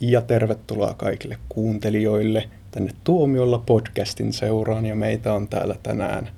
ja 0.00 0.22
tervetuloa 0.22 0.94
kaikille 0.94 1.38
kuuntelijoille 1.48 2.48
tänne 2.70 2.92
Tuomiolla 3.04 3.58
podcastin 3.58 4.32
seuraan 4.32 4.86
ja 4.86 4.94
meitä 4.94 5.32
on 5.32 5.48
täällä 5.48 5.76
tänään 5.82 6.28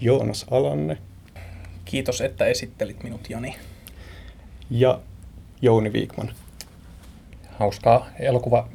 Joonas 0.00 0.46
Alanne. 0.50 0.98
Kiitos, 1.84 2.20
että 2.20 2.46
esittelit 2.46 3.02
minut, 3.02 3.30
Jani. 3.30 3.56
Ja 4.70 5.00
Jouni 5.62 5.92
Viikman. 5.92 6.30
Hauskaa 7.58 8.06
elokuva 8.18 8.68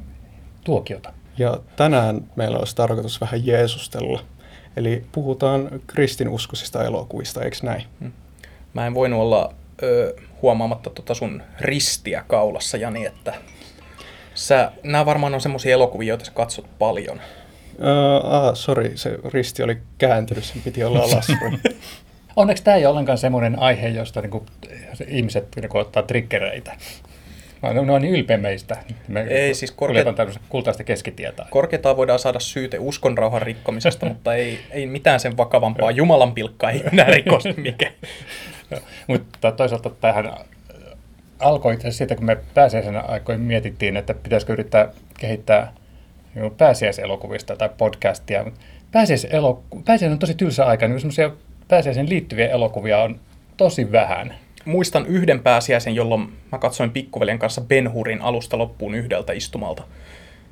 tuokiota. 0.64 1.12
Ja 1.38 1.60
tänään 1.76 2.30
meillä 2.36 2.58
olisi 2.58 2.76
tarkoitus 2.76 3.20
vähän 3.20 3.46
jeesustella. 3.46 4.24
Eli 4.76 5.04
puhutaan 5.12 5.80
kristinuskoisista 5.86 6.84
elokuvista, 6.84 7.42
eikö 7.42 7.56
näin? 7.62 7.82
Hmm. 8.00 8.12
Mä 8.74 8.86
en 8.86 8.94
voinut 8.94 9.20
olla 9.20 9.54
ö, 9.82 10.16
huomaamatta 10.42 10.90
tota 10.90 11.14
sun 11.14 11.42
ristiä 11.60 12.24
kaulassa, 12.28 12.76
Jani, 12.76 13.06
että 13.06 13.34
sä, 14.36 14.72
nämä 14.82 15.06
varmaan 15.06 15.34
on 15.34 15.40
semmoisia 15.40 15.72
elokuvia, 15.72 16.08
joita 16.08 16.24
sä 16.24 16.32
katsot 16.34 16.66
paljon. 16.78 17.20
Uh, 17.78 18.32
ah, 18.32 18.54
sorry, 18.54 18.96
se 18.96 19.18
risti 19.32 19.62
oli 19.62 19.78
kääntynyt, 19.98 20.44
sen 20.44 20.62
piti 20.62 20.84
olla 20.84 20.98
alaspäin. 20.98 21.60
Onneksi 22.36 22.64
tämä 22.64 22.76
ei 22.76 22.86
ole 22.86 22.90
ollenkaan 22.90 23.18
semmoinen 23.18 23.58
aihe, 23.58 23.88
josta 23.88 24.20
niinku, 24.20 24.46
ihmiset 25.08 25.48
niinku, 25.56 25.78
ottaa 25.78 26.02
triggereitä. 26.02 26.76
No, 27.62 27.84
ne 27.84 27.92
on 27.92 28.02
niin 28.02 28.14
ylpeä 28.14 28.36
meistä. 28.36 28.76
Me 29.08 29.20
ei, 29.20 29.54
siis 29.54 29.72
korke- 29.72 30.38
kultaista 30.48 30.84
keskitietä. 30.84 31.46
Korkeintaan 31.50 31.96
voidaan 31.96 32.18
saada 32.18 32.40
syyte 32.40 32.78
uskonrauhan 32.78 33.42
rikkomisesta, 33.42 34.06
mutta 34.10 34.34
ei, 34.34 34.58
ei 34.70 34.86
mitään 34.86 35.20
sen 35.20 35.36
vakavampaa. 35.36 35.90
Jumalan 35.90 36.32
pilkka 36.32 36.70
ei 36.70 36.82
enää 36.92 37.06
rikos 37.06 37.44
mikä. 37.56 37.92
mutta 39.06 39.52
toisaalta 39.52 39.90
tähän 39.90 40.32
alkoi 41.40 41.74
itse 41.74 41.88
asiassa 41.88 41.98
siitä, 41.98 42.16
kun 42.16 42.24
me 42.24 42.36
pääsiäisenä 42.54 43.00
aikoin 43.00 43.40
mietittiin, 43.40 43.96
että 43.96 44.14
pitäisikö 44.14 44.52
yrittää 44.52 44.88
kehittää 45.20 45.72
niin 46.34 46.54
pääsiäiselokuvista 46.54 47.56
tai 47.56 47.70
podcastia. 47.78 48.44
Pääsiäiseloku- 48.92 49.82
pääsiäisen 49.84 50.12
on 50.12 50.18
tosi 50.18 50.34
tylsä 50.34 50.66
aika, 50.66 50.88
niin 50.88 51.00
semmoisia 51.00 51.30
pääsiäisen 51.68 52.08
liittyviä 52.08 52.48
elokuvia 52.48 53.02
on 53.02 53.20
tosi 53.56 53.92
vähän. 53.92 54.34
Muistan 54.64 55.06
yhden 55.06 55.40
pääsiäisen, 55.40 55.94
jolloin 55.94 56.32
mä 56.52 56.58
katsoin 56.58 56.90
pikkuveljen 56.90 57.38
kanssa 57.38 57.60
Ben 57.60 57.92
Hurin 57.92 58.22
alusta 58.22 58.58
loppuun 58.58 58.94
yhdeltä 58.94 59.32
istumalta. 59.32 59.82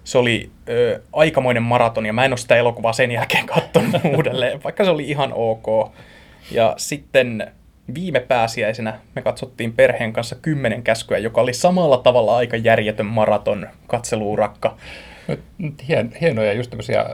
Se 0.05 0.19
oli 0.19 0.51
ö, 0.69 1.01
aikamoinen 1.13 1.63
maraton 1.63 2.07
ja 2.07 2.13
mä 2.13 2.25
en 2.25 2.33
ole 2.33 2.37
sitä 2.37 2.57
elokuvaa 2.57 2.93
sen 2.93 3.11
jälkeen 3.11 3.47
katsonut 3.47 3.95
uudelleen, 4.17 4.63
vaikka 4.63 4.85
se 4.85 4.91
oli 4.91 5.11
ihan 5.11 5.33
ok. 5.35 5.93
Ja 6.51 6.75
sitten 6.77 7.53
viime 7.95 8.21
pääsiäisenä 8.21 8.99
me 9.15 9.23
katsottiin 9.23 9.73
perheen 9.73 10.13
kanssa 10.13 10.37
kymmenen 10.43 10.83
käskyä, 10.83 11.19
joka 11.19 11.41
oli 11.41 11.55
samalla 11.55 11.99
tavalla 11.99 12.37
aika 12.37 12.57
järjetön 12.57 13.07
maraton 13.07 13.69
katseluurakka. 13.87 14.77
Hien, 15.89 16.13
hienoja 16.21 16.53
just 16.53 16.71
tämmöisiä 16.71 17.07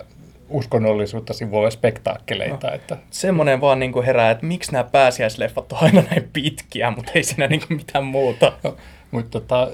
uskonnollisuutta 0.48 1.32
sivuavia 1.32 1.70
spektaakkeleita. 1.70 2.68
No, 2.68 2.74
että... 2.74 2.96
Semmoinen 3.10 3.60
vaan 3.60 3.78
niin 3.78 3.92
kuin 3.92 4.06
herää, 4.06 4.30
että 4.30 4.46
miksi 4.46 4.72
nämä 4.72 4.84
pääsiäisleffat 4.84 5.72
on 5.72 5.78
aina 5.82 6.02
näin 6.10 6.28
pitkiä, 6.32 6.90
mutta 6.90 7.12
ei 7.14 7.22
siinä 7.22 7.46
niin 7.46 7.62
kuin 7.68 7.77
mitään 7.77 8.05
muuta. 8.05 8.52
No, 8.62 8.77
mutta 9.10 9.40
tota, 9.40 9.68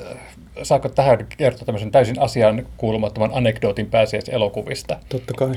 saako 0.63 0.89
tähän 0.89 1.27
kertoa 1.37 1.67
tämmöisen 1.67 1.91
täysin 1.91 2.21
asian 2.21 2.67
kuulumattoman 2.77 3.31
anekdootin 3.35 3.91
pääsiäiselokuvista? 3.91 4.99
Totta 5.09 5.35
kai. 5.35 5.53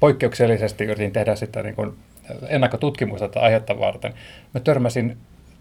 Poikkeuksellisesti 0.00 0.84
yritin 0.84 1.12
tehdä 1.12 1.36
sitä 1.36 1.62
niin 1.62 1.74
kuin 1.74 1.92
ennakkotutkimusta 2.48 3.28
tätä 3.28 3.40
aihetta 3.40 3.78
varten. 3.78 4.14
Mä 4.54 4.60
törmäsin 4.60 5.16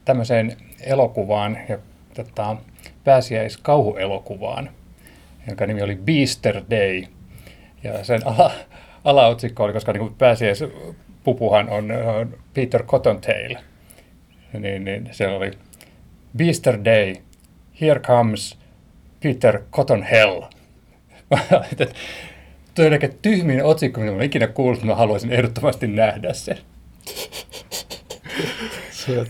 tämmöiseen 0.06 0.58
elokuvaan, 0.82 1.58
ja, 1.70 1.78
tota, 2.14 2.58
pääsiäiskauhuelokuvaan, 3.04 4.70
jonka 5.48 5.66
nimi 5.66 5.82
oli 5.82 5.96
Beaster 5.96 6.62
Day. 6.70 7.04
Ja 7.84 8.04
sen 8.04 8.28
ala, 8.28 8.52
alaotsikko 9.04 9.64
oli, 9.64 9.74
koska 9.74 9.94
niin 9.94 10.16
pääsiäispupuhan 10.16 11.70
on, 11.70 11.92
on 11.92 12.38
Peter 12.54 12.84
Cottontail, 12.84 13.56
niin, 14.54 14.86
niin 14.86 15.10
se 15.12 15.28
oli 15.28 15.52
Beaster 16.38 16.80
Day, 16.86 17.16
here 17.82 18.00
comes 18.00 18.58
Peter 19.24 19.62
Cottonhell. 19.72 20.42
Tuo 21.78 21.88
on 22.80 22.94
aika 22.94 23.08
tyhmin 23.22 23.64
otsikko, 23.64 24.02
mitä 24.02 24.14
olen 24.14 24.26
ikinä 24.26 24.48
kuullut, 24.48 24.84
mutta 24.84 24.96
haluaisin 24.96 25.32
ehdottomasti 25.32 25.88
nähdä 25.88 26.34
sen. 26.34 26.58
Se, 28.92 29.26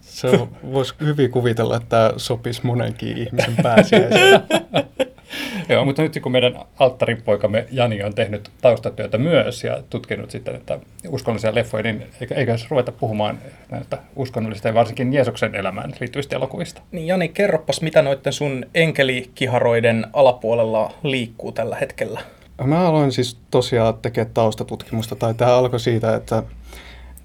se 0.00 0.28
voisi 0.72 0.94
hyvin 1.00 1.30
kuvitella, 1.30 1.76
että 1.76 1.88
tämä 1.88 2.12
sopisi 2.16 2.60
monenkin 2.64 3.18
ihmisen 3.18 3.56
pääsiäiseen. 3.62 4.40
Joo, 5.68 5.84
mutta 5.84 6.02
nyt 6.02 6.18
kun 6.22 6.32
meidän 6.32 6.54
alttaripoikamme 6.78 7.66
Jani 7.70 8.02
on 8.02 8.14
tehnyt 8.14 8.50
taustatyötä 8.60 9.18
myös 9.18 9.64
ja 9.64 9.82
tutkinut 9.90 10.30
sitten 10.30 10.54
että 10.54 10.78
uskonnollisia 11.08 11.54
leffoja, 11.54 11.82
niin 11.82 12.06
eikö 12.30 12.56
ruveta 12.70 12.92
puhumaan 12.92 13.38
näistä 13.70 13.98
uskonnollista 14.16 14.68
ja 14.68 14.74
varsinkin 14.74 15.12
Jeesuksen 15.12 15.54
elämään 15.54 15.92
liittyvistä 16.00 16.36
elokuvista? 16.36 16.82
Niin 16.92 17.06
Jani, 17.06 17.28
kerropas, 17.28 17.82
mitä 17.82 18.02
noiden 18.02 18.32
sun 18.32 18.66
enkelikiharoiden 18.74 20.06
alapuolella 20.12 20.92
liikkuu 21.02 21.52
tällä 21.52 21.76
hetkellä? 21.76 22.20
Mä 22.64 22.88
aloin 22.88 23.12
siis 23.12 23.38
tosiaan 23.50 23.94
tekemään 23.94 24.34
taustatutkimusta, 24.34 25.16
tai 25.16 25.34
tämä 25.34 25.56
alkoi 25.56 25.80
siitä, 25.80 26.16
että, 26.16 26.42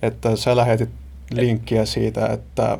että 0.01 0.35
sä 0.35 0.55
lähetit 0.55 0.89
linkkiä 1.31 1.85
siitä, 1.85 2.27
että 2.27 2.77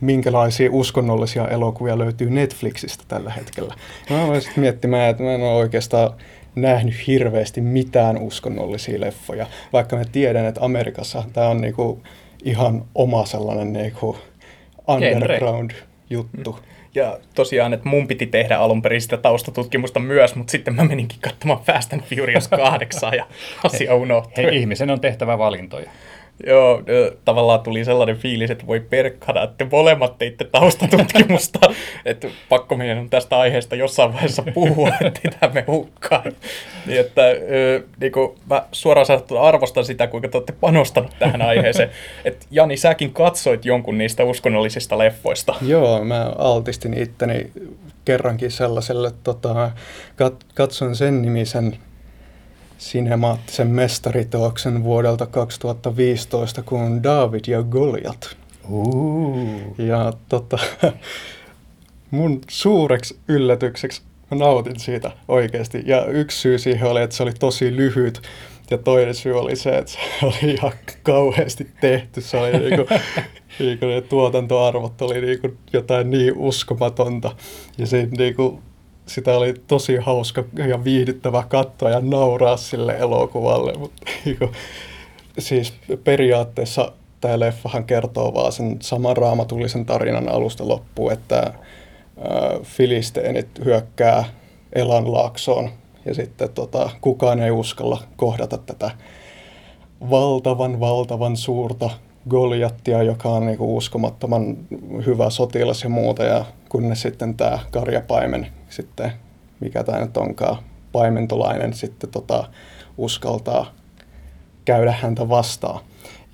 minkälaisia 0.00 0.70
uskonnollisia 0.72 1.48
elokuvia 1.48 1.98
löytyy 1.98 2.30
Netflixistä 2.30 3.04
tällä 3.08 3.30
hetkellä. 3.30 3.74
Mä 4.10 4.24
aloin 4.24 4.40
sitten 4.40 4.60
miettimään, 4.60 5.10
että 5.10 5.22
mä 5.22 5.34
en 5.34 5.42
ole 5.42 5.54
oikeastaan 5.54 6.10
nähnyt 6.54 7.06
hirveästi 7.06 7.60
mitään 7.60 8.18
uskonnollisia 8.18 9.00
leffoja, 9.00 9.46
vaikka 9.72 9.96
mä 9.96 10.04
tiedän, 10.12 10.46
että 10.46 10.64
Amerikassa 10.64 11.22
tämä 11.32 11.48
on 11.48 11.60
niinku 11.60 12.02
ihan 12.44 12.84
oma 12.94 13.26
sellainen 13.26 13.72
niinku 13.72 14.16
underground-juttu. 14.88 16.52
Mm. 16.52 16.81
Ja 16.94 17.18
tosiaan, 17.34 17.72
että 17.72 17.88
mun 17.88 18.08
piti 18.08 18.26
tehdä 18.26 18.56
alun 18.56 18.82
perin 18.82 19.02
sitä 19.02 19.16
taustatutkimusta 19.16 20.00
myös, 20.00 20.34
mutta 20.34 20.50
sitten 20.50 20.74
mä 20.74 20.84
meninkin 20.84 21.18
katsomaan 21.20 21.60
Fast 21.60 21.92
and 21.92 22.02
Furious 22.02 22.48
8 22.48 23.14
ja 23.14 23.26
asia 23.64 23.94
unohtui. 23.94 24.44
Hei, 24.44 24.56
ihmisen 24.56 24.90
on 24.90 25.00
tehtävä 25.00 25.38
valintoja. 25.38 25.90
Joo, 26.46 26.82
tavallaan 27.24 27.60
tuli 27.60 27.84
sellainen 27.84 28.16
fiilis, 28.16 28.50
että 28.50 28.66
voi 28.66 28.80
perkkana, 28.80 29.42
että 29.42 29.66
molemmat 29.70 30.18
teitte 30.18 30.44
taustatutkimusta, 30.44 31.58
että 32.04 32.28
pakko 32.48 32.76
meidän 32.76 32.98
on 32.98 33.10
tästä 33.10 33.38
aiheesta 33.38 33.76
jossain 33.76 34.12
vaiheessa 34.12 34.42
puhua, 34.54 34.88
että 35.24 35.50
me 35.54 35.64
hukkaan. 35.66 36.32
Niin 36.86 37.00
että 37.00 37.22
niin 38.00 38.12
kuin 38.12 38.38
mä 38.50 38.62
suoraan 38.72 39.06
sanottuna 39.06 39.40
arvostan 39.40 39.84
sitä, 39.84 40.06
kuinka 40.06 40.28
te 40.28 40.36
olette 40.36 40.52
panostanut 40.60 41.12
tähän 41.18 41.42
aiheeseen. 41.42 41.90
Että 42.24 42.46
Jani, 42.50 42.76
säkin 42.76 43.12
katsoit 43.12 43.64
jonkun 43.64 43.98
niistä 43.98 44.24
uskonnollisista 44.24 44.98
leffoista. 44.98 45.54
Joo, 45.62 46.04
mä 46.04 46.32
altistin 46.38 46.98
itteni 46.98 47.50
kerrankin 48.04 48.50
sellaiselle, 48.50 49.10
tota, 49.24 49.70
kat, 50.16 50.34
katson 50.54 50.96
sen 50.96 51.22
nimisen 51.22 51.78
sinemaattisen 52.78 53.68
mestariteoksen 53.68 54.84
vuodelta 54.84 55.26
2015 55.26 56.62
kuin 56.62 57.02
David 57.02 57.44
ja 57.46 57.62
Goliat. 57.62 58.36
Uh. 58.70 59.58
Ja 59.78 60.12
tota, 60.28 60.58
mun 62.10 62.40
suureksi 62.48 63.18
yllätykseksi 63.28 64.02
mä 64.30 64.38
nautin 64.38 64.80
siitä 64.80 65.10
oikeasti. 65.28 65.82
Ja 65.86 66.06
yksi 66.06 66.40
syy 66.40 66.58
siihen 66.58 66.88
oli, 66.88 67.02
että 67.02 67.16
se 67.16 67.22
oli 67.22 67.32
tosi 67.32 67.76
lyhyt. 67.76 68.22
Ja 68.70 68.78
toinen 68.78 69.14
syy 69.14 69.38
oli 69.38 69.56
se, 69.56 69.70
että 69.70 69.92
se 69.92 69.98
oli 70.22 70.54
ihan 70.54 70.72
kauheasti 71.02 71.66
tehty. 71.80 72.20
Se 72.20 72.36
oli 72.36 72.50
niinku, 72.58 72.94
niinku 73.58 73.86
ne 73.86 74.00
tuotantoarvot 74.00 75.02
oli 75.02 75.20
niinku 75.20 75.56
jotain 75.72 76.10
niin 76.10 76.32
uskomatonta. 76.36 77.36
Ja 77.78 77.86
siinä 77.86 78.08
niinku 78.18 78.60
sitä 79.14 79.36
oli 79.36 79.54
tosi 79.66 79.96
hauska 79.96 80.44
ja 80.68 80.84
viihdyttävä 80.84 81.44
katsoa 81.48 81.90
ja 81.90 82.00
nauraa 82.00 82.56
sille 82.56 82.96
elokuvalle, 82.98 83.72
mutta 83.78 84.02
niinku, 84.24 84.50
siis 85.38 85.72
periaatteessa 86.04 86.92
tämä 87.20 87.40
leffahan 87.40 87.84
kertoo 87.84 88.34
vaan 88.34 88.52
sen 88.52 88.76
saman 88.80 89.16
raamatullisen 89.16 89.86
tarinan 89.86 90.28
alusta 90.28 90.68
loppuun, 90.68 91.12
että 91.12 91.38
äh, 91.38 91.52
filisteenit 92.62 93.48
hyökkää 93.64 94.24
Elanlaaksoon 94.72 95.70
ja 96.04 96.14
sitten 96.14 96.48
tota, 96.50 96.90
kukaan 97.00 97.40
ei 97.40 97.50
uskalla 97.50 98.02
kohdata 98.16 98.58
tätä 98.58 98.90
valtavan, 100.10 100.80
valtavan 100.80 101.36
suurta 101.36 101.90
Goliattia, 102.30 103.02
joka 103.02 103.28
on 103.28 103.46
niinku 103.46 103.76
uskomattoman 103.76 104.56
hyvä 105.06 105.30
sotilas 105.30 105.82
ja 105.82 105.88
muuta, 105.88 106.24
ja 106.24 106.44
kunnes 106.68 107.02
sitten 107.02 107.34
tämä 107.34 107.58
karjapaimen 107.70 108.46
sitten, 108.72 109.12
mikä 109.60 109.84
tämä 109.84 110.00
nyt 110.00 110.16
onkaan, 110.16 110.56
paimentolainen 110.92 111.72
sitten 111.72 112.10
tota, 112.10 112.44
uskaltaa 112.98 113.74
käydä 114.64 114.92
häntä 114.92 115.28
vastaan. 115.28 115.80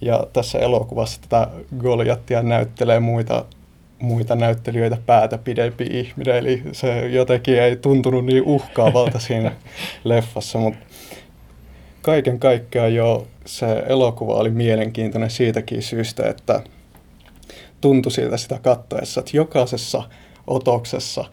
Ja 0.00 0.26
tässä 0.32 0.58
elokuvassa 0.58 1.20
tätä 1.20 1.48
Goliattia 1.78 2.42
näyttelee 2.42 3.00
muita 3.00 3.44
muita 3.98 4.36
näyttelijöitä 4.36 4.96
päätä 5.06 5.38
pidempi 5.38 5.84
ihminen, 5.84 6.36
eli 6.36 6.62
se 6.72 7.08
jotenkin 7.08 7.62
ei 7.62 7.76
tuntunut 7.76 8.24
niin 8.24 8.42
uhkaavalta 8.42 9.18
siinä 9.28 9.52
leffassa, 10.04 10.58
mutta 10.58 10.86
kaiken 12.02 12.38
kaikkiaan 12.38 12.94
jo 12.94 13.26
se 13.46 13.82
elokuva 13.86 14.34
oli 14.34 14.50
mielenkiintoinen 14.50 15.30
siitäkin 15.30 15.82
syystä, 15.82 16.28
että 16.28 16.60
tuntui 17.80 18.12
siltä 18.12 18.36
sitä 18.36 18.58
kattoessa, 18.62 19.20
että 19.20 19.36
jokaisessa 19.36 20.02
otoksessa 20.46 21.24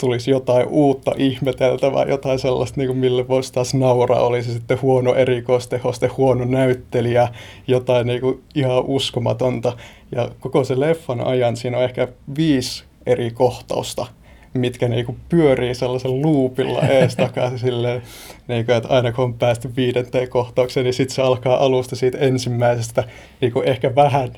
tulisi 0.00 0.30
jotain 0.30 0.66
uutta 0.68 1.12
ihmeteltävää, 1.16 2.04
jotain 2.04 2.38
sellaista, 2.38 2.80
niin 2.80 2.88
kuin 2.88 2.98
mille 2.98 3.28
voisi 3.28 3.52
taas 3.52 3.74
nauraa, 3.74 4.20
oli 4.20 4.42
se 4.42 4.52
sitten 4.52 4.82
huono 4.82 5.14
erikoistehoste, 5.14 6.06
huono 6.06 6.44
näyttelijä, 6.44 7.28
jotain 7.66 8.06
niin 8.06 8.20
kuin 8.20 8.42
ihan 8.54 8.84
uskomatonta. 8.84 9.72
Ja 10.12 10.30
koko 10.40 10.64
se 10.64 10.80
leffan 10.80 11.20
ajan 11.20 11.56
siinä 11.56 11.78
on 11.78 11.84
ehkä 11.84 12.08
viisi 12.36 12.84
eri 13.06 13.30
kohtausta, 13.30 14.06
mitkä 14.54 14.88
niinku 14.88 15.16
pyörii 15.28 15.74
sellaisen 15.74 16.22
luupilla 16.22 16.80
ees 16.80 17.16
takaisin 17.16 17.58
silleen, 17.68 18.02
niinku, 18.48 18.72
että 18.72 18.88
aina 18.88 19.12
kun 19.12 19.24
on 19.24 19.34
päästy 19.34 19.76
viidenteen 19.76 20.28
kohtaukseen, 20.28 20.84
niin 20.84 20.94
sitten 20.94 21.14
se 21.14 21.22
alkaa 21.22 21.64
alusta 21.64 21.96
siitä 21.96 22.18
ensimmäisestä 22.18 23.04
niinku 23.40 23.62
ehkä 23.62 23.94
vähän 23.94 24.32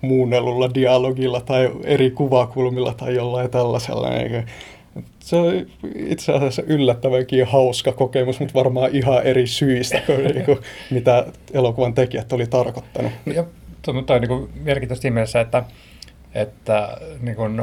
muunnellulla 0.00 0.74
dialogilla 0.74 1.40
tai 1.40 1.70
eri 1.84 2.10
kuvakulmilla 2.10 2.94
tai 2.94 3.14
jollain 3.14 3.50
tällaisella. 3.50 4.10
Niin 4.10 4.46
se 5.20 5.36
on 5.36 5.66
itse 5.94 6.32
asiassa 6.32 6.62
yllättävänkin 6.66 7.46
hauska 7.46 7.92
kokemus, 7.92 8.40
mutta 8.40 8.54
varmaan 8.54 8.90
ihan 8.92 9.22
eri 9.22 9.46
syistä 9.46 10.00
kuin, 10.06 10.24
niin 10.24 10.44
kuin, 10.44 10.58
mitä 10.90 11.26
elokuvan 11.52 11.94
tekijät 11.94 12.32
oli 12.32 12.46
tarkoittanut. 12.46 13.12
Ja 13.34 13.44
tuo 13.82 13.94
on 14.08 14.48
niin 14.64 14.96
siinä 14.96 15.14
mielessä, 15.14 15.40
että, 15.40 15.62
että 16.34 16.98
niin 17.20 17.36
kuin, 17.36 17.62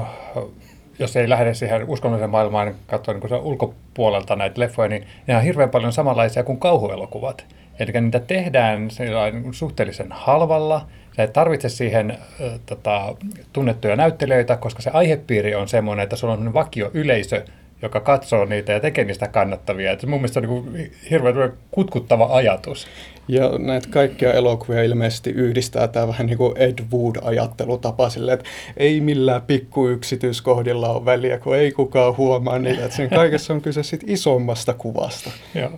jos 0.99 1.15
ei 1.15 1.29
lähde 1.29 1.53
siihen 1.53 1.89
uskonnolliseen 1.89 2.29
maailmaan 2.29 2.67
niin 2.67 2.77
katsoa 2.87 3.13
niin 3.13 3.33
ulkopuolelta 3.33 4.35
näitä 4.35 4.61
leffoja, 4.61 4.89
niin 4.89 5.07
ne 5.27 5.37
on 5.37 5.43
hirveän 5.43 5.69
paljon 5.69 5.93
samanlaisia 5.93 6.43
kuin 6.43 6.59
kauhuelokuvat. 6.59 7.45
Eli 7.79 7.91
niitä 8.01 8.19
tehdään 8.19 8.87
niin 8.99 9.53
suhteellisen 9.53 10.11
halvalla, 10.11 10.87
Sä 11.17 11.23
et 11.23 11.33
tarvitse 11.33 11.69
siihen 11.69 12.11
äh, 12.11 12.59
tota, 12.65 13.15
tunnettuja 13.53 13.95
näyttelijöitä, 13.95 14.57
koska 14.57 14.81
se 14.81 14.89
aihepiiri 14.93 15.55
on 15.55 15.67
semmoinen, 15.67 16.03
että 16.03 16.15
sulla 16.15 16.33
on 16.33 16.53
vakio 16.53 16.91
yleisö, 16.93 17.45
joka 17.81 17.99
katsoo 17.99 18.45
niitä 18.45 18.71
ja 18.71 18.79
tekee 18.79 19.03
niistä 19.05 19.27
kannattavia. 19.27 19.91
Et 19.91 20.05
mun 20.05 20.19
mielestä 20.19 20.41
se 20.41 20.47
on 20.47 20.73
niin 20.73 20.91
hirveän 21.09 21.53
kutkuttava 21.71 22.29
ajatus. 22.31 22.87
Ja 23.27 23.51
näitä 23.57 23.87
kaikkia 23.91 24.33
elokuvia 24.33 24.83
ilmeisesti 24.83 25.29
yhdistää 25.29 25.87
tämä 25.87 26.07
vähän 26.07 26.27
niin 26.27 26.37
kuin 26.37 26.57
Ed 26.57 26.79
Wood-ajattelutapa 26.91 28.09
silleen, 28.09 28.39
että 28.39 28.49
ei 28.77 29.01
millään 29.01 29.41
pikkuyksityiskohdilla 29.41 30.89
ole 30.89 31.05
väliä, 31.05 31.39
kun 31.39 31.55
ei 31.55 31.71
kukaan 31.71 32.17
huomaa 32.17 32.59
niitä. 32.59 32.83
Että 32.85 32.97
sen 32.97 33.09
kaikessa 33.09 33.53
on 33.53 33.61
kyse 33.61 33.83
sit 33.83 34.03
isommasta 34.07 34.73
kuvasta. 34.73 35.31
Joo. 35.55 35.71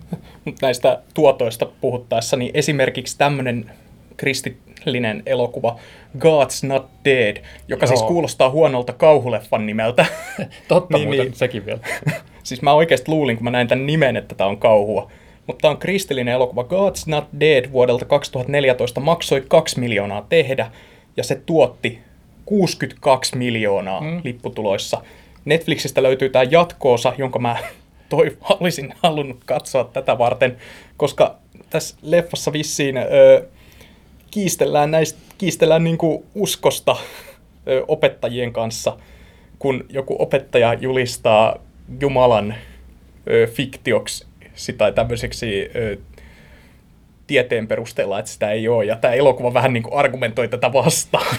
Näistä 0.61 1.01
tuotoista 1.13 1.65
puhuttaessa, 1.81 2.37
niin 2.37 2.51
esimerkiksi 2.53 3.17
tämmöinen 3.17 3.71
kristillinen 4.85 5.23
elokuva 5.25 5.79
God's 6.17 6.67
Not 6.67 6.85
Dead, 7.05 7.37
joka 7.67 7.87
siis 7.87 7.99
Joo. 7.99 8.07
siis 8.07 8.07
kuulostaa 8.07 8.49
huonolta 8.49 8.93
kauhuleffan 8.93 9.65
nimeltä. 9.65 10.05
Totta 10.67 10.97
niin, 10.97 11.07
muuten, 11.07 11.25
niin. 11.25 11.35
sekin 11.35 11.65
vielä. 11.65 11.79
siis 12.43 12.61
mä 12.61 12.73
oikeasti 12.73 13.11
luulin, 13.11 13.37
kun 13.37 13.43
mä 13.43 13.51
näin 13.51 13.67
tämän 13.67 13.85
nimen, 13.85 14.17
että 14.17 14.35
tämä 14.35 14.49
on 14.49 14.57
kauhua. 14.57 15.11
Mutta 15.47 15.61
tämä 15.61 15.71
on 15.71 15.77
kristillinen 15.77 16.33
elokuva 16.33 16.63
God's 16.63 17.03
Not 17.07 17.25
Dead 17.39 17.71
vuodelta 17.71 18.05
2014, 18.05 18.99
maksoi 18.99 19.43
2 19.47 19.79
miljoonaa 19.79 20.25
tehdä, 20.29 20.71
ja 21.17 21.23
se 21.23 21.41
tuotti 21.45 21.99
62 22.45 23.37
miljoonaa 23.37 24.01
mm. 24.01 24.21
lipputuloissa. 24.23 25.01
Netflixistä 25.45 26.03
löytyy 26.03 26.29
tämä 26.29 26.45
jatkoosa, 26.51 27.13
jonka 27.17 27.39
mä 27.39 27.57
toi, 28.09 28.37
olisin 28.59 28.93
halunnut 29.03 29.43
katsoa 29.45 29.83
tätä 29.83 30.17
varten, 30.17 30.57
koska 30.97 31.35
tässä 31.69 31.95
leffassa 32.01 32.53
vissiin 32.53 32.97
ö, 32.97 33.47
kiistellään, 34.35 34.91
näistä, 34.91 35.19
kiistellään 35.37 35.83
niin 35.83 35.97
kuin 35.97 36.23
uskosta 36.35 36.95
opettajien 37.87 38.53
kanssa, 38.53 38.97
kun 39.59 39.85
joku 39.89 40.15
opettaja 40.19 40.73
julistaa 40.73 41.55
Jumalan 42.01 42.55
fiktioksi 43.53 44.25
tai 44.77 44.93
tämmöiseksi 44.93 45.71
tieteen 47.27 47.67
perusteella, 47.67 48.19
että 48.19 48.31
sitä 48.31 48.51
ei 48.51 48.67
ole. 48.67 48.85
Ja 48.85 48.95
tämä 48.95 49.13
elokuva 49.13 49.53
vähän 49.53 49.73
niin 49.73 49.83
kuin 49.83 49.93
argumentoi 49.93 50.47
tätä 50.47 50.73
vastaan. 50.73 51.35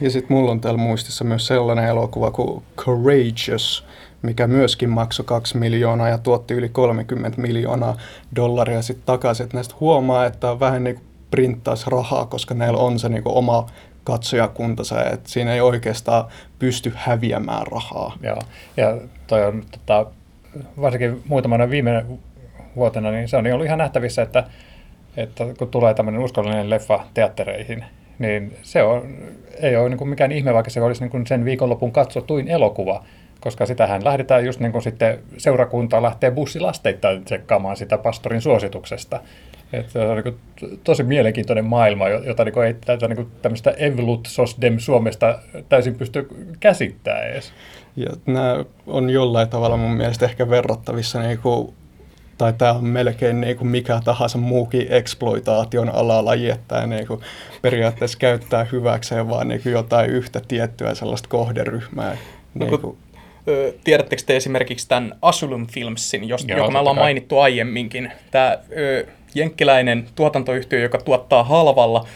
Ja 0.00 0.10
sitten 0.10 0.36
mulla 0.36 0.50
on 0.50 0.60
täällä 0.60 0.80
muistissa 0.80 1.24
myös 1.24 1.46
sellainen 1.46 1.84
elokuva 1.84 2.30
kuin 2.30 2.62
Courageous, 2.76 3.84
mikä 4.22 4.46
myöskin 4.46 4.90
maksoi 4.90 5.26
2 5.26 5.58
miljoonaa 5.58 6.08
ja 6.08 6.18
tuotti 6.18 6.54
yli 6.54 6.68
30 6.68 7.40
miljoonaa 7.40 7.96
dollaria 8.36 8.82
sitten 8.82 9.06
takaisin. 9.06 9.48
Näistä 9.52 9.74
huomaa, 9.80 10.26
että 10.26 10.50
on 10.50 10.60
vähän 10.60 10.84
niin 10.84 10.96
kuin 10.96 11.09
printtaisi 11.30 11.90
rahaa, 11.90 12.26
koska 12.26 12.54
näillä 12.54 12.78
on 12.78 12.98
se 12.98 13.08
niin 13.08 13.22
kuin 13.22 13.36
oma 13.36 13.66
katsojakuntansa, 14.04 15.04
että 15.04 15.30
siinä 15.30 15.54
ei 15.54 15.60
oikeastaan 15.60 16.24
pysty 16.58 16.92
häviämään 16.96 17.66
rahaa. 17.66 18.16
Joo, 18.22 18.38
ja 18.76 18.96
toi 19.26 19.44
on 19.44 19.64
tota, 19.70 20.06
varsinkin 20.80 21.22
muutamana 21.28 21.70
viime 21.70 22.04
vuotena, 22.76 23.10
niin 23.10 23.28
se 23.28 23.36
on 23.36 23.46
ollut 23.52 23.66
ihan 23.66 23.78
nähtävissä, 23.78 24.22
että, 24.22 24.44
että 25.16 25.44
kun 25.58 25.68
tulee 25.68 25.94
tämmöinen 25.94 26.22
uskollinen 26.22 26.70
leffa 26.70 27.00
teattereihin, 27.14 27.84
niin 28.18 28.56
se 28.62 28.82
on, 28.82 29.02
ei 29.60 29.76
ole 29.76 29.88
niin 29.88 29.98
kuin 29.98 30.08
mikään 30.08 30.32
ihme, 30.32 30.54
vaikka 30.54 30.70
se 30.70 30.82
olisi 30.82 31.00
niin 31.00 31.10
kuin 31.10 31.26
sen 31.26 31.44
viikonlopun 31.44 31.92
katsotuin 31.92 32.48
elokuva, 32.48 33.04
koska 33.40 33.66
sitähän 33.66 34.04
lähdetään 34.04 34.44
just 34.44 34.60
niin 34.60 34.72
kuin 34.72 34.82
sitten 34.82 35.18
seurakunta 35.38 36.02
lähtee 36.02 36.30
bussilasteittain 36.30 37.24
tsekkaamaan 37.24 37.76
sitä 37.76 37.98
pastorin 37.98 38.40
suosituksesta. 38.40 39.20
Että 39.72 39.92
se 39.92 39.98
on 39.98 40.22
niin 40.24 40.78
tosi 40.84 41.02
mielenkiintoinen 41.02 41.64
maailma, 41.64 42.08
jota 42.08 42.44
niin 42.44 42.62
ei 42.62 42.74
tätä 42.74 43.08
niin 43.08 43.26
tämmöistä 43.42 43.70
evolutsosdem 43.70 44.78
Suomesta 44.78 45.38
täysin 45.68 45.94
pysty 45.94 46.28
käsittämään 46.60 47.30
edes. 47.30 47.52
Ja 47.96 48.10
nämä 48.26 48.64
on 48.86 49.10
jollain 49.10 49.48
tavalla 49.48 49.76
mun 49.76 49.96
mielestä 49.96 50.24
ehkä 50.24 50.50
verrattavissa, 50.50 51.20
niin 51.20 51.38
kuin, 51.38 51.74
tai 52.38 52.52
tämä 52.52 52.72
on 52.72 52.84
melkein 52.84 53.40
niin 53.40 53.56
kuin 53.56 53.68
mikä 53.68 54.00
tahansa 54.04 54.38
muukin 54.38 54.86
exploitaation 54.90 55.88
alalaji, 55.88 56.50
että 56.50 56.86
niin 56.86 57.06
kuin 57.06 57.20
periaatteessa 57.62 58.18
käyttää 58.18 58.66
hyväkseen 58.72 59.28
vaan 59.28 59.48
niin 59.48 59.62
kuin 59.62 59.72
jotain 59.72 60.10
yhtä 60.10 60.40
tiettyä 60.48 60.94
sellaista 60.94 61.28
kohderyhmää. 61.28 62.16
No, 62.54 62.66
niin 62.66 62.80
kuin, 62.80 62.96
tiedättekö 63.84 64.22
te 64.26 64.36
esimerkiksi 64.36 64.88
tämän 64.88 65.18
Asylum 65.22 65.66
Filmsin, 65.66 66.28
josta, 66.28 66.52
Joo, 66.52 66.58
joka 66.58 66.70
me 66.72 66.78
ollaan 66.78 66.96
mainittu 66.96 67.38
aiemminkin. 67.38 68.12
Tämä 68.30 68.58
ö, 68.76 69.06
jenkkiläinen 69.34 70.06
tuotantoyhtiö, 70.14 70.80
joka 70.80 70.98
tuottaa 70.98 71.44
halvalla 71.44 72.06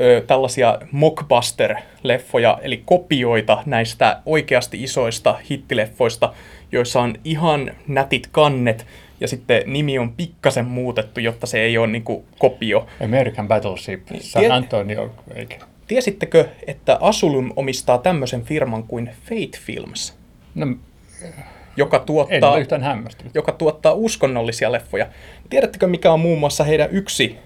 ö, 0.00 0.20
tällaisia 0.26 0.78
mockbuster-leffoja, 0.92 2.58
eli 2.62 2.82
kopioita 2.84 3.62
näistä 3.66 4.20
oikeasti 4.26 4.82
isoista 4.82 5.38
hittileffoista, 5.50 6.32
joissa 6.72 7.00
on 7.00 7.14
ihan 7.24 7.70
nätit 7.88 8.28
kannet, 8.32 8.86
ja 9.20 9.28
sitten 9.28 9.62
nimi 9.66 9.98
on 9.98 10.12
pikkasen 10.12 10.64
muutettu, 10.64 11.20
jotta 11.20 11.46
se 11.46 11.60
ei 11.60 11.78
ole 11.78 11.86
niin 11.86 12.02
kuin 12.02 12.24
kopio. 12.38 12.86
American 13.04 13.48
Battleship, 13.48 14.10
niin, 14.10 14.22
San 14.22 14.52
Antonio, 14.52 15.14
eikä? 15.34 15.56
Tiesittekö, 15.86 16.48
että 16.66 16.98
Asulum 17.00 17.52
omistaa 17.56 17.98
tämmöisen 17.98 18.42
firman 18.42 18.84
kuin 18.84 19.10
Fate 19.24 19.58
Films? 19.60 20.14
No, 20.54 20.66
joka 21.76 21.98
tuottaa, 21.98 22.56
joka 23.34 23.52
tuottaa 23.52 23.92
uskonnollisia 23.92 24.72
leffoja. 24.72 25.06
Tiedättekö, 25.50 25.86
mikä 25.86 26.12
on 26.12 26.20
muun 26.20 26.38
muassa 26.38 26.64
heidän 26.64 26.90
yksi 26.90 27.38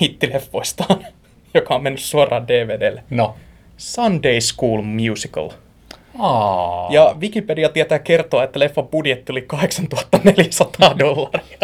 hittileffoistaan, 0.00 1.06
joka 1.54 1.74
on 1.74 1.82
mennyt 1.82 2.00
suoraan 2.00 2.48
DVDlle? 2.48 3.04
No. 3.10 3.34
Sunday 3.76 4.40
School 4.40 4.82
Musical. 4.82 5.50
Aa. 6.18 6.88
Ja 6.90 7.16
Wikipedia 7.20 7.68
tietää 7.68 7.98
kertoa, 7.98 8.44
että 8.44 8.58
leffan 8.58 8.88
budjetti 8.88 9.32
oli 9.32 9.42
8400 9.42 10.98
dollaria. 10.98 11.58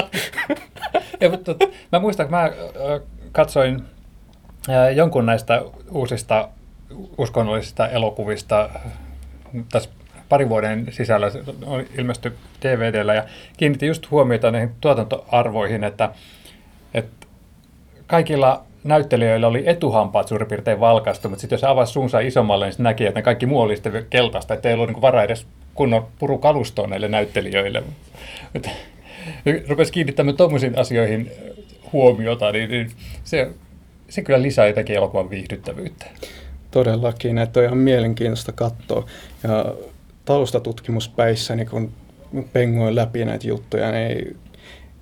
ja, 1.21 1.31
mutta, 1.31 1.55
mä 1.93 1.99
muistan, 1.99 2.25
että 2.27 2.37
mä 2.37 2.51
katsoin 3.33 3.83
jonkun 4.95 5.27
näistä 5.27 5.63
uusista 5.91 6.49
uskonnollisista 7.19 7.89
elokuvista 7.89 8.71
tässä 9.73 9.91
pari 10.33 10.49
vuoden 10.49 10.87
sisällä 10.91 11.31
on 11.67 11.85
ilmesty 11.99 12.33
DVDllä 12.63 13.15
ja 13.15 13.25
kiinnitti 13.57 13.87
just 13.87 14.11
huomiota 14.11 14.51
näihin 14.51 14.71
tuotantoarvoihin, 14.81 15.85
että, 15.85 16.11
että 16.95 17.27
kaikilla 18.07 18.65
näyttelijöillä 18.85 19.47
oli 19.47 19.63
etuhampaat 19.67 20.29
suurin 20.29 20.49
piirtein 20.49 20.81
valkaistu, 20.81 21.29
mutta 21.29 21.41
sitten 21.41 21.57
jos 21.57 21.65
avasi 21.65 21.93
suunsa 21.93 22.21
isommalle, 22.21 22.67
niin 22.67 22.75
näki, 22.79 23.07
että 23.07 23.23
kaikki 23.23 23.47
muu 23.47 23.61
oli 23.61 23.77
sitten 23.77 24.07
keltaista, 24.11 24.55
että 24.55 24.69
ei 24.69 24.75
ollut 24.75 24.89
niin 24.89 25.01
varaa 25.01 25.23
edes 25.23 25.47
kunnon 25.75 26.07
purukalustoon 26.19 26.91
näille 26.91 27.09
näyttelijöille. 27.09 27.83
Rupesi 29.69 29.93
kiinnittämään 29.93 30.37
tuommoisiin 30.37 30.79
asioihin 30.79 31.31
huomiota, 31.93 32.53
niin, 32.53 32.71
niin 32.71 32.91
se, 33.25 33.51
se 34.09 34.23
kyllä 34.23 34.43
lisää 34.43 34.67
jotenkin 34.67 34.97
elokuvan 34.97 35.31
viihdyttävyyttä. 35.31 36.07
Todellakin, 36.71 37.39
että 37.39 37.61
on 37.61 37.67
ihan 37.67 37.79
mielenkiintoista 37.79 38.53
katsoa. 38.53 39.07
Ja 39.43 39.75
taustatutkimuspäissä, 40.25 41.57
niin 41.57 41.69
kun 41.69 41.93
pengoin 42.53 42.95
läpi 42.95 43.25
näitä 43.25 43.49
juttuja, 43.49 43.93
niin 43.93 44.37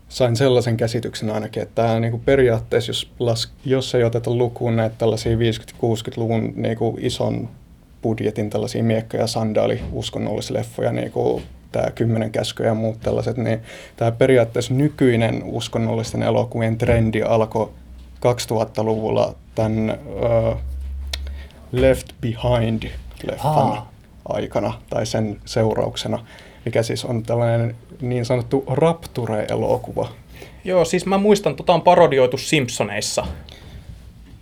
sain 0.09 0.37
sellaisen 0.37 0.77
käsityksen 0.77 1.31
ainakin, 1.31 1.63
että 1.63 1.83
tämä 1.83 2.01
niin 2.01 2.21
periaatteessa, 2.21 2.91
jos, 2.91 3.11
las, 3.19 3.53
jos 3.65 3.95
ei 3.95 4.05
oteta 4.05 4.35
lukuun 4.35 4.77
näitä 4.77 4.97
tällaisia 4.99 5.37
50-60-luvun 5.37 6.53
niin 6.57 6.79
ison 6.99 7.49
budjetin 8.03 8.51
tällaisia 8.51 8.83
miekka- 8.83 9.17
ja 9.17 9.27
sandaali 9.27 9.81
uskonnollisleffoja, 9.93 10.93
niin 10.93 11.13
kuin 11.13 11.43
tämä 11.73 11.91
Kymmenen 11.91 12.33
käskyä 12.33 12.67
ja 12.67 12.75
muut 12.75 13.01
tällaiset, 13.01 13.37
niin 13.37 13.61
tämä 13.97 14.13
periaatteessa 14.13 14.75
nykyinen 14.75 15.43
uskonnollisten 15.45 16.23
elokuvien 16.23 16.79
trendi 16.79 17.23
alkoi 17.23 17.71
2000-luvulla 18.27 19.35
tämän 19.55 19.99
uh, 20.07 20.57
Left 21.73 22.07
Behind-leffan 22.21 23.47
Aa. 23.47 23.93
Aikana 24.29 24.73
tai 24.91 25.07
sen 25.07 25.41
seurauksena, 25.45 26.19
mikä 26.65 26.83
siis 26.83 27.05
on 27.05 27.23
tällainen 27.23 27.77
niin 28.01 28.25
sanottu 28.25 28.65
Rapture-elokuva. 28.67 30.09
Joo, 30.65 30.85
siis 30.85 31.07
mä 31.07 31.19
muistan, 31.19 31.57
tota 31.57 31.73
on 31.73 31.83
parodioitu 31.83 32.37
Simpsoneissa. 32.39 33.27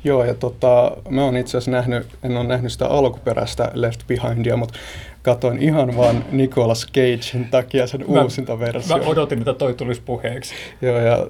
Joo, 0.05 0.25
ja 0.25 0.35
tota, 0.35 0.97
mä 1.09 1.25
oon 1.25 1.37
itse 1.37 1.51
asiassa 1.59 1.71
nähnyt, 1.71 2.07
en 2.23 2.37
ole 2.37 2.47
nähnyt 2.47 2.73
sitä 2.73 2.87
alkuperäistä 2.87 3.71
Left 3.75 4.01
Behindia, 4.07 4.57
mutta 4.57 4.79
katoin 5.23 5.63
ihan 5.63 5.97
vaan 5.97 6.25
Nicolas 6.33 6.87
Cagein 6.87 7.49
takia 7.51 7.87
sen 7.87 8.05
Mä- 8.09 8.23
uusinta 8.23 8.59
versio. 8.59 8.99
Mä 8.99 9.05
odotin, 9.05 9.39
että 9.39 9.55
toi 9.55 9.75
tulisi 9.75 10.01
puheeksi. 10.05 10.55
Joo, 10.83 10.99
ja 10.99 11.27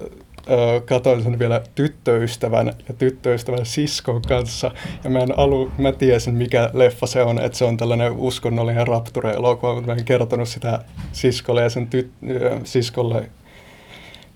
katoin 0.85 1.23
sen 1.23 1.39
vielä 1.39 1.61
tyttöystävän 1.75 2.67
ja 2.87 2.93
tyttöystävän 2.93 3.65
siskon 3.65 4.21
kanssa. 4.21 4.71
Ja 5.03 5.09
mä 5.09 5.19
en 5.19 5.39
alu, 5.39 5.71
mä 5.77 5.91
tiesin 5.91 6.35
mikä 6.35 6.69
leffa 6.73 7.07
se 7.07 7.23
on, 7.23 7.41
että 7.41 7.57
se 7.57 7.65
on 7.65 7.77
tällainen 7.77 8.11
uskonnollinen 8.11 8.87
rapture-elokuva, 8.87 9.73
mutta 9.75 9.91
mä 9.91 9.97
en 9.97 10.05
kertonut 10.05 10.47
sitä 10.47 10.79
siskolle 11.11 11.61
ja 11.61 11.69
sen 11.69 11.87
tyt, 11.87 12.11
ö, 12.29 12.59
siskolle, 12.63 13.29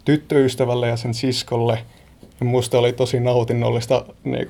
tyttöystävälle 0.06 0.88
ja 0.88 0.98
sen 0.98 1.14
siskolle. 1.14 1.80
Ja 2.40 2.46
musta 2.46 2.80
oli 2.80 2.94
tosi 2.94 3.20
nautinnollista 3.20 4.06
niin 4.24 4.48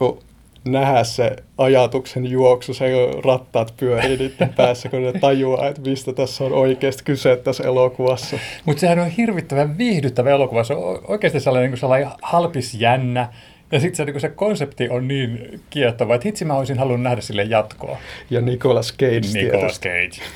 nähdä 0.66 1.04
se 1.04 1.36
ajatuksen 1.58 2.26
juoksu, 2.32 2.74
se 2.74 2.86
rattaat 3.26 3.74
pyörii 3.78 4.18
niiden 4.18 4.54
päässä, 4.58 4.90
kun 4.90 5.04
ne 5.04 5.14
tajuaa, 5.20 5.68
että 5.68 5.82
mistä 5.82 6.14
tässä 6.14 6.44
on 6.44 6.54
oikeasti 6.54 7.04
kyse 7.04 7.36
tässä 7.36 7.64
elokuvassa. 7.64 8.38
Mutta 8.66 8.80
sehän 8.80 9.00
on 9.00 9.10
hirvittävän 9.10 9.78
viihdyttävä 9.78 10.30
elokuva. 10.30 10.64
Se 10.64 10.74
on 10.74 11.02
oikeasti 11.08 11.40
sellainen, 11.40 11.72
niin 11.72 11.80
sellainen 11.80 12.10
halpis 12.22 12.74
jännä. 12.74 13.34
Ja 13.72 13.80
sitten 13.80 13.96
se, 13.96 14.06
niin 14.06 14.22
se 14.22 14.30
konsepti 14.30 14.90
on 14.90 15.08
niin 15.08 15.62
kiehtova, 15.70 16.16
että 16.16 16.28
hitsi 16.28 16.46
mä 16.46 16.54
olisin 16.54 16.80
halunnut 16.80 17.02
nähdä 17.02 17.22
sille 17.22 17.44
jatkoa. 17.44 17.98
Ja 18.30 18.42
Nicolas 18.42 18.94
Cage 18.94 19.20
Nicolas 19.34 19.80
tietysti. 19.80 20.20
Cage. 20.20 20.30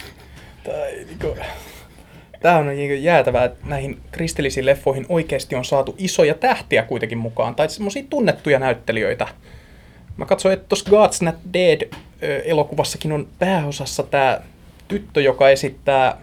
Tai, 0.63 0.91
niinku, 1.05 1.38
Tämä 2.41 2.57
on 2.57 2.67
niinku 2.67 2.96
jäätävää, 3.03 3.46
että 3.46 3.60
näihin 3.65 4.00
kristillisiin 4.12 4.65
leffoihin 4.65 5.05
oikeasti 5.10 5.55
on 5.55 5.65
saatu 5.65 5.96
isoja 5.98 6.34
tähtiä 6.34 6.84
kuitenkin 6.84 7.17
mukaan, 7.17 7.55
tai 7.55 7.69
semmoisia 7.69 8.03
tunnettuja 8.10 8.60
näyttelijöitä. 8.60 9.27
Mä 10.17 10.25
katsoin, 10.25 10.53
että 10.53 10.65
tuossa 10.69 10.89
God's 10.89 11.25
Not 11.25 11.36
Dead-elokuvassakin 11.53 13.12
on 13.12 13.27
pääosassa 13.39 14.03
tämä 14.03 14.39
tyttö, 14.88 15.21
joka 15.21 15.50
esittää 15.50 16.17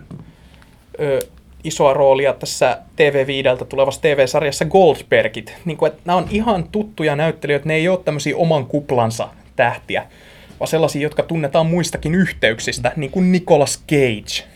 ö, 1.00 1.18
isoa 1.64 1.94
roolia 1.94 2.32
tässä 2.32 2.78
TV5 2.96 3.64
tulevassa 3.64 4.00
TV-sarjassa 4.00 4.64
Goldbergit. 4.64 5.54
Niin 5.64 5.76
kuin, 5.76 5.92
nämä 6.04 6.16
on 6.16 6.26
ihan 6.30 6.68
tuttuja 6.68 7.16
näyttelijöitä, 7.16 7.66
ne 7.66 7.74
ei 7.74 7.88
ole 7.88 8.00
tämmöisiä 8.04 8.36
oman 8.36 8.66
kuplansa 8.66 9.28
tähtiä, 9.56 10.06
vaan 10.60 10.68
sellaisia, 10.68 11.02
jotka 11.02 11.22
tunnetaan 11.22 11.66
muistakin 11.66 12.14
yhteyksistä, 12.14 12.92
niin 12.96 13.10
kuin 13.10 13.32
Nicolas 13.32 13.82
Cage. 13.88 14.48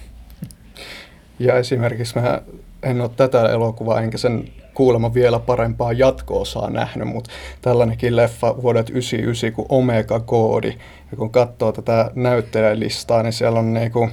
Ja 1.39 1.59
esimerkiksi 1.59 2.19
mä 2.19 2.43
en 2.83 3.01
ole 3.01 3.11
tätä 3.17 3.49
elokuvaa 3.49 4.01
enkä 4.01 4.19
sen 4.19 4.49
kuulemma 4.75 5.15
vielä 5.15 5.39
parempaa 5.39 5.93
jatko-osaa 5.93 6.71
nähnyt, 6.71 7.09
mutta 7.09 7.31
tällainenkin 7.63 8.17
leffa 8.17 8.63
vuodet 8.63 8.91
99 8.91 9.53
kuin 9.53 9.67
Omega 9.69 10.21
Koodi. 10.21 10.75
Ja 11.11 11.17
kun 11.17 11.31
katsoo 11.31 11.73
tätä 11.73 12.11
näyttelijälistaa, 12.15 13.23
niin 13.23 13.33
siellä 13.33 13.59
on 13.59 13.75
niinku 13.75 14.09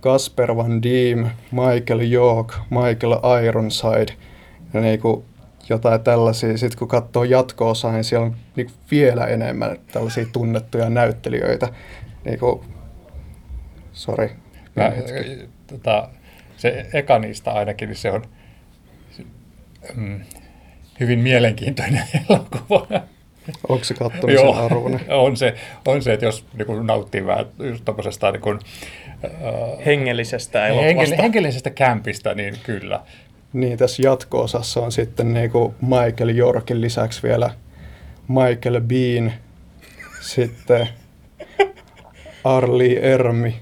Kasper 0.00 0.56
Van 0.56 0.82
Diem, 0.82 1.26
Michael 1.50 2.12
York, 2.12 2.52
Michael 2.70 3.44
Ironside 3.44 4.14
ja 4.74 4.80
niinku 4.80 5.24
jotain 5.68 6.00
tällaisia. 6.00 6.58
Sitten 6.58 6.78
kun 6.78 6.88
katsoo 6.88 7.24
jatko-osaa, 7.24 7.92
niin 7.92 8.04
siellä 8.04 8.26
on 8.26 8.36
niinku 8.56 8.72
vielä 8.90 9.26
enemmän 9.26 9.76
tällaisia 9.92 10.26
tunnettuja 10.32 10.90
näyttelijöitä. 10.90 11.68
Niinku, 12.24 12.64
sorry. 13.92 14.30
Mä, 14.76 14.92
tota, 15.66 16.08
se 16.64 16.86
eka 16.92 17.18
niistä 17.18 17.52
ainakin, 17.52 17.88
niin 17.88 17.96
se 17.96 18.10
on 18.10 18.22
mm, 19.94 20.20
hyvin 21.00 21.18
mielenkiintoinen 21.18 22.02
elokuva. 22.30 22.86
Onko 23.68 23.84
se 23.84 23.94
kattomisen 23.94 24.44
Joo, 24.44 24.64
arvoinen? 24.64 25.00
on 25.26 25.36
se, 25.36 25.54
on 25.86 26.02
se, 26.02 26.12
että 26.12 26.26
jos 26.26 26.46
niin 26.54 26.66
kuin, 26.66 26.86
nauttii 26.86 27.26
vähän 27.26 27.46
just 27.58 27.84
tommosesta 27.84 28.30
niin 28.30 28.40
kuin, 28.40 28.58
äh, 29.24 29.30
Hengellisestä 29.86 30.66
elokuvasta. 30.66 31.00
hengel, 31.00 31.22
hengellisestä 31.22 31.70
kämpistä, 31.70 32.34
niin 32.34 32.54
kyllä. 32.62 33.00
Niin, 33.52 33.78
tässä 33.78 34.02
jatko-osassa 34.02 34.80
on 34.80 34.92
sitten 34.92 35.34
niinku 35.34 35.74
Michael 35.80 36.28
Jorkin 36.28 36.80
lisäksi 36.80 37.22
vielä 37.22 37.50
Michael 38.28 38.80
Bean, 38.80 39.32
sitten 40.20 40.88
Arli 42.44 42.98
Ermi, 43.02 43.56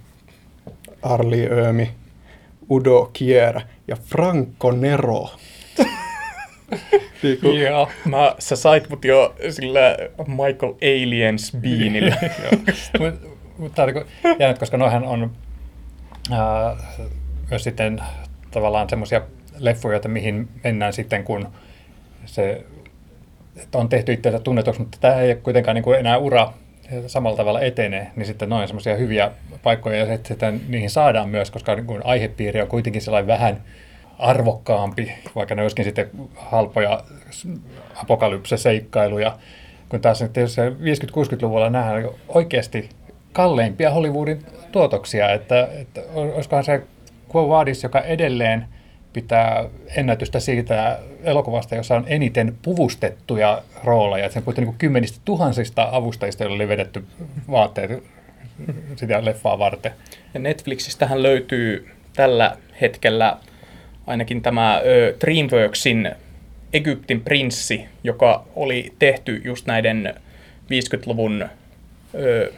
Arli 1.03 1.49
Ömi, 1.51 1.91
Udo 2.71 3.11
Kier 3.13 3.61
ja 3.89 3.97
Franco 3.97 4.73
Nero. 4.73 5.31
niinku, 7.23 7.49
Joo. 7.49 7.89
Mä, 8.05 8.35
sä 8.39 8.57
sait 8.57 8.91
mut 8.91 9.05
jo 9.05 9.35
sillä 9.51 9.97
Michael 10.27 10.73
Aliens 10.83 11.53
Beanillä. 11.61 12.17
Mutta 12.99 13.27
mut 13.59 13.75
tämä 13.75 13.87
on 13.87 13.95
niinku 13.95 14.11
jännä, 14.39 14.59
koska 14.59 14.77
noihän 14.77 15.05
on 15.05 15.31
ää, 16.31 16.77
myös 17.51 17.65
sitten 17.65 18.03
tavallaan 18.51 18.89
semmoisia 18.89 19.21
leffoja, 19.59 19.97
että 19.97 20.09
mihin 20.09 20.49
mennään 20.65 20.93
sitten, 20.93 21.25
kun 21.25 21.49
se 22.25 22.65
että 23.57 23.79
on 23.79 23.89
tehty 23.89 24.13
itseänsä 24.13 24.39
tunnetuksi, 24.39 24.81
mutta 24.81 24.99
tämä 25.01 25.15
ei 25.15 25.31
ole 25.31 25.35
kuitenkaan 25.35 25.75
niin 25.75 25.85
kuin 25.85 25.99
enää 25.99 26.19
ura 26.19 26.53
samalla 27.07 27.37
tavalla 27.37 27.61
etenee, 27.61 28.11
niin 28.17 28.27
sitten 28.27 28.49
noin 28.49 28.69
semmoisia 28.69 28.97
hyviä 28.97 29.31
paikkoja 29.63 29.97
ja 29.97 30.19
sitten, 30.25 30.61
niihin 30.69 30.91
saadaan 30.91 31.29
myös, 31.29 31.51
koska 31.51 31.75
niin 31.75 31.87
kuin 31.87 32.07
aihepiiri 32.07 32.61
on 32.61 32.69
kuitenkin 32.69 33.03
sellainen 33.03 33.27
vähän 33.27 33.63
arvokkaampi, 34.19 35.13
vaikka 35.35 35.55
ne 35.55 35.63
olisikin 35.63 35.85
sitten 35.85 36.11
halpoja 36.37 37.05
apokalypse-seikkailuja, 37.95 39.39
kun 39.89 40.01
taas 40.01 40.19
se 40.19 40.71
50-60-luvulla 40.71 41.71
nähdään 41.71 42.09
oikeasti 42.29 42.89
kalleimpia 43.33 43.91
Hollywoodin 43.91 44.47
tuotoksia, 44.73 45.33
että, 45.33 45.69
että 45.81 46.01
olisikohan 46.15 46.65
se 46.65 46.83
Quo 47.35 47.49
Vadis, 47.49 47.83
joka 47.83 48.01
edelleen 48.01 48.67
pitää 49.13 49.65
ennätystä 49.97 50.41
siitä 50.41 50.99
elokuvasta, 51.23 51.75
jossa 51.75 51.97
on 51.97 52.05
eniten 52.07 52.55
puvustettuja 52.63 53.63
rooleja. 53.85 54.31
Sen 54.31 54.43
puhutaan 54.43 54.67
niin 54.67 54.79
kymmenistä 54.79 55.21
tuhansista 55.25 55.89
avustajista, 55.93 56.45
joilla 56.45 56.55
oli 56.55 56.69
vedetty 56.69 57.05
vaatteet 57.51 58.03
sitä 58.97 59.25
leffaa 59.25 59.59
varten. 59.59 59.93
Ja 60.35 60.41
Netflixistähän 60.41 61.23
löytyy 61.23 61.89
tällä 62.17 62.57
hetkellä 62.81 63.37
ainakin 64.07 64.43
tämä 64.43 64.83
DreamWorksin 65.21 66.11
Egyptin 66.73 67.21
prinssi, 67.21 67.85
joka 68.05 68.45
oli 68.57 68.93
tehty 68.99 69.41
just 69.45 69.67
näiden 69.67 70.15
50-luvun 70.65 71.49
ö, 72.15 72.53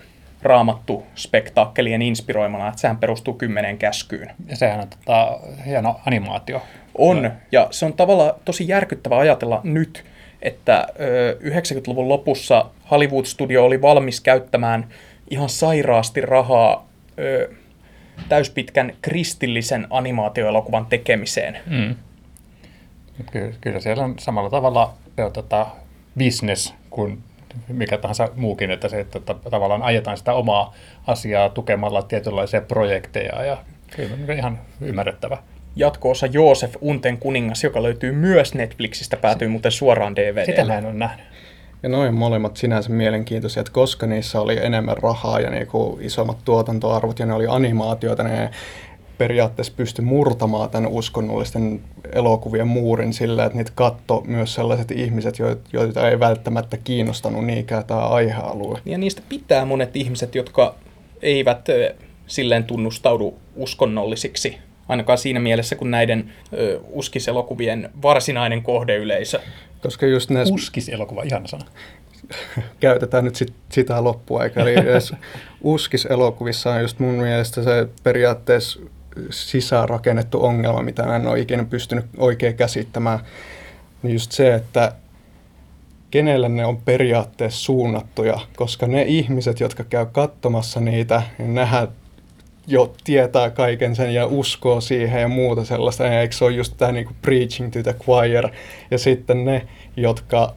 raamattu 0.44 1.06
spektaakkelien 1.14 2.02
inspiroimana, 2.02 2.68
että 2.68 2.80
sehän 2.80 2.96
perustuu 2.96 3.34
kymmeneen 3.34 3.78
käskyyn. 3.78 4.30
Ja 4.46 4.56
sehän 4.56 4.80
on 4.80 4.88
tota, 4.88 5.38
hieno 5.66 6.00
animaatio. 6.06 6.62
On, 6.98 7.32
ja 7.52 7.68
se 7.70 7.86
on 7.86 7.92
tavallaan 7.92 8.34
tosi 8.44 8.68
järkyttävä 8.68 9.18
ajatella 9.18 9.60
nyt, 9.64 10.04
että 10.42 10.88
ö, 11.00 11.38
90-luvun 11.42 12.08
lopussa 12.08 12.64
Hollywood-studio 12.90 13.64
oli 13.64 13.82
valmis 13.82 14.20
käyttämään 14.20 14.88
ihan 15.30 15.48
sairaasti 15.48 16.20
rahaa 16.20 16.88
ö, 17.18 17.50
täyspitkän 18.28 18.92
kristillisen 19.02 19.86
animaatioelokuvan 19.90 20.86
tekemiseen. 20.86 21.58
Mm. 21.66 21.94
Kyllä, 23.32 23.54
kyllä 23.60 23.80
siellä 23.80 24.04
on 24.04 24.14
samalla 24.18 24.50
tavalla 24.50 24.94
se 25.16 25.24
on 25.24 25.32
tota, 25.32 25.66
business 26.18 26.74
kuin 26.90 27.22
mikä 27.68 27.98
tahansa 27.98 28.28
muukin, 28.36 28.70
että 28.70 28.88
se 28.88 29.00
että 29.00 29.20
ta- 29.20 29.34
tavallaan 29.50 29.82
ajetaan 29.82 30.16
sitä 30.16 30.32
omaa 30.32 30.74
asiaa 31.06 31.48
tukemalla 31.48 32.02
tietynlaisia 32.02 32.60
projekteja 32.60 33.44
ja 33.44 33.56
kyllä 33.96 34.14
on 34.28 34.36
ihan 34.36 34.58
ymmärrettävä. 34.80 35.38
Jatko-osa 35.76 36.26
Joosef 36.26 36.74
Unten 36.80 37.18
kuningas, 37.18 37.64
joka 37.64 37.82
löytyy 37.82 38.12
myös 38.12 38.54
Netflixistä, 38.54 39.16
päätyy 39.16 39.48
muuten 39.48 39.72
suoraan 39.72 40.14
Sitä 40.16 40.32
mä 40.32 40.44
DVDlle. 40.46 40.78
en 40.78 40.86
ole 40.86 40.94
nähnyt. 40.94 41.26
Ja 41.82 41.88
noin 41.88 42.14
molemmat 42.14 42.56
sinänsä 42.56 42.90
mielenkiintoisia, 42.90 43.60
että 43.60 43.72
koska 43.72 44.06
niissä 44.06 44.40
oli 44.40 44.58
enemmän 44.64 44.96
rahaa 45.02 45.40
ja 45.40 45.50
niinku 45.50 45.98
isommat 46.00 46.38
tuotantoarvot 46.44 47.18
ja 47.18 47.26
ne 47.26 47.32
oli 47.34 47.46
animaatioita, 47.48 48.22
ne 48.22 48.50
periaatteessa 49.18 49.72
pystyi 49.76 50.04
murtamaan 50.04 50.70
tämän 50.70 50.90
uskonnollisten 50.90 51.80
elokuvien 52.12 52.68
muurin 52.68 53.12
sillä, 53.12 53.44
että 53.44 53.58
niitä 53.58 53.72
katto 53.74 54.22
myös 54.26 54.54
sellaiset 54.54 54.90
ihmiset, 54.90 55.36
joita 55.72 56.10
ei 56.10 56.20
välttämättä 56.20 56.76
kiinnostanut 56.76 57.44
niinkään 57.44 57.84
tämä 57.84 58.00
aihealue. 58.00 58.80
Ja 58.84 58.98
niistä 58.98 59.22
pitää 59.28 59.64
monet 59.64 59.96
ihmiset, 59.96 60.34
jotka 60.34 60.74
eivät 61.22 61.68
silleen 62.26 62.64
tunnustaudu 62.64 63.34
uskonnollisiksi, 63.56 64.58
ainakaan 64.88 65.18
siinä 65.18 65.40
mielessä 65.40 65.76
kuin 65.76 65.90
näiden 65.90 66.32
ö, 66.52 66.80
uskiselokuvien 66.90 67.90
varsinainen 68.02 68.62
kohdeyleisö. 68.62 69.40
Koska 69.82 70.06
just 70.06 70.30
näissä... 70.30 70.54
Uskiselokuva, 70.54 71.22
ihana 71.22 71.46
sana. 71.46 71.64
Käytetään 72.80 73.24
nyt 73.24 73.36
sit, 73.36 73.52
sitä 73.68 74.04
loppuaikaa. 74.04 74.62
Eli 74.62 74.74
uskiselokuvissa 75.62 76.70
on 76.70 76.80
just 76.80 76.98
mun 76.98 77.14
mielestä 77.14 77.62
se 77.62 77.88
periaatteessa 78.02 78.80
sisäänrakennettu 79.30 80.44
ongelma, 80.44 80.82
mitä 80.82 81.02
mä 81.02 81.16
en 81.16 81.26
ole 81.26 81.40
ikinä 81.40 81.64
pystynyt 81.64 82.04
oikein 82.16 82.56
käsittämään, 82.56 83.18
niin 84.02 84.12
just 84.12 84.32
se, 84.32 84.54
että 84.54 84.92
kenelle 86.10 86.48
ne 86.48 86.66
on 86.66 86.76
periaatteessa 86.76 87.64
suunnattuja, 87.64 88.40
koska 88.56 88.86
ne 88.86 89.02
ihmiset, 89.02 89.60
jotka 89.60 89.84
käy 89.84 90.06
katsomassa 90.06 90.80
niitä, 90.80 91.22
niin 91.38 91.54
nähdään 91.54 91.88
jo 92.66 92.94
tietää 93.04 93.50
kaiken 93.50 93.96
sen 93.96 94.14
ja 94.14 94.26
uskoo 94.26 94.80
siihen 94.80 95.20
ja 95.20 95.28
muuta 95.28 95.64
sellaista. 95.64 96.04
Ja 96.04 96.20
eikö 96.20 96.34
se 96.34 96.44
ole 96.44 96.52
just 96.52 96.74
tämä 96.76 96.92
niinku 96.92 97.12
preaching 97.22 97.72
to 97.72 97.82
the 97.82 97.92
choir. 97.92 98.48
Ja 98.90 98.98
sitten 98.98 99.44
ne, 99.44 99.66
jotka 99.96 100.54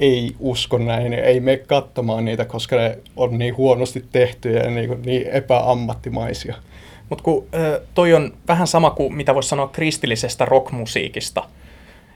ei 0.00 0.36
usko 0.38 0.78
näin, 0.78 1.12
ei 1.12 1.40
mene 1.40 1.56
katsomaan 1.56 2.24
niitä, 2.24 2.44
koska 2.44 2.76
ne 2.76 2.98
on 3.16 3.38
niin 3.38 3.56
huonosti 3.56 4.04
tehtyjä 4.12 4.62
ja 4.62 4.70
niin, 4.70 5.02
niin 5.02 5.26
epäammattimaisia. 5.26 6.54
Mutta 7.14 7.24
kun 7.24 7.46
toi 7.94 8.14
on 8.14 8.32
vähän 8.48 8.66
sama 8.66 8.90
kuin 8.90 9.14
mitä 9.14 9.34
voisi 9.34 9.48
sanoa 9.48 9.68
kristillisestä 9.68 10.44
rockmusiikista. 10.44 11.44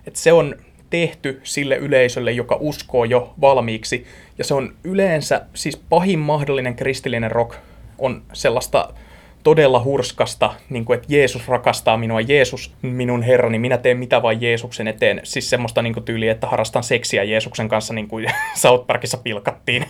Et 0.07 0.17
se 0.17 0.33
on 0.33 0.55
tehty 0.91 1.41
sille 1.45 1.77
yleisölle, 1.77 2.33
joka 2.33 2.57
uskoo 2.61 3.05
jo 3.05 3.35
valmiiksi. 3.41 4.07
Ja 4.39 4.45
se 4.45 4.55
on 4.55 4.75
yleensä, 4.85 5.47
siis 5.55 5.77
pahin 5.77 6.19
mahdollinen 6.19 6.77
kristillinen 6.77 7.31
rock 7.31 7.57
on 7.99 8.23
sellaista 8.33 8.95
todella 9.43 9.85
hurskasta, 9.85 10.55
niin 10.71 10.85
kuin, 10.85 10.97
että 10.97 11.15
Jeesus 11.15 11.49
rakastaa 11.49 11.97
minua, 11.97 12.21
Jeesus 12.21 12.73
minun 12.83 13.23
herrani, 13.23 13.59
minä 13.59 13.79
teen 13.79 13.97
mitä 13.99 14.23
vain 14.23 14.41
Jeesuksen 14.41 14.89
eteen. 14.89 15.21
Siis 15.25 15.51
semmoista 15.51 15.83
niin 15.83 15.95
kuin, 15.95 16.05
tyyliä, 16.05 16.33
että 16.33 16.47
harrastan 16.47 16.83
seksiä 16.83 17.25
Jeesuksen 17.25 17.69
kanssa, 17.69 17.95
niin 17.95 18.09
kuin 18.09 18.27
South 18.63 18.87
Parkissa 18.87 19.17
pilkattiin 19.17 19.85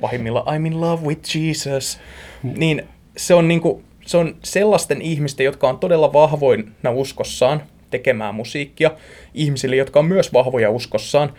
pahimmilla 0.00 0.44
I'm 0.48 0.66
in 0.66 0.80
love 0.80 1.06
with 1.06 1.36
Jesus. 1.36 2.00
Niin 2.42 2.82
se 3.16 3.34
on, 3.34 3.48
niin 3.48 3.60
kuin, 3.60 3.84
se 4.12 4.16
on 4.16 4.36
sellaisten 4.42 5.02
ihmisten, 5.02 5.44
jotka 5.44 5.68
on 5.68 5.78
todella 5.78 6.12
vahvoina 6.12 6.90
uskossaan 6.90 7.62
tekemään 7.90 8.34
musiikkia, 8.34 8.90
ihmisille, 9.34 9.76
jotka 9.76 9.98
on 9.98 10.04
myös 10.04 10.32
vahvoja 10.32 10.70
uskossaan, 10.70 11.32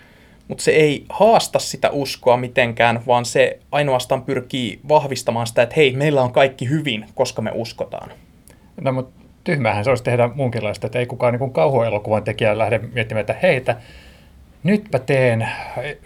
mutta 0.48 0.64
se 0.64 0.72
ei 0.72 1.06
haasta 1.10 1.60
sitä 1.60 1.90
uskoa 1.90 2.38
mitenkään, 2.38 3.00
vaan 3.08 3.26
se 3.26 3.60
ainoastaan 3.72 4.24
pyrkii 4.24 4.80
vahvistamaan 4.90 5.48
sitä, 5.48 5.62
että 5.62 5.76
hei, 5.76 5.96
meillä 5.96 6.22
on 6.22 6.32
kaikki 6.32 6.70
hyvin, 6.70 7.06
koska 7.16 7.42
me 7.42 7.52
uskotaan. 7.54 8.12
No, 8.82 8.92
mutta 8.92 9.22
tyhmähän 9.44 9.84
se 9.84 9.90
olisi 9.90 10.04
tehdä 10.04 10.30
muunkinlaista, 10.36 10.88
että 10.88 11.00
ei 11.00 11.06
kukaan 11.06 11.34
niin 11.34 11.54
kauhuelokuvan 11.54 12.24
tekijä 12.24 12.58
lähde 12.58 12.80
miettimään, 12.94 13.22
että 13.22 13.36
heitä, 13.44 13.76
nytpä 14.64 15.00
teen 15.00 15.48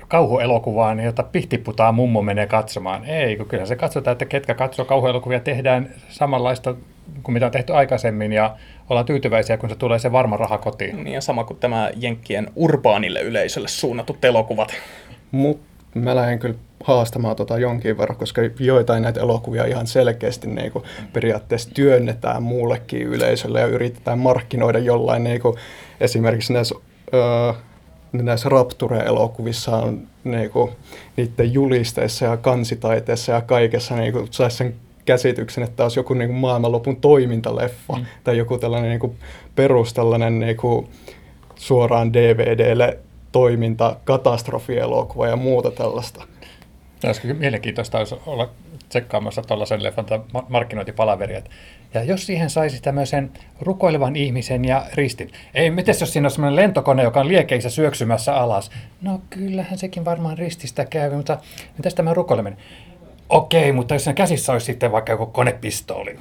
kauhuelokuvaan, 0.07 0.99
jota 0.99 1.23
pihtiputaa 1.23 1.91
mummo 1.91 2.21
menee 2.21 2.47
katsomaan. 2.47 3.05
Ei, 3.05 3.37
kun 3.37 3.45
kyllä 3.45 3.65
se 3.65 3.75
katsotaan, 3.75 4.11
että 4.11 4.25
ketkä 4.25 4.53
katsoo 4.53 4.85
kauhuelokuvia, 4.85 5.39
tehdään 5.39 5.89
samanlaista 6.09 6.75
kuin 7.23 7.33
mitä 7.33 7.45
on 7.45 7.51
tehty 7.51 7.73
aikaisemmin 7.73 8.33
ja 8.33 8.55
ollaan 8.89 9.05
tyytyväisiä, 9.05 9.57
kun 9.57 9.69
se 9.69 9.75
tulee 9.75 9.99
se 9.99 10.11
varma 10.11 10.37
raha 10.37 10.57
kotiin. 10.57 11.03
Niin 11.03 11.13
ja 11.13 11.21
sama 11.21 11.43
kuin 11.43 11.59
tämä 11.59 11.91
Jenkkien 11.95 12.47
urbaanille 12.55 13.21
yleisölle 13.21 13.67
suunnatut 13.67 14.25
elokuvat. 14.25 14.73
Mutta 15.31 15.67
mä 15.95 16.15
lähden 16.15 16.39
kyllä 16.39 16.55
haastamaan 16.83 17.35
tota 17.35 17.57
jonkin 17.57 17.97
verran, 17.97 18.17
koska 18.17 18.41
joitain 18.59 19.03
näitä 19.03 19.19
elokuvia 19.19 19.65
ihan 19.65 19.87
selkeästi 19.87 20.47
niin 20.47 20.71
kuin 20.71 20.85
periaatteessa 21.13 21.69
työnnetään 21.73 22.43
muullekin 22.43 23.01
yleisölle 23.01 23.59
ja 23.59 23.67
yritetään 23.67 24.19
markkinoida 24.19 24.79
jollain 24.79 25.23
niin 25.23 25.41
kuin 25.41 25.55
esimerkiksi 25.99 26.53
näissä, 26.53 26.75
öö, 27.13 27.53
näissä 28.11 28.49
Rapture-elokuvissa 28.49 29.77
on 29.77 30.07
niin 30.23 30.49
kuin, 30.49 30.71
niiden 31.17 31.53
julisteissa 31.53 32.25
ja 32.25 32.37
kansitaiteessa 32.37 33.31
ja 33.31 33.41
kaikessa 33.41 33.95
niin 33.95 34.13
kuin, 34.13 34.27
saisi 34.31 34.57
sen 34.57 34.75
käsityksen, 35.05 35.63
että 35.63 35.83
olisi 35.83 35.99
joku 35.99 36.13
niin 36.13 36.29
kuin 36.29 36.39
maailmanlopun 36.39 36.95
toimintaleffa 36.95 37.93
mm. 37.93 38.05
tai 38.23 38.37
joku 38.37 38.57
tällainen 38.57 38.89
niin 38.89 38.99
kuin 38.99 39.17
perus 39.55 39.93
tällainen 39.93 40.39
niin 40.39 40.57
kuin 40.57 40.87
suoraan 41.55 42.13
DVDlle 42.13 42.97
toiminta, 43.31 43.95
katastrofielokuva 44.03 45.27
ja 45.27 45.35
muuta 45.35 45.71
tällaista. 45.71 46.23
Olisiko 47.05 47.27
mielenkiintoista 47.33 47.97
olisi 47.97 48.15
olla 48.25 48.49
tsekkaamassa 48.89 49.41
tuollaisen 49.41 49.83
leffan 49.83 50.05
markkinointipalaveria. 50.49 51.41
Ja 51.93 52.03
jos 52.03 52.25
siihen 52.25 52.49
saisi 52.49 52.81
tämmöisen 52.81 53.31
rukoilevan 53.61 54.15
ihmisen 54.15 54.65
ja 54.65 54.85
ristin. 54.93 55.31
Ei, 55.53 55.71
miten 55.71 55.95
jos 55.99 56.13
siinä 56.13 56.27
on 56.27 56.31
semmoinen 56.31 56.55
lentokone, 56.55 57.03
joka 57.03 57.19
on 57.19 57.27
liekeissä 57.27 57.69
syöksymässä 57.69 58.35
alas? 58.35 58.71
No 59.01 59.21
kyllähän 59.29 59.77
sekin 59.77 60.05
varmaan 60.05 60.37
rististä 60.37 60.85
käy, 60.85 61.15
mutta 61.15 61.37
mitäs 61.77 61.93
tämä 61.93 62.13
rukoileminen? 62.13 62.59
Okei, 63.29 63.71
mutta 63.71 63.95
jos 63.95 64.03
sen 64.03 64.15
käsissä 64.15 64.53
olisi 64.53 64.65
sitten 64.65 64.91
vaikka 64.91 65.11
joku 65.11 65.25
konepistooli. 65.25 66.19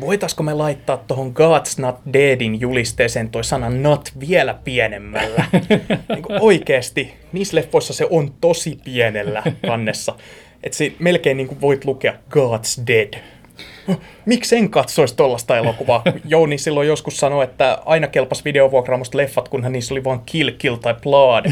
Voitaisko 0.00 0.42
me 0.42 0.54
laittaa 0.54 0.96
tuohon 0.96 1.32
God's 1.32 1.80
Not 1.82 1.96
Deadin 2.12 2.60
julisteeseen 2.60 3.30
toi 3.30 3.44
sana 3.44 3.70
not 3.70 4.12
vielä 4.20 4.54
pienemmällä? 4.64 5.44
niin 6.14 6.40
oikeasti, 6.40 7.14
niissä 7.32 7.56
leffoissa 7.56 7.92
se 7.92 8.06
on 8.10 8.34
tosi 8.40 8.78
pienellä 8.84 9.42
kannessa. 9.66 10.14
Että 10.64 10.78
melkein 10.98 11.36
niin 11.36 11.48
kuin 11.48 11.60
voit 11.60 11.84
lukea 11.84 12.12
God's 12.12 12.86
Dead. 12.86 13.14
Miksi 14.26 14.56
en 14.56 14.70
katsoisi 14.70 15.16
tuollaista 15.16 15.58
elokuvaa? 15.58 16.02
Jouni 16.24 16.58
silloin 16.58 16.88
joskus 16.88 17.16
sanoi, 17.16 17.44
että 17.44 17.78
aina 17.86 18.06
kelpas 18.06 18.44
videovuokraamusta 18.44 19.18
leffat, 19.18 19.48
kunhan 19.48 19.72
niissä 19.72 19.94
oli 19.94 20.04
vain 20.04 20.20
Kill, 20.26 20.50
Kill 20.58 20.76
tai 20.76 20.94
Blood 21.02 21.46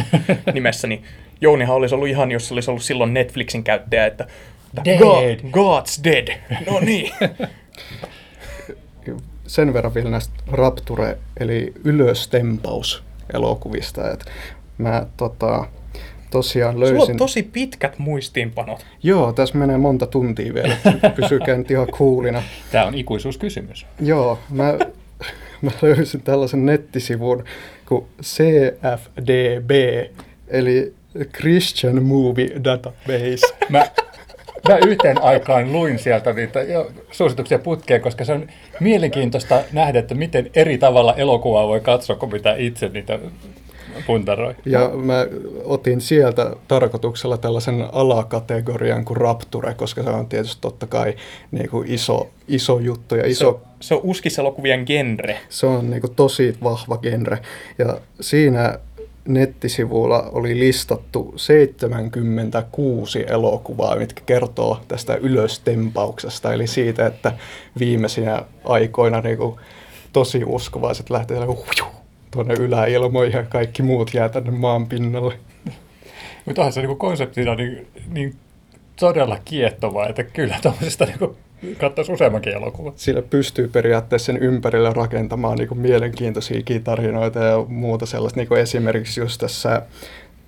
nimessä, 0.52 0.86
niin 0.86 1.04
Jounihan 1.40 1.76
olisi 1.76 1.94
ollut 1.94 2.08
ihan, 2.08 2.32
jos 2.32 2.52
olisi 2.52 2.70
ollut 2.70 2.82
silloin 2.82 3.14
Netflixin 3.14 3.64
käyttäjä, 3.64 4.06
että 4.06 4.26
dead. 4.84 4.98
God, 4.98 5.38
God's 5.38 6.04
dead. 6.04 6.28
No 6.66 6.80
niin. 6.80 7.12
Sen 9.46 9.72
verran 9.72 9.94
vielä 9.94 10.10
näistä 10.10 10.34
Rapture, 10.52 11.18
eli 11.40 11.72
ylöstempaus 11.84 13.02
elokuvista. 13.34 14.10
Että 14.10 14.24
mä 14.78 15.06
tota, 15.16 15.66
tosiaan 16.32 16.80
löysin... 16.80 16.96
Sulla 16.96 17.10
on 17.10 17.16
tosi 17.16 17.42
pitkät 17.42 17.98
muistiinpanot. 17.98 18.86
Joo, 19.02 19.32
tässä 19.32 19.58
menee 19.58 19.78
monta 19.78 20.06
tuntia 20.06 20.54
vielä. 20.54 20.76
Pysykää 21.20 21.56
nyt 21.56 21.70
ihan 21.70 21.86
kuulina. 21.98 22.42
Tämä 22.72 22.86
on 22.86 22.94
ikuisuuskysymys. 22.94 23.86
Joo, 24.00 24.38
mä, 24.50 24.78
mä 25.62 25.70
löysin 25.82 26.22
tällaisen 26.22 26.66
nettisivun 26.66 27.44
kuin 27.86 28.06
CFDB, 28.22 29.70
eli 30.48 30.94
Christian 31.32 32.02
Movie 32.02 32.50
Database. 32.64 33.54
Mä, 33.68 33.86
mä 34.68 34.78
yhteen 34.86 35.22
aikaan 35.22 35.72
luin 35.72 35.98
sieltä 35.98 36.32
niitä 36.32 36.60
suosituksia 37.10 37.58
putkeen, 37.58 38.00
koska 38.00 38.24
se 38.24 38.32
on 38.32 38.46
mielenkiintoista 38.80 39.62
nähdä, 39.72 39.98
että 39.98 40.14
miten 40.14 40.50
eri 40.54 40.78
tavalla 40.78 41.14
elokuvaa 41.14 41.68
voi 41.68 41.80
katsoa 41.80 42.16
kuin 42.16 42.32
mitä 42.32 42.54
itse 42.58 42.88
niitä 42.88 43.18
puntaroi. 44.06 44.54
Ja 44.66 44.90
mä 44.94 45.26
otin 45.64 46.00
sieltä 46.00 46.56
tarkoituksella 46.68 47.38
tällaisen 47.38 47.88
alakategorian 47.92 49.04
kuin 49.04 49.16
Rapture, 49.16 49.74
koska 49.74 50.02
se 50.02 50.10
on 50.10 50.26
tietysti 50.26 50.60
totta 50.60 50.86
kai 50.86 51.14
niin 51.50 51.70
kuin 51.70 51.90
iso, 51.90 52.30
iso 52.48 52.78
juttu. 52.78 53.14
Ja 53.14 53.26
iso, 53.26 53.60
se, 53.80 53.88
se 53.88 53.94
on 53.94 54.00
uskiselokuvien 54.04 54.84
genre. 54.86 55.38
Se 55.48 55.66
on 55.66 55.90
niin 55.90 56.00
kuin 56.00 56.14
tosi 56.14 56.56
vahva 56.62 56.96
genre. 56.96 57.38
Ja 57.78 58.00
siinä 58.20 58.78
nettisivuilla 59.28 60.30
oli 60.32 60.58
listattu 60.58 61.34
76 61.36 63.24
elokuvaa, 63.28 63.96
mitkä 63.96 64.22
kertoo 64.26 64.80
tästä 64.88 65.14
ylöstempauksesta, 65.14 66.52
eli 66.52 66.66
siitä, 66.66 67.06
että 67.06 67.32
viimeisinä 67.78 68.42
aikoina 68.64 69.20
niin 69.20 69.38
kuin, 69.38 69.56
tosi 70.12 70.42
uskovaiset 70.46 71.10
lähtee 71.10 71.38
tuonne 72.32 72.54
yläilmoihin 72.54 73.36
ja 73.36 73.44
kaikki 73.44 73.82
muut 73.82 74.14
jää 74.14 74.28
tänne 74.28 74.50
maan 74.50 74.86
pinnalle. 74.86 75.34
Mutta 76.44 76.60
onhan 76.60 76.72
se 76.72 76.82
niin 76.82 76.98
konseptina 76.98 77.54
niin, 77.54 77.86
niin 78.10 78.34
todella 79.00 79.38
kiehtovaa, 79.44 80.08
että 80.08 80.24
kyllä 80.24 80.58
tuollaisesta 80.62 81.04
niin 81.04 81.36
katsoisi 81.76 82.12
useammankin 82.12 82.52
elokuvan. 82.52 82.92
Sillä 82.96 83.22
pystyy 83.22 83.68
periaatteessa 83.68 84.26
sen 84.26 84.42
ympärille 84.42 84.92
rakentamaan 84.92 85.58
niin 85.58 85.78
mielenkiintoisia 85.78 86.60
tarinoita 86.84 87.38
ja 87.38 87.64
muuta 87.68 88.06
sellaista. 88.06 88.40
Niin 88.40 88.58
esimerkiksi 88.58 89.20
just 89.20 89.40
tässä 89.40 89.82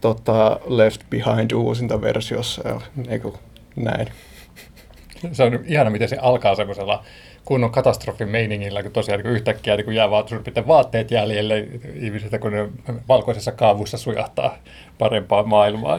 tota, 0.01 0.61
Left 0.67 1.01
Behind 1.11 1.51
uusinta 1.51 2.01
versiossa 2.01 2.81
niin 3.09 3.21
kuin, 3.21 3.35
näin. 3.77 4.09
Se 5.33 5.43
on 5.43 5.61
ihana, 5.67 5.91
miten 5.91 6.09
se 6.09 6.17
alkaa 6.21 6.55
semmoisella 6.55 7.05
kunnon 7.45 7.71
katastrofimeiningillä, 7.71 8.83
kun 8.83 8.93
tosiaan 8.93 9.21
niin 9.21 9.35
yhtäkkiä 9.35 9.77
niin 9.77 9.93
jää 9.93 10.11
vaan 10.11 10.29
suurin 10.29 10.67
vaatteet 10.67 11.11
jäljelle 11.11 11.69
ihmisiltä, 11.95 12.39
kun 12.39 12.53
ne 12.53 12.69
valkoisessa 13.09 13.53
kaavussa 13.53 13.99
sujahtaa 13.99 14.59
parempaa 14.99 15.43
maailmaa. 15.43 15.99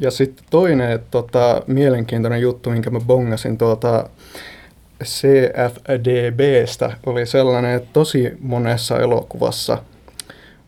Ja 0.00 0.10
sitten 0.10 0.44
toinen 0.50 1.00
tota, 1.10 1.62
mielenkiintoinen 1.66 2.40
juttu, 2.40 2.70
minkä 2.70 2.90
mä 2.90 3.00
bongasin 3.00 3.58
tuolta 3.58 4.10
CFDBstä, 5.04 6.96
oli 7.06 7.26
sellainen, 7.26 7.76
että 7.76 7.88
tosi 7.92 8.32
monessa 8.40 8.98
elokuvassa 9.00 9.78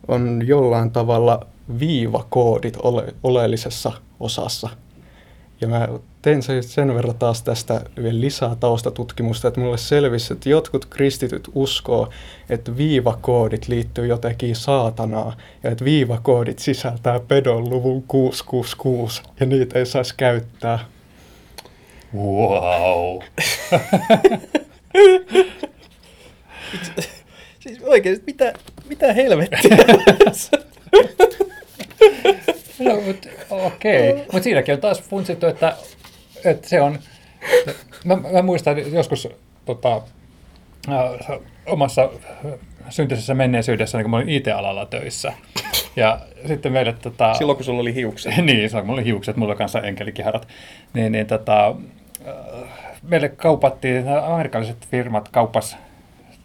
on 0.09 0.43
jollain 0.45 0.91
tavalla 0.91 1.47
viivakoodit 1.79 2.77
ole- 2.83 3.15
oleellisessa 3.23 3.93
osassa. 4.21 4.69
Ja 5.61 5.69
mä 5.69 5.89
tein 6.27 6.43
sen 6.63 6.95
verran 6.95 7.19
taas 7.19 7.43
tästä 7.43 7.81
vielä 8.03 8.21
lisää 8.21 8.57
taustatutkimusta, 8.61 9.49
että 9.49 9.61
mulle 9.61 9.79
selvisi, 9.79 10.33
että 10.33 10.49
jotkut 10.49 10.85
kristityt 10.85 11.49
uskoo, 11.55 12.09
että 12.51 12.77
viivakoodit 12.77 13.69
liittyy 13.69 14.07
jotenkin 14.07 14.57
saatanaa 14.57 15.37
ja 15.63 15.71
että 15.71 15.85
viivakoodit 15.85 16.59
sisältää 16.59 17.21
pedon 17.21 17.71
luvun 17.71 18.03
666 18.03 19.23
ja 19.41 19.47
niitä 19.47 19.79
ei 19.79 19.87
saisi 19.87 20.15
käyttää. 20.17 20.79
Wow. 22.15 23.19
siis 27.61 27.83
oikeasti, 27.83 28.25
mitä, 28.27 28.53
mitä 28.89 29.13
helvettiä? 29.13 29.77
No, 32.79 33.01
mut, 33.01 33.29
okei. 33.51 34.11
Okay. 34.11 34.25
Mutta 34.33 34.43
siinäkin 34.43 34.75
on 34.75 34.81
taas 34.81 35.03
funtsittu, 35.03 35.47
että, 35.47 35.77
että 36.45 36.69
se 36.69 36.81
on... 36.81 36.99
Mä, 38.05 38.17
mä 38.17 38.43
muistan 38.43 38.93
joskus 38.93 39.29
tota, 39.65 40.03
äh, 40.89 41.39
omassa 41.67 42.11
syntyisessä 42.89 43.35
menneisyydessä, 43.35 43.99
niin 43.99 44.05
kun 44.05 44.11
mä 44.11 44.17
olin 44.17 44.29
IT-alalla 44.29 44.87
töissä. 44.87 45.33
Ja 45.97 46.21
sitten 46.47 46.73
meille... 46.73 46.93
Tota, 46.93 47.35
Silloin 47.35 47.57
kun 47.57 47.65
sulla 47.65 47.81
oli 47.81 47.95
hiukset. 47.95 48.37
niin, 48.45 48.69
silloin 48.69 48.71
kun 48.71 48.87
mulla 48.87 49.01
oli 49.01 49.05
hiukset, 49.05 49.37
mulla 49.37 49.53
oli 49.53 49.59
kanssa 49.59 49.81
enkelikiharat. 49.81 50.49
Niin, 50.95 51.13
niin 51.13 51.27
tota, 51.27 51.75
äh, 52.29 52.35
meille 53.03 53.29
kaupattiin, 53.29 54.09
amerikkalaiset 54.09 54.89
firmat 54.91 55.29
kauppas 55.29 55.77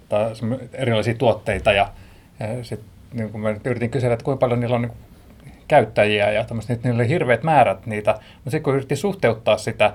tota, 0.10 0.32
erilaisia 0.74 1.14
tuotteita 1.14 1.72
ja, 1.72 1.90
ja 2.40 2.64
sitten 2.64 2.92
niin 3.14 3.30
kun 3.30 3.42
mä 3.42 3.56
yritin 3.66 3.90
kysellä, 3.90 4.14
että 4.14 4.24
kuinka 4.24 4.40
paljon 4.40 4.60
niillä 4.60 4.76
on 4.76 4.82
niin 4.82 4.92
käyttäjiä 5.72 6.32
ja 6.32 6.44
tämmöistä, 6.44 6.78
niillä 6.84 6.96
oli 6.98 7.10
hirveät 7.10 7.44
määrät 7.44 7.86
niitä, 7.86 8.12
mutta 8.12 8.52
sitten 8.52 8.64
kun 8.64 8.74
yritti 8.74 8.96
suhteuttaa 8.96 9.58
sitä 9.58 9.94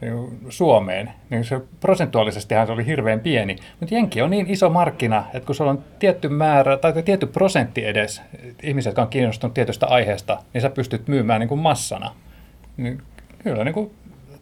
niin 0.00 0.40
Suomeen, 0.48 1.10
niin 1.30 1.44
se 1.44 1.60
prosentuaalisestihan 1.80 2.66
se 2.66 2.72
oli 2.72 2.86
hirveän 2.86 3.20
pieni. 3.20 3.56
Mutta 3.80 3.94
Jenki 3.94 4.22
on 4.22 4.30
niin 4.30 4.46
iso 4.50 4.70
markkina, 4.70 5.24
että 5.34 5.46
kun 5.46 5.54
sulla 5.54 5.70
on 5.70 5.84
tietty 5.98 6.28
määrä 6.28 6.76
tai 6.76 7.02
tietty 7.02 7.26
prosentti 7.26 7.86
edes 7.86 8.22
ihmiset, 8.62 8.90
jotka 8.90 9.02
on 9.02 9.08
kiinnostunut 9.08 9.54
tietystä 9.54 9.86
aiheesta, 9.86 10.38
niin 10.54 10.62
sä 10.62 10.70
pystyt 10.70 11.08
myymään 11.08 11.40
niin 11.40 11.48
kuin 11.48 11.60
massana. 11.60 12.14
Niin 12.76 13.02
kyllä 13.38 13.64
niin 13.64 13.74
kuin, 13.74 13.90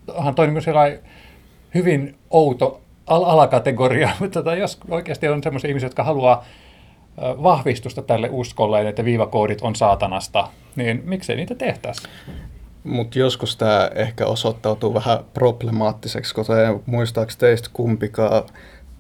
onhan 0.09 0.35
toi 0.35 0.47
niin 0.47 0.65
kuin 0.65 0.99
hyvin 1.75 2.15
outo 2.31 2.81
al- 3.07 3.25
alakategoria, 3.25 4.11
mutta 4.21 4.43
tota, 4.43 4.57
jos 4.57 4.79
oikeasti 4.91 5.29
on 5.29 5.43
sellaisia 5.43 5.69
ihmisiä, 5.69 5.87
jotka 5.87 6.05
haluaa 6.05 6.45
vahvistusta 7.21 8.03
tälle 8.03 8.29
uskolle, 8.31 8.89
että 8.89 9.05
viivakoodit 9.05 9.63
on 9.63 9.77
saatanasta, 9.77 10.49
niin 10.77 11.03
miksei 11.05 11.37
niitä 11.37 11.55
tehtäisi? 11.55 12.03
Mutta 12.85 13.19
joskus 13.19 13.57
tämä 13.57 13.91
ehkä 13.95 14.27
osoittautuu 14.27 14.95
vähän 14.95 15.19
problemaattiseksi, 15.35 16.35
koska 16.35 16.55
muistaako 16.87 17.33
teistä 17.39 17.71
kumpikaan 17.73 18.43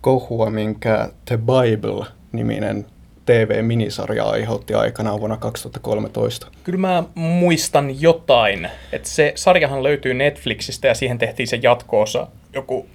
kohua, 0.00 0.50
minkä 0.50 1.09
The 1.24 1.37
Bible-niminen 1.38 2.87
TV-minisarja 3.26 4.24
aiheutti 4.24 4.74
aikanaan 4.74 5.20
vuonna 5.20 5.37
2013? 5.37 6.46
Kyllä 6.64 6.78
mä 6.78 7.04
muistan 7.14 8.00
jotain, 8.00 8.68
että 8.92 9.09
se 9.09 9.33
sarjahan 9.35 9.83
löytyy 9.83 10.14
Netflixistä 10.14 10.88
ja 10.88 10.94
siihen 10.94 11.18
tehtiin 11.18 11.46
se 11.46 11.59
jatkoosa, 11.62 12.26
joku 12.52 12.87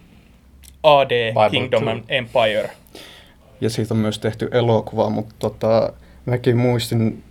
AD 0.83 1.27
Bible 1.29 1.49
Kingdom 1.49 1.87
and 1.87 2.03
Empire 2.09 2.69
ja 3.63 3.69
siitä 3.69 3.93
on 3.93 3.97
myös 3.97 4.19
tehty 4.19 4.49
elokuva, 4.51 5.09
mutta 5.09 5.35
tota, 5.39 5.93
mäkin 6.25 6.57
muistin... 6.57 7.23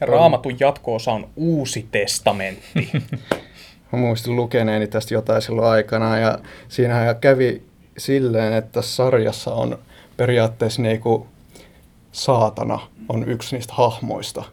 Raamatun 0.00 0.56
jatkoosa 0.60 1.12
on 1.12 1.28
Uusi 1.36 1.86
testamentti. 1.90 2.90
Mä 3.92 3.98
muistin 3.98 4.36
lukeneeni 4.36 4.86
tästä 4.86 5.14
jotain 5.14 5.42
silloin 5.42 5.68
aikana, 5.68 6.18
ja 6.18 6.38
siinähän 6.68 7.16
kävi 7.16 7.62
silleen, 7.98 8.52
että 8.52 8.82
sarjassa 8.82 9.54
on 9.54 9.78
periaatteessa 10.16 10.82
niinku 10.82 11.26
saatana 12.12 12.78
on 13.08 13.28
yksi 13.28 13.56
niistä 13.56 13.74
hahmoista. 13.76 14.44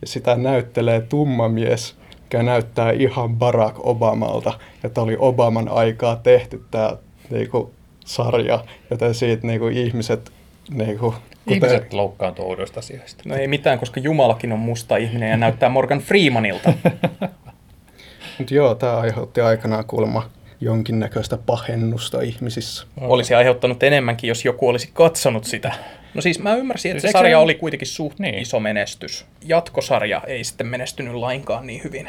Ja 0.00 0.06
sitä 0.06 0.36
näyttelee 0.36 1.00
tumma 1.00 1.48
mies, 1.48 1.96
mikä 2.22 2.42
näyttää 2.42 2.90
ihan 2.90 3.36
Barack 3.36 3.76
Obamalta. 3.78 4.52
Ja 4.82 4.90
tämä 4.90 5.04
oli 5.04 5.16
Obaman 5.18 5.68
aikaa 5.68 6.16
tehty 6.16 6.64
tämä 6.70 6.96
niinku, 7.30 7.70
sarja, 8.04 8.64
joten 8.90 9.14
siitä 9.14 9.46
niinku, 9.46 9.68
ihmiset 9.68 10.32
niin 10.70 10.98
kuin, 10.98 11.14
kuten... 11.44 11.56
Ihmiset 11.56 11.92
loukkaantuu 11.92 12.50
oudoista 12.50 12.80
asioista. 12.80 13.22
No 13.26 13.36
ei 13.36 13.48
mitään, 13.48 13.78
koska 13.78 14.00
Jumalakin 14.00 14.52
on 14.52 14.58
musta 14.58 14.96
ihminen 14.96 15.30
ja 15.30 15.36
näyttää 15.36 15.68
Morgan 15.68 15.98
Freemanilta. 15.98 16.72
Mutta 18.38 18.54
joo, 18.54 18.74
tämä 18.74 18.96
aiheutti 18.96 19.40
aikanaan 19.40 19.84
kuulemma 19.84 20.30
jonkinnäköistä 20.60 21.38
pahennusta 21.46 22.20
ihmisissä. 22.20 22.86
Olisi 23.00 23.34
aiheuttanut 23.34 23.82
enemmänkin, 23.82 24.28
jos 24.28 24.44
joku 24.44 24.68
olisi 24.68 24.90
katsonut 24.92 25.44
sitä. 25.44 25.72
No 26.14 26.20
siis 26.22 26.38
mä 26.38 26.54
ymmärsin, 26.54 26.90
että 26.90 27.02
se 27.08 27.12
sarja 27.12 27.38
oli 27.38 27.54
kuitenkin 27.54 27.88
suht 27.88 28.18
niin. 28.18 28.34
iso 28.34 28.60
menestys. 28.60 29.26
Jatkosarja 29.44 30.22
ei 30.26 30.44
sitten 30.44 30.66
menestynyt 30.66 31.14
lainkaan 31.14 31.66
niin 31.66 31.84
hyvin. 31.84 32.08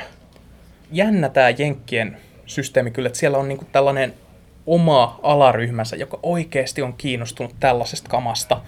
Jännä 0.91 1.29
tämä 1.29 1.49
Jenkkien 1.49 2.17
systeemi 2.45 2.91
kyllä, 2.91 3.07
että 3.07 3.19
siellä 3.19 3.37
on 3.37 3.47
niinku 3.47 3.65
tällainen 3.71 4.13
oma 4.67 5.19
alaryhmänsä, 5.23 5.95
joka 5.95 6.19
oikeasti 6.23 6.81
on 6.81 6.93
kiinnostunut 6.93 7.55
tällaisesta 7.59 8.09
kamasta, 8.09 8.61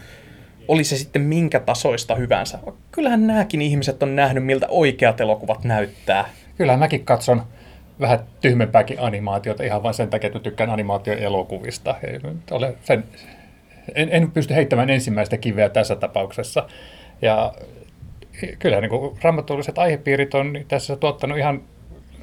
oli 0.68 0.84
se 0.84 0.98
sitten 0.98 1.22
minkä 1.22 1.60
tasoista 1.60 2.16
hyvänsä. 2.16 2.60
Kyllähän 2.92 3.28
nämäkin 3.28 3.62
ihmiset 3.62 4.04
on 4.04 4.16
nähnyt, 4.16 4.46
miltä 4.46 4.68
oikeat 4.70 5.22
elokuvat 5.22 5.64
näyttää. 5.64 6.30
Kyllä 6.58 6.78
mäkin 6.78 7.06
katson 7.06 7.44
vähän 8.00 8.20
tyhmempääkin 8.42 9.00
animaatiota 9.00 9.64
ihan 9.64 9.84
vain 9.84 9.94
sen 9.94 10.10
takia, 10.10 10.28
että 10.28 10.40
tykkään 10.40 10.70
animaatioelokuvista. 10.70 11.96
Ole 12.52 12.76
sen, 12.84 13.04
en, 13.96 14.10
en 14.12 14.32
pysty 14.32 14.56
heittämään 14.56 14.90
ensimmäistä 14.90 15.38
kiveä 15.38 15.70
tässä 15.70 15.96
tapauksessa. 15.96 16.68
Ja 17.22 17.54
kyllä 18.60 18.82
niin 18.82 18.92
rammatulliset 19.22 19.78
aihepiirit 19.78 20.34
on 20.34 20.54
tässä 20.68 20.96
tuottanut 20.96 21.38
ihan 21.38 21.62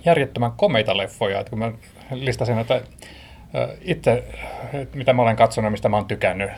järjettömän 0.04 0.52
komeita 0.52 0.96
leffoja. 0.96 1.40
Että 1.40 1.50
kun 1.50 1.58
mä 1.58 1.72
listasin, 2.11 2.58
että 2.58 2.80
itse, 3.80 4.24
mitä 4.94 5.12
mä 5.12 5.22
olen 5.22 5.36
katsonut, 5.36 5.70
mistä 5.70 5.88
mä 5.88 5.96
oon 5.96 6.06
tykännyt, 6.06 6.50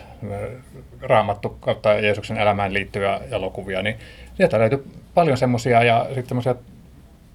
raamattu 1.03 1.57
kautta 1.61 1.93
Jeesuksen 1.93 2.37
elämään 2.37 2.75
liittyviä 2.75 3.21
elokuvia, 3.31 3.83
niin 3.83 3.97
sieltä 4.35 4.59
löytyy 4.59 4.87
paljon 5.15 5.37
semmoisia 5.37 5.83
ja 5.83 6.05
sitten 6.05 6.27
semmoisia 6.27 6.55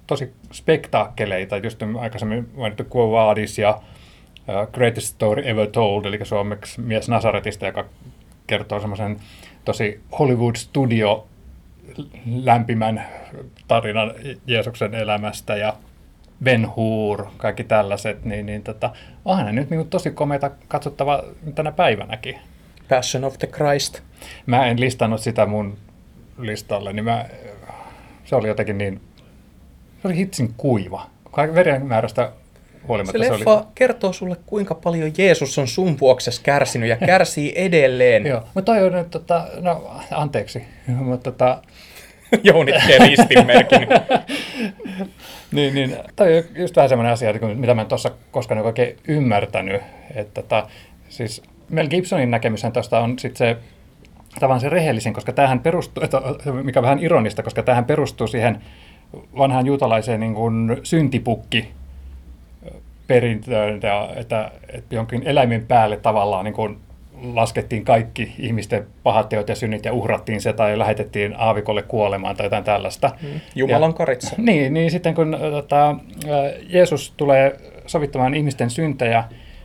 tosi 0.06 0.32
spektaakkeleita, 0.52 1.56
just 1.56 1.82
aikaisemmin 1.98 2.48
mainittu 2.56 2.84
Quo 2.96 3.12
Vadis 3.12 3.58
ja 3.58 3.80
Greatest 4.72 5.06
Story 5.06 5.48
Ever 5.48 5.66
Told, 5.66 6.04
eli 6.04 6.18
suomeksi 6.22 6.80
mies 6.80 7.08
Nasaretista, 7.08 7.66
joka 7.66 7.84
kertoo 8.46 8.80
semmoisen 8.80 9.16
tosi 9.64 10.00
Hollywood 10.18 10.56
Studio 10.56 11.26
lämpimän 12.42 13.06
tarinan 13.68 14.12
Jeesuksen 14.46 14.94
elämästä. 14.94 15.56
Ja 15.56 15.74
Ben 16.44 16.76
Hur, 16.76 17.26
kaikki 17.36 17.64
tällaiset, 17.64 18.24
niin, 18.24 18.46
niin 18.46 18.62
tota, 18.62 18.90
onhan 19.24 19.46
ne 19.46 19.52
nyt 19.52 19.70
niin 19.70 19.88
tosi 19.88 20.10
komeita 20.10 20.50
katsottava 20.68 21.24
tänä 21.54 21.72
päivänäkin. 21.72 22.38
Passion 22.88 23.24
of 23.24 23.38
the 23.38 23.46
Christ. 23.46 24.00
Mä 24.46 24.66
en 24.66 24.80
listannut 24.80 25.20
sitä 25.20 25.46
mun 25.46 25.78
listalle, 26.38 26.92
niin 26.92 27.04
mä, 27.04 27.24
se 28.24 28.36
oli 28.36 28.48
jotenkin 28.48 28.78
niin, 28.78 29.00
se 30.02 30.08
oli 30.08 30.16
hitsin 30.16 30.54
kuiva. 30.56 31.06
Veren 31.54 31.86
määrästä 31.86 32.32
huolimatta 32.88 33.18
se, 33.18 33.24
se 33.24 33.32
leffa 33.32 33.56
oli... 33.56 33.64
kertoo 33.74 34.12
sulle, 34.12 34.36
kuinka 34.46 34.74
paljon 34.74 35.12
Jeesus 35.18 35.58
on 35.58 35.68
sun 35.68 35.96
vuoksesi 36.00 36.40
kärsinyt 36.42 36.88
ja 36.88 36.96
kärsii 36.96 37.52
edelleen. 37.66 38.26
Joo, 38.26 38.40
mutta 38.54 38.72
toi 38.72 38.86
on 38.86 38.92
nyt, 38.92 39.10
tota, 39.10 39.46
no 39.60 39.90
anteeksi, 40.10 40.64
mutta 40.86 41.32
tota, 41.32 41.62
Jouni 42.44 42.72
tekee 42.72 42.98
ristinmerkin. 42.98 43.88
niin, 45.52 45.74
niin, 45.74 45.96
toi 46.16 46.38
on 46.38 46.44
just 46.54 46.76
vähän 46.76 46.88
semmoinen 46.88 47.12
asia, 47.12 47.32
mitä 47.54 47.74
mä 47.74 47.82
en 47.82 47.88
tuossa 47.88 48.10
koskaan 48.30 48.60
oikein 48.60 48.96
ymmärtänyt. 49.08 49.82
Että 50.14 50.42
tota, 50.42 50.66
siis 51.08 51.42
Mel 51.68 51.88
Gibsonin 51.88 52.30
näkemyshän 52.30 52.72
tuosta 52.72 53.00
on 53.00 53.18
sitten 53.18 53.38
se 53.38 53.56
tavallaan 54.34 54.60
se 54.60 54.68
rehellisin, 54.68 55.14
koska 55.14 55.32
tämähän 55.32 55.60
perustuu, 55.60 56.02
mikä 56.62 56.80
on 56.80 56.84
vähän 56.84 56.98
ironista, 56.98 57.42
koska 57.42 57.62
tämähän 57.62 57.84
perustuu 57.84 58.26
siihen 58.26 58.62
vanhaan 59.38 59.66
juutalaiseen 59.66 60.20
niin 60.20 60.34
kuin 60.34 60.76
syntipukki 60.82 61.68
perintöön, 63.06 63.80
että, 64.16 64.50
että 64.68 64.94
jonkin 64.94 65.22
eläimen 65.24 65.66
päälle 65.66 65.96
tavallaan 65.96 66.44
niin 66.44 66.54
kuin 66.54 66.78
laskettiin 67.22 67.84
kaikki 67.84 68.34
ihmisten 68.38 68.86
pahat 69.02 69.28
teot 69.28 69.48
ja 69.48 69.54
synnit 69.54 69.84
ja 69.84 69.92
uhrattiin 69.92 70.40
se 70.40 70.52
tai 70.52 70.78
lähetettiin 70.78 71.34
aavikolle 71.38 71.82
kuolemaan 71.82 72.36
tai 72.36 72.46
jotain 72.46 72.64
tällaista. 72.64 73.10
Mm. 73.22 73.40
Jumalan 73.54 73.90
ja, 73.90 73.94
karitsa. 73.94 74.36
Niin, 74.50 74.74
niin 74.74 74.90
sitten 74.90 75.14
kun 75.14 75.36
tota, 75.50 75.96
Jeesus 76.68 77.12
tulee 77.16 77.56
sovittamaan 77.86 78.34
ihmisten 78.34 78.70
syntejä, 78.70 79.24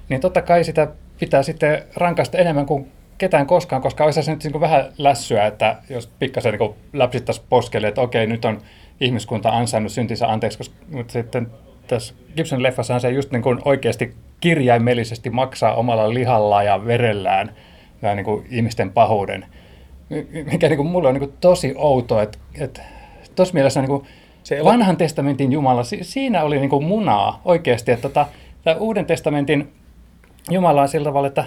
niin 0.09 0.21
totta 0.21 0.41
kai 0.41 0.63
sitä 0.63 0.87
pitää 1.19 1.43
sitten 1.43 1.83
rankasta 1.95 2.37
enemmän 2.37 2.65
kuin 2.65 2.91
ketään 3.17 3.47
koskaan, 3.47 3.81
koska 3.81 4.03
olisi 4.03 4.23
se 4.23 4.31
nyt 4.31 4.43
niin 4.43 4.61
vähän 4.61 4.85
lässyä, 4.97 5.45
että 5.45 5.75
jos 5.89 6.07
pikkasen 6.19 6.57
niin 6.59 6.75
läpsittäisiin 6.93 7.45
poskelle, 7.49 7.87
että 7.87 8.01
okei, 8.01 8.27
nyt 8.27 8.45
on 8.45 8.61
ihmiskunta 9.01 9.49
ansainnut 9.49 9.91
syntinsä 9.91 10.27
anteeksi, 10.27 10.57
koska, 10.57 10.75
mutta 10.91 11.13
sitten 11.13 11.47
tässä 11.87 12.13
Gibson 12.35 12.63
leffassahan 12.63 13.01
se 13.01 13.09
just 13.09 13.31
niin 13.31 13.41
kuin 13.41 13.59
oikeasti 13.65 14.13
kirjaimellisesti 14.45 15.29
maksaa 15.29 15.75
omalla 15.75 16.13
lihalla 16.13 16.63
ja 16.63 16.85
verellään 16.85 17.51
ja 18.01 18.15
niin 18.15 18.25
kuin 18.25 18.45
ihmisten 18.49 18.91
pahuuden. 18.91 19.45
Mikä 20.51 20.69
niin 20.69 20.77
kuin 20.77 20.87
mulle 20.87 21.07
on 21.07 21.13
niin 21.13 21.29
kuin 21.29 21.33
tosi 21.41 21.73
outo, 21.77 22.21
että, 22.21 22.37
että 22.59 22.81
tuossa 23.35 23.53
mielessä 23.53 23.81
niin 23.81 23.89
kuin 23.89 24.05
se 24.43 24.63
vanhan 24.63 24.97
testamentin 24.97 25.51
Jumala, 25.51 25.83
siinä 26.01 26.43
oli 26.43 26.59
niin 26.59 26.69
kuin 26.69 26.83
munaa 26.83 27.41
oikeasti, 27.45 27.91
että 27.91 28.01
tota, 28.09 28.25
tämä 28.63 28.77
Uuden 28.77 29.05
testamentin 29.05 29.73
Jumala 30.49 30.81
on 30.81 30.87
sillä 30.87 31.05
tavalla, 31.05 31.27
että 31.27 31.45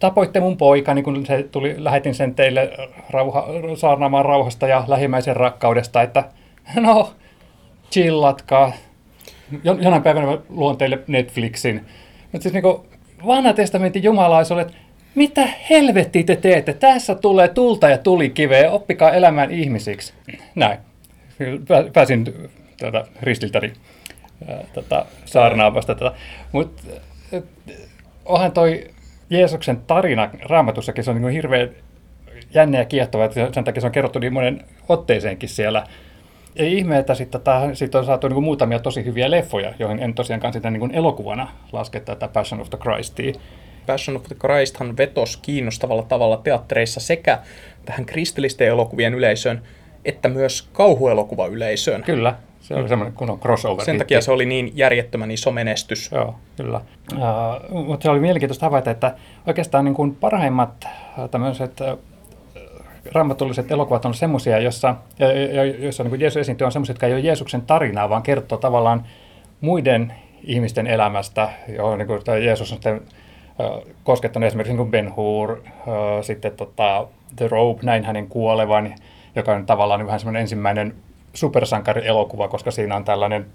tapoitte 0.00 0.40
mun 0.40 0.56
poika, 0.56 0.94
niin 0.94 1.04
kun 1.04 1.26
se 1.26 1.42
tuli, 1.42 1.74
lähetin 1.78 2.14
sen 2.14 2.34
teille 2.34 2.70
rauha, 3.10 3.46
saarnaamaan 3.76 4.24
rauhasta 4.24 4.68
ja 4.68 4.84
lähimmäisen 4.86 5.36
rakkaudesta, 5.36 6.02
että 6.02 6.24
no, 6.80 7.12
chillatkaa. 7.90 8.72
Jonain 9.62 10.02
päivänä 10.02 10.26
mä 10.26 10.38
luon 10.48 10.76
teille 10.76 10.98
Netflixin. 11.06 11.86
Mutta 12.32 12.42
siis 12.42 12.52
niin 12.52 12.64
vanha 13.26 13.52
testamentin 13.52 14.02
Jumala 14.02 14.36
olisi 14.36 14.52
ollut, 14.52 14.66
että 14.66 14.78
mitä 15.14 15.48
helvettiä 15.70 16.22
te 16.22 16.36
teette? 16.36 16.72
Tässä 16.72 17.14
tulee 17.14 17.48
tulta 17.48 17.88
ja 17.88 17.98
tulikiveä, 17.98 18.70
oppikaa 18.70 19.12
elämään 19.12 19.50
ihmisiksi. 19.50 20.12
Näin. 20.54 20.78
Pääsin 21.92 22.24
tuota, 22.80 23.06
ristiltäni 23.22 23.72
tuota, 24.74 25.06
saarnaamasta. 25.24 25.94
Tuota. 25.94 26.16
Mutta 26.52 26.82
onhan 28.24 28.52
toi 28.52 28.90
Jeesuksen 29.30 29.76
tarina 29.86 30.30
raamatussakin, 30.42 31.04
se 31.04 31.10
on 31.10 31.22
niin 31.22 31.32
hirveän 31.32 31.70
jännä 32.54 32.78
ja 32.78 32.84
kiehtova, 32.84 33.24
että 33.24 33.48
sen 33.52 33.64
takia 33.64 33.80
se 33.80 33.86
on 33.86 33.92
kerrottu 33.92 34.18
niin 34.18 34.32
monen 34.32 34.64
otteeseenkin 34.88 35.48
siellä. 35.48 35.86
Ei 36.58 36.78
ihme, 36.78 36.98
että 36.98 37.14
sitten 37.14 37.40
tota, 37.40 37.74
sit 37.74 37.94
on 37.94 38.04
saatu 38.04 38.28
niin 38.28 38.42
muutamia 38.42 38.78
tosi 38.78 39.04
hyviä 39.04 39.30
leffoja, 39.30 39.72
joihin 39.78 39.98
en 39.98 40.14
tosiaankaan 40.14 40.52
sitä 40.52 40.70
niin 40.70 40.94
elokuvana 40.94 41.48
laske 41.72 42.00
tätä 42.00 42.28
Passion 42.28 42.60
of 42.60 42.70
the 42.70 42.78
Christia. 42.78 43.32
Passion 43.86 44.16
of 44.16 44.22
the 44.22 44.34
Christhan 44.34 44.96
vetos 44.96 45.36
kiinnostavalla 45.36 46.02
tavalla 46.02 46.36
teattereissa 46.36 47.00
sekä 47.00 47.38
tähän 47.84 48.06
kristillisten 48.06 48.68
elokuvien 48.68 49.14
yleisöön, 49.14 49.62
että 50.04 50.28
myös 50.28 50.68
kauhuelokuvayleisöön. 50.72 52.02
Kyllä, 52.02 52.34
se 52.60 52.74
oli 52.74 52.88
semmoinen 52.88 53.14
kunnon 53.14 53.40
crossover. 53.40 53.84
Sen 53.84 53.98
takia 53.98 54.20
se 54.20 54.32
oli 54.32 54.46
niin 54.46 54.72
järjettömän 54.74 55.30
iso 55.30 55.50
menestys. 55.50 56.12
Joo, 56.12 56.34
kyllä. 56.56 56.80
Uh, 57.12 57.84
mutta 57.84 58.02
se 58.02 58.10
oli 58.10 58.20
mielenkiintoista 58.20 58.66
havaita, 58.66 58.90
että 58.90 59.14
oikeastaan 59.46 59.84
niin 59.84 59.94
kuin 59.94 60.14
parhaimmat 60.14 60.86
tämmöiset 61.30 61.80
raamatulliset 63.12 63.70
elokuvat 63.70 64.04
on 64.04 64.14
semmoisia, 64.14 64.58
joissa, 64.58 64.94
joissa 65.78 66.04
niin 66.04 66.20
Jeesus 66.20 66.36
esiintyy, 66.36 66.64
on 66.64 66.72
semmoisia, 66.72 66.92
jotka 66.92 67.06
ei 67.06 67.12
ole 67.12 67.20
Jeesuksen 67.20 67.62
tarinaa, 67.62 68.08
vaan 68.08 68.22
kertoo 68.22 68.58
tavallaan 68.58 69.04
muiden 69.60 70.12
ihmisten 70.44 70.86
elämästä, 70.86 71.48
johon 71.68 71.98
niin 71.98 72.06
kuin, 72.06 72.20
Jeesus 72.44 72.72
on 72.72 72.76
sitten 72.76 73.00
koskettanut 74.04 74.46
esimerkiksi 74.46 74.76
niin 74.76 74.90
Ben 74.90 75.16
Hur, 75.16 75.62
sitten 76.22 76.52
tota, 76.52 77.06
The 77.36 77.48
Robe, 77.48 77.80
näin 77.82 78.04
hänen 78.04 78.26
kuolevan, 78.26 78.94
joka 79.36 79.52
on 79.52 79.66
tavallaan 79.66 80.00
niin 80.00 80.06
vähän 80.06 80.20
semmoinen 80.20 80.40
ensimmäinen 80.40 80.94
supersankarielokuva, 81.34 82.48
koska 82.48 82.70
siinä 82.70 82.96
on 82.96 83.04
tällainen 83.04 83.46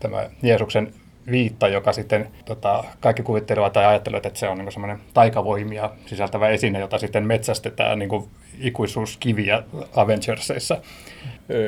tämä 0.00 0.26
Jeesuksen 0.42 0.92
viitta, 1.30 1.68
joka 1.68 1.92
sitten 1.92 2.28
tota, 2.44 2.84
kaikki 3.00 3.22
kuvittelevat 3.22 3.72
tai 3.72 3.86
ajattelevat, 3.86 4.26
että 4.26 4.38
se 4.38 4.48
on 4.48 4.58
niin 4.58 4.72
semmoinen 4.72 4.98
taikavoimia 5.14 5.90
sisältävä 6.06 6.48
esine, 6.48 6.78
jota 6.78 6.98
sitten 6.98 7.26
metsästetään 7.26 7.98
niin 7.98 8.08
kuin 8.08 8.28
ikuisuuskiviä 8.60 9.62
Avengersissa. 9.96 10.80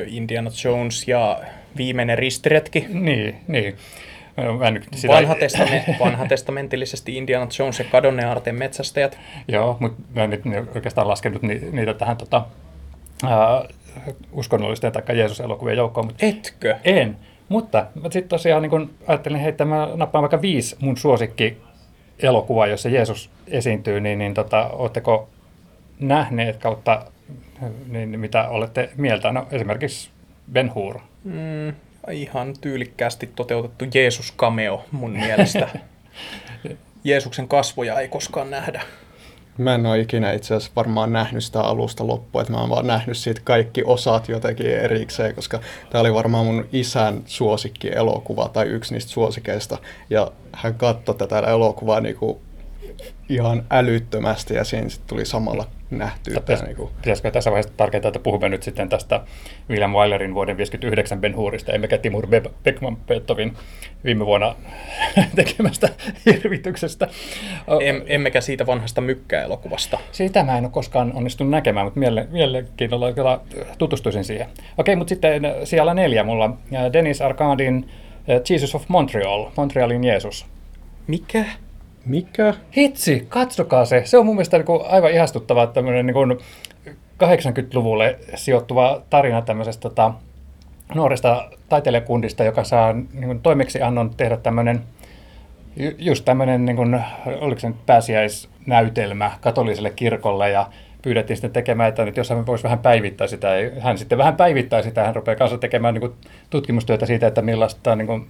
Indiana 0.07 0.51
Jones 0.63 1.07
ja 1.07 1.39
viimeinen 1.77 2.17
ristiretki. 2.17 2.85
Niin, 2.89 3.35
niin. 3.47 3.75
Sitä... 4.95 5.13
Vanha, 5.13 5.35
testament, 5.35 5.83
vanha 5.99 6.27
testamentillisesti 6.27 7.17
Indiana 7.17 7.47
Jones 7.59 7.79
ja 7.79 7.85
kadonneen 7.85 8.27
aarteen 8.27 8.55
metsästäjät. 8.55 9.19
Joo, 9.47 9.77
mutta 9.79 10.01
mä 10.15 10.23
en 10.23 10.29
nyt 10.29 10.41
oikeastaan 10.75 11.07
laskenut 11.07 11.41
niitä 11.71 11.93
tähän 11.93 12.17
tota, 12.17 12.45
uskonnollisten 14.31 14.91
tai 14.91 15.17
Jeesus-elokuvien 15.17 15.77
joukkoon. 15.77 16.05
Mutta 16.05 16.25
Etkö? 16.25 16.75
En. 16.83 17.17
Mutta 17.51 17.85
sitten 18.01 18.29
tosiaan 18.29 18.61
niin 18.61 18.69
kun 18.69 18.93
ajattelin, 19.07 19.45
että 19.45 19.65
mä 19.65 19.89
nappaan 19.95 20.21
vaikka 20.21 20.41
viisi 20.41 20.75
mun 20.79 20.97
suosikki 20.97 21.57
elokuvaa, 22.19 22.67
jossa 22.67 22.89
Jeesus 22.89 23.29
esiintyy, 23.47 23.99
niin, 23.99 24.19
niin 24.19 24.33
tota, 24.33 24.67
oletteko 24.67 25.29
nähneet 25.99 26.57
kautta, 26.57 27.05
niin 27.87 28.19
mitä 28.19 28.49
olette 28.49 28.89
mieltä? 28.97 29.31
No 29.31 29.47
esimerkiksi 29.51 30.09
Ben 30.51 30.75
Hur. 30.75 30.99
Mm, 31.23 31.73
ihan 32.11 32.53
tyylikkäästi 32.61 33.29
toteutettu 33.35 33.85
Jeesus-cameo 33.85 34.81
mun 34.91 35.11
mielestä. 35.11 35.69
Jeesuksen 37.03 37.47
kasvoja 37.47 37.99
ei 37.99 38.07
koskaan 38.07 38.51
nähdä. 38.51 38.81
Mä 39.61 39.75
en 39.75 39.85
ole 39.85 39.99
ikinä 39.99 40.31
itse 40.31 40.55
asiassa 40.55 40.71
varmaan 40.75 41.13
nähnyt 41.13 41.43
sitä 41.43 41.61
alusta 41.61 42.07
loppua, 42.07 42.41
että 42.41 42.53
mä 42.53 42.59
oon 42.59 42.69
vaan 42.69 42.87
nähnyt 42.87 43.17
siitä 43.17 43.41
kaikki 43.43 43.83
osat 43.85 44.29
jotenkin 44.29 44.65
erikseen, 44.65 45.35
koska 45.35 45.59
tämä 45.89 46.01
oli 46.01 46.13
varmaan 46.13 46.45
mun 46.45 46.65
isän 46.71 47.21
suosikki 47.25 47.91
elokuva 47.95 48.49
tai 48.53 48.65
yksi 48.65 48.93
niistä 48.93 49.11
suosikeista. 49.11 49.77
Ja 50.09 50.31
hän 50.53 50.75
katsoi 50.75 51.15
tätä 51.15 51.39
elokuvaa 51.39 51.99
niin 51.99 52.15
kuin 52.15 52.37
ihan 53.29 53.63
älyttömästi 53.69 54.53
ja 54.53 54.63
siinä 54.63 54.89
sitten 54.89 55.09
tuli 55.09 55.25
samalla 55.25 55.67
nähtyä. 55.91 56.35
Pitäis, 56.35 56.63
niin 56.63 56.75
kuin... 56.75 56.89
Pitäisikö 57.01 57.31
tässä 57.31 57.51
vaiheessa 57.51 57.73
tarkentaa, 57.77 58.09
että 58.09 58.19
puhumme 58.19 58.49
nyt 58.49 58.63
sitten 58.63 58.89
tästä 58.89 59.21
William 59.69 59.91
Wylerin 59.91 60.33
vuoden 60.33 60.57
59 60.57 61.21
Ben 61.21 61.35
Hurista, 61.35 61.71
emmekä 61.71 61.97
Timur 61.97 62.27
Beckman 62.63 62.95
Pettovin 62.95 63.53
viime 64.03 64.25
vuonna 64.25 64.55
tekemästä 65.35 65.89
hirvityksestä. 66.25 67.07
Em, 67.81 68.01
emmekä 68.05 68.41
siitä 68.41 68.65
vanhasta 68.65 69.01
mykkäelokuvasta. 69.01 69.99
Sitä 70.11 70.43
mä 70.43 70.57
en 70.57 70.63
ole 70.63 70.71
koskaan 70.71 71.13
onnistunut 71.15 71.51
näkemään, 71.51 71.85
mutta 71.85 71.99
miele, 71.99 72.27
mielenkiinnolla 72.31 73.13
kyllä 73.13 73.39
tutustuisin 73.77 74.23
siihen. 74.23 74.47
Okei, 74.77 74.95
mutta 74.95 75.09
sitten 75.09 75.41
siellä 75.63 75.93
neljä 75.93 76.23
mulla. 76.23 76.57
Dennis 76.93 77.21
Arcadin 77.21 77.89
Jesus 78.49 78.75
of 78.75 78.83
Montreal, 78.87 79.49
Montrealin 79.57 80.03
Jeesus. 80.03 80.45
Mikä? 81.07 81.45
Mikä? 82.05 82.53
Hitsi, 82.77 83.25
katsokaa 83.29 83.85
se. 83.85 84.01
Se 84.05 84.17
on 84.17 84.25
mun 84.25 84.35
mielestä 84.35 84.57
niin 84.57 84.85
aivan 84.89 85.11
ihastuttava 85.11 85.67
tämmöinen 85.67 86.05
niin 86.05 86.37
80-luvulle 87.23 88.19
sijoittuva 88.35 89.01
tarina 89.09 89.41
tämmöisestä 89.41 89.81
tota, 89.81 90.13
nuoresta 90.95 91.49
taiteilijakundista, 91.69 92.43
joka 92.43 92.63
saa 92.63 92.93
niin 92.93 93.39
toimeksiannon 93.41 94.09
tehdä 94.17 94.37
tämmöinen 94.37 94.81
just 95.97 96.25
tämmöinen, 96.25 96.65
niin 96.65 96.75
kuin, 96.75 97.01
oliko 97.41 97.59
se 97.59 97.67
nyt 97.67 97.85
pääsiäisnäytelmä 97.85 99.31
katoliselle 99.41 99.89
kirkolle 99.89 100.49
ja 100.49 100.67
pyydettiin 101.01 101.37
sitten 101.37 101.51
tekemään, 101.51 101.89
että 101.89 102.05
nyt 102.05 102.17
jos 102.17 102.29
hän 102.29 102.45
voisi 102.45 102.63
vähän 102.63 102.79
päivittää 102.79 103.27
sitä, 103.27 103.47
hän 103.79 103.97
sitten 103.97 104.17
vähän 104.17 104.35
päivittää 104.35 104.81
sitä, 104.81 105.03
hän 105.03 105.15
rupeaa 105.15 105.35
kanssa 105.35 105.57
tekemään 105.57 105.93
niin 105.93 106.01
kuin, 106.01 106.13
tutkimustyötä 106.49 107.05
siitä, 107.05 107.27
että 107.27 107.41
millaista 107.41 107.95
niin 107.95 108.07
kuin, 108.07 108.27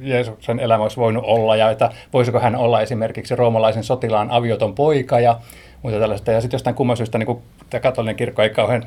Jeesuksen 0.00 0.60
elämä 0.60 0.82
olisi 0.82 0.96
voinut 0.96 1.24
olla, 1.26 1.56
ja 1.56 1.70
että 1.70 1.90
voisiko 2.12 2.40
hän 2.40 2.56
olla 2.56 2.80
esimerkiksi 2.80 3.36
roomalaisen 3.36 3.84
sotilaan 3.84 4.30
avioton 4.30 4.74
poika, 4.74 5.20
ja 5.20 5.40
muuta 5.82 5.98
tällaista. 5.98 6.32
Ja 6.32 6.40
sitten 6.40 6.56
jostain 6.56 6.76
kumman 6.76 6.96
syystä 6.96 7.18
niin 7.18 7.26
kuin, 7.26 7.42
tämä 7.70 7.80
katolinen 7.80 8.16
kirkko 8.16 8.42
ei 8.42 8.50
kauhean 8.50 8.86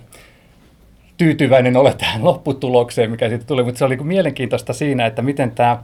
tyytyväinen 1.18 1.78
ole 1.78 1.94
tähän 1.94 2.24
lopputulokseen, 2.30 3.12
mikä 3.12 3.30
siitä 3.30 3.46
tuli, 3.46 3.64
mutta 3.64 3.80
se 3.80 3.86
oli 3.86 3.98
mielenkiintoista 3.98 4.74
siinä, 4.74 5.06
että 5.06 5.22
miten 5.22 5.52
tämä 5.52 5.84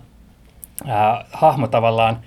ää, 0.87 1.25
hahmo 1.31 1.67
tavallaan 1.67 2.19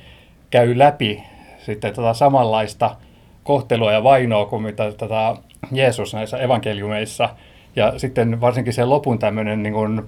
käy 0.50 0.78
läpi 0.78 1.22
sitten 1.58 1.94
tota 1.94 2.14
samanlaista 2.14 2.96
kohtelua 3.44 3.92
ja 3.92 4.04
vainoa 4.04 4.46
kuin 4.46 4.62
mitä 4.62 4.92
tätä 4.92 5.36
Jeesus 5.72 6.14
näissä 6.14 6.38
evankeliumeissa. 6.38 7.28
Ja 7.76 7.98
sitten 7.98 8.40
varsinkin 8.40 8.72
se 8.72 8.84
lopun 8.84 9.18
tämmöinen 9.18 9.62
niin 9.62 9.72
kuin 9.72 10.02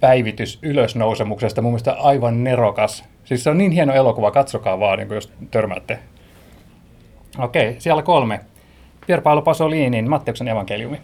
päivitys 0.00 0.58
ylösnousemuksesta, 0.62 1.62
mun 1.62 1.72
mielestä 1.72 1.92
aivan 1.92 2.44
nerokas. 2.44 3.04
Siis 3.24 3.44
se 3.44 3.50
on 3.50 3.58
niin 3.58 3.70
hieno 3.70 3.94
elokuva, 3.94 4.30
katsokaa 4.30 4.80
vaan, 4.80 4.98
niin 4.98 5.10
jos 5.10 5.32
törmäätte. 5.50 5.98
Okei, 7.38 7.76
siellä 7.78 8.02
kolme. 8.02 8.40
Pier 9.06 9.20
Paolo 9.20 9.42
Pasolinin 9.42 10.10
Matteuksen 10.10 10.48
evankeliumi. 10.48 11.00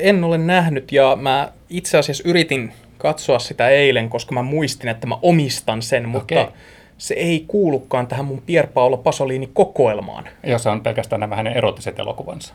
En 0.00 0.24
ole 0.24 0.38
nähnyt 0.38 0.92
ja 0.92 1.16
mä 1.20 1.52
itse 1.68 1.98
asiassa 1.98 2.28
yritin 2.28 2.72
katsoa 2.98 3.38
sitä 3.38 3.68
eilen, 3.68 4.08
koska 4.08 4.34
mä 4.34 4.42
muistin, 4.42 4.88
että 4.88 5.06
mä 5.06 5.18
omistan 5.22 5.82
sen, 5.82 6.08
mutta 6.08 6.40
Okei. 6.40 6.54
Se 7.00 7.14
ei 7.14 7.44
kuulukaan 7.48 8.06
tähän 8.06 8.24
mun 8.24 8.42
Pier 8.46 8.66
Paolo 8.66 8.96
Pasolini-kokoelmaan. 8.96 10.24
Ja 10.42 10.58
se 10.58 10.68
on 10.68 10.80
pelkästään 10.80 11.20
nämä 11.20 11.36
hänen 11.36 11.56
erotiset 11.56 11.98
elokuvansa. 11.98 12.54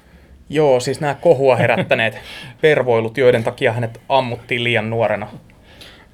Joo, 0.50 0.80
siis 0.80 1.02
nämä 1.02 1.14
kohua 1.14 1.56
herättäneet 1.56 2.18
pervoilut, 2.62 3.18
joiden 3.18 3.44
takia 3.44 3.74
hänet 3.74 4.02
ammuttiin 4.10 4.64
liian 4.64 4.90
nuorena. 4.90 5.28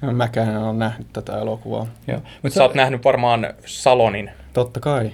Mäkään 0.00 0.48
en 0.48 0.56
ole 0.56 0.72
nähnyt 0.72 1.06
tätä 1.12 1.38
elokuvaa. 1.38 1.86
Joo. 2.06 2.20
Mut 2.42 2.52
Sä 2.52 2.62
oot 2.62 2.74
nähnyt 2.74 3.04
varmaan 3.04 3.54
Salonin. 3.66 4.30
Totta 4.52 4.80
kai. 4.80 5.10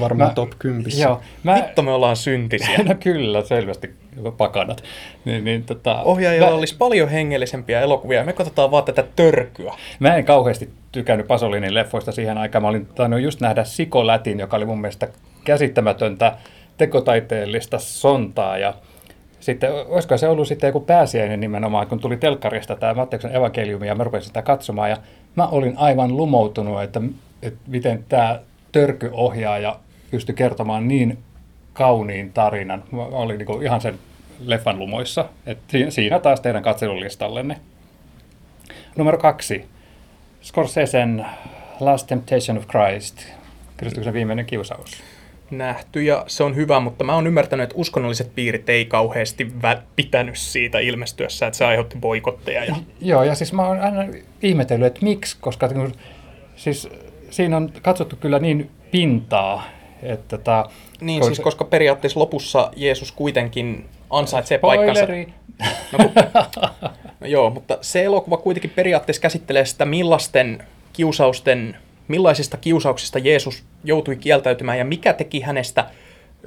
Varmaan 0.00 0.30
Mä- 0.30 0.34
top 0.34 0.50
10. 0.58 1.00
Joo. 1.00 1.20
Mä, 1.42 1.54
Vittu, 1.54 1.82
me 1.82 1.90
ollaan 1.92 2.16
syntisiä. 2.16 2.78
no 2.88 2.94
kyllä, 3.00 3.44
selvästi 3.44 3.94
pakanat. 4.36 4.82
Niin, 5.24 5.44
niin, 5.44 5.64
tota, 5.64 6.02
Ohjaajalla 6.02 6.50
mä, 6.50 6.56
olisi 6.56 6.76
paljon 6.76 7.08
hengellisempiä 7.08 7.80
elokuvia 7.80 8.24
me 8.24 8.32
katsotaan 8.32 8.70
vaan 8.70 8.84
tätä 8.84 9.04
törkyä. 9.16 9.74
Mä 9.98 10.16
en 10.16 10.24
kauheasti 10.24 10.70
tykännyt 10.92 11.26
Pasolinin 11.26 11.74
leffoista 11.74 12.12
siihen 12.12 12.38
aikaan. 12.38 12.62
Mä 12.62 12.68
olin 12.68 12.86
tainnut 12.86 13.20
just 13.20 13.40
nähdä 13.40 13.64
Sikolätin, 13.64 14.40
joka 14.40 14.56
oli 14.56 14.66
mun 14.66 14.80
mielestä 14.80 15.08
käsittämätöntä 15.44 16.36
tekotaiteellista 16.78 17.78
sontaa. 17.78 18.58
Ja 18.58 18.74
sitten, 19.40 19.70
olisiko 19.88 20.16
se 20.16 20.28
ollut 20.28 20.48
sitten 20.48 20.68
joku 20.68 20.80
pääsiäinen 20.80 21.40
nimenomaan, 21.40 21.86
kun 21.86 22.00
tuli 22.00 22.16
telkkarista 22.16 22.76
tämä 22.76 22.94
Matteuksen 22.94 23.36
evankeliumi 23.36 23.86
ja 23.86 23.94
mä 23.94 24.04
rupesin 24.04 24.26
sitä 24.26 24.42
katsomaan. 24.42 24.90
Ja 24.90 24.96
mä 25.36 25.46
olin 25.46 25.74
aivan 25.76 26.16
lumoutunut, 26.16 26.82
että, 26.82 27.00
että 27.42 27.60
miten 27.66 28.04
tämä 28.08 28.40
törkyohjaaja 28.72 29.76
pystyi 30.10 30.34
kertomaan 30.34 30.88
niin 30.88 31.18
kauniin 31.72 32.32
tarinan. 32.32 32.84
Mä 32.90 33.02
olin 33.02 33.38
niin 33.38 33.62
ihan 33.62 33.80
sen 33.80 33.98
leffan 34.44 34.78
lumoissa. 34.78 35.24
Et 35.46 35.58
si- 35.68 35.90
siinä 35.90 36.18
taas 36.20 36.40
teidän 36.40 36.62
katselulistallenne. 36.62 37.56
Numero 38.96 39.18
kaksi. 39.18 39.64
Scorsesen 40.42 41.26
Last 41.80 42.06
Temptation 42.06 42.58
of 42.58 42.66
Christ. 42.68 43.26
Kristuksen 43.76 44.12
viimeinen 44.12 44.46
kiusaus. 44.46 45.02
nähty 45.50 46.02
ja 46.02 46.24
se 46.26 46.44
on 46.44 46.56
hyvä, 46.56 46.80
mutta 46.80 47.04
mä 47.04 47.14
oon 47.14 47.26
ymmärtänyt, 47.26 47.64
että 47.64 47.74
uskonnolliset 47.78 48.34
piirit 48.34 48.68
ei 48.68 48.84
kauheasti 48.84 49.52
vä- 49.62 49.80
pitänyt 49.96 50.36
siitä 50.38 50.78
ilmestyessä, 50.78 51.46
että 51.46 51.56
se 51.58 51.64
aiheutti 51.64 51.98
boikotteja. 52.00 52.64
Ja... 52.64 52.76
Joo, 53.00 53.22
ja 53.22 53.34
siis 53.34 53.52
mä 53.52 53.66
oon 53.66 53.80
aina 53.80 53.98
ihmetellyt, 54.42 54.86
että 54.86 55.00
miksi, 55.02 55.36
koska 55.40 55.68
siis 56.56 56.88
siinä 57.30 57.56
on 57.56 57.72
katsottu 57.82 58.16
kyllä 58.16 58.38
niin 58.38 58.70
pintaa, 58.90 59.64
että 60.02 60.38
tota, 60.38 60.70
Niin 61.00 61.20
kun- 61.20 61.28
siis, 61.28 61.40
koska 61.40 61.64
periaatteessa 61.64 62.20
lopussa 62.20 62.70
Jeesus 62.76 63.12
kuitenkin 63.12 63.84
ansaitsee 64.10 64.58
paikkansa. 64.58 65.02
Spoileri! 65.02 65.32
No, 65.92 65.98
kun- 65.98 66.12
no 67.20 67.26
joo, 67.36 67.50
mutta 67.50 67.78
se 67.80 68.04
elokuva 68.04 68.36
kuitenkin 68.36 68.70
periaatteessa 68.70 69.22
käsittelee 69.22 69.64
sitä, 69.64 69.84
millaisten 69.84 70.62
kiusausten, 70.92 71.76
millaisista 72.08 72.56
kiusauksista 72.56 73.18
Jeesus 73.18 73.64
joutui 73.84 74.16
kieltäytymään 74.16 74.78
ja 74.78 74.84
mikä 74.84 75.12
teki 75.12 75.40
hänestä 75.40 75.86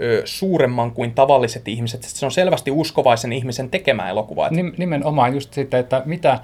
ö, 0.01 0.21
suuremman 0.25 0.91
kuin 0.91 1.11
tavalliset 1.13 1.67
ihmiset. 1.67 2.03
Se 2.03 2.25
on 2.25 2.31
selvästi 2.31 2.71
uskovaisen 2.71 3.33
ihmisen 3.33 3.69
tekemä 3.69 4.09
elokuva. 4.09 4.49
Nimenomaan 4.77 5.33
just 5.33 5.53
sitten, 5.53 5.79
että 5.79 6.01
mitä 6.05 6.39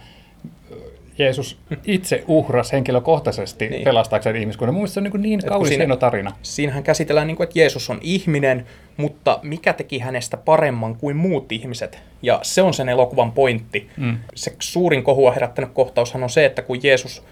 Jeesus 1.22 1.58
itse 1.86 2.24
uhras 2.28 2.72
henkilökohtaisesti 2.72 3.68
Niin. 3.70 3.84
pelastaakseen 3.84 4.36
ihmiskunnan. 4.36 4.76
Mun 4.76 4.88
se 4.88 5.00
on 5.00 5.04
niin, 5.04 5.22
niin 5.22 5.40
kun 5.40 5.50
kaunis 5.50 5.68
siinä- 5.70 5.82
hieno 5.82 5.96
tarina. 5.96 6.32
Siinähän 6.42 6.84
käsitellään, 6.84 7.28
niin 7.28 7.38
kuin, 7.38 7.46
että 7.46 7.60
Jeesus 7.60 7.90
on 7.90 8.00
ihminen, 8.02 8.66
mutta 8.98 9.40
mikä 9.44 9.74
teki 9.74 10.00
hänestä 10.00 10.38
paremman 10.38 10.96
kuin 10.96 11.16
muut 11.18 11.52
ihmiset. 11.52 12.00
Ja 12.22 12.40
se 12.42 12.62
on 12.62 12.74
sen 12.74 12.90
elokuvan 12.90 13.32
pointti. 13.32 13.90
Mm. 13.98 14.18
Se 14.36 14.56
suurin 14.60 15.04
kohua 15.04 15.32
herättänyt 15.32 15.72
kohtaushan 15.74 16.24
on 16.24 16.30
se, 16.30 16.46
että 16.46 16.62
kun 16.62 16.80
Jeesus, 16.84 17.24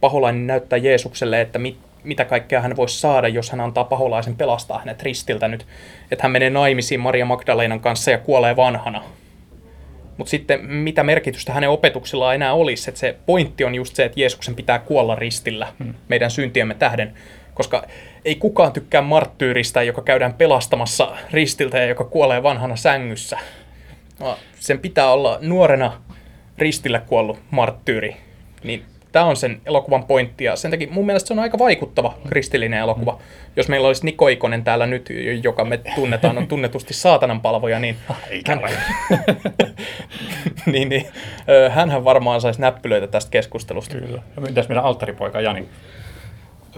paholainen 0.00 0.46
näyttää 0.46 0.76
Jeesukselle, 0.76 1.40
että 1.40 1.58
mit, 1.58 1.76
mitä 2.04 2.24
kaikkea 2.24 2.60
hän 2.60 2.76
voisi 2.76 3.00
saada, 3.00 3.28
jos 3.28 3.50
hän 3.50 3.60
antaa 3.60 3.84
paholaisen 3.84 4.36
pelastaa 4.36 4.78
hänet 4.78 5.02
ristiltä 5.02 5.48
nyt. 5.48 5.66
Että 6.10 6.22
hän 6.22 6.32
menee 6.32 6.50
naimisiin 6.50 7.00
Maria 7.00 7.24
Magdalenan 7.24 7.80
kanssa 7.80 8.10
ja 8.10 8.18
kuolee 8.18 8.56
vanhana. 8.56 9.02
Mutta 10.18 10.30
sitten 10.30 10.64
mitä 10.64 11.02
merkitystä 11.02 11.52
hänen 11.52 11.70
opetuksillaan 11.70 12.34
enää 12.34 12.52
olisi, 12.52 12.90
että 12.90 12.98
se 12.98 13.16
pointti 13.26 13.64
on 13.64 13.74
just 13.74 13.96
se, 13.96 14.04
että 14.04 14.20
Jeesuksen 14.20 14.54
pitää 14.54 14.78
kuolla 14.78 15.14
ristillä 15.14 15.72
meidän 16.08 16.30
syntiemme 16.30 16.74
tähden, 16.74 17.14
koska 17.54 17.84
ei 18.24 18.34
kukaan 18.34 18.72
tykkää 18.72 19.02
marttyyristä, 19.02 19.82
joka 19.82 20.02
käydään 20.02 20.34
pelastamassa 20.34 21.16
ristiltä 21.30 21.78
ja 21.78 21.86
joka 21.86 22.04
kuolee 22.04 22.42
vanhana 22.42 22.76
sängyssä. 22.76 23.38
Sen 24.60 24.78
pitää 24.78 25.12
olla 25.12 25.38
nuorena 25.40 26.02
ristillä 26.58 27.00
kuollut 27.00 27.38
marttyyri. 27.50 28.16
Niin 28.64 28.84
tämä 29.12 29.24
on 29.24 29.36
sen 29.36 29.60
elokuvan 29.66 30.04
pointti 30.04 30.44
ja 30.44 30.56
sen 30.56 30.70
takia 30.70 30.88
mun 30.90 31.06
mielestä 31.06 31.28
se 31.28 31.34
on 31.34 31.38
aika 31.38 31.58
vaikuttava 31.58 32.14
kristillinen 32.28 32.78
elokuva. 32.78 33.18
Jos 33.56 33.68
meillä 33.68 33.88
olisi 33.88 34.04
Niko 34.04 34.28
Ikonen 34.28 34.64
täällä 34.64 34.86
nyt, 34.86 35.08
joka 35.42 35.64
me 35.64 35.76
tunnetaan, 35.94 36.38
on 36.38 36.48
tunnetusti 36.48 36.94
saatanan 36.94 37.40
palvoja, 37.40 37.78
niin 37.78 37.96
Eikä 38.30 38.58
ole. 38.58 38.70
niin, 40.72 40.88
niin 40.88 41.06
hänhän 41.70 42.04
varmaan 42.04 42.40
saisi 42.40 42.60
näppylöitä 42.60 43.06
tästä 43.06 43.30
keskustelusta. 43.30 43.98
Kyllä. 43.98 44.22
Ja 44.36 44.42
Mitäs 44.42 44.68
meidän 44.68 44.84
alttaripoika 44.84 45.40
Jani? 45.40 45.68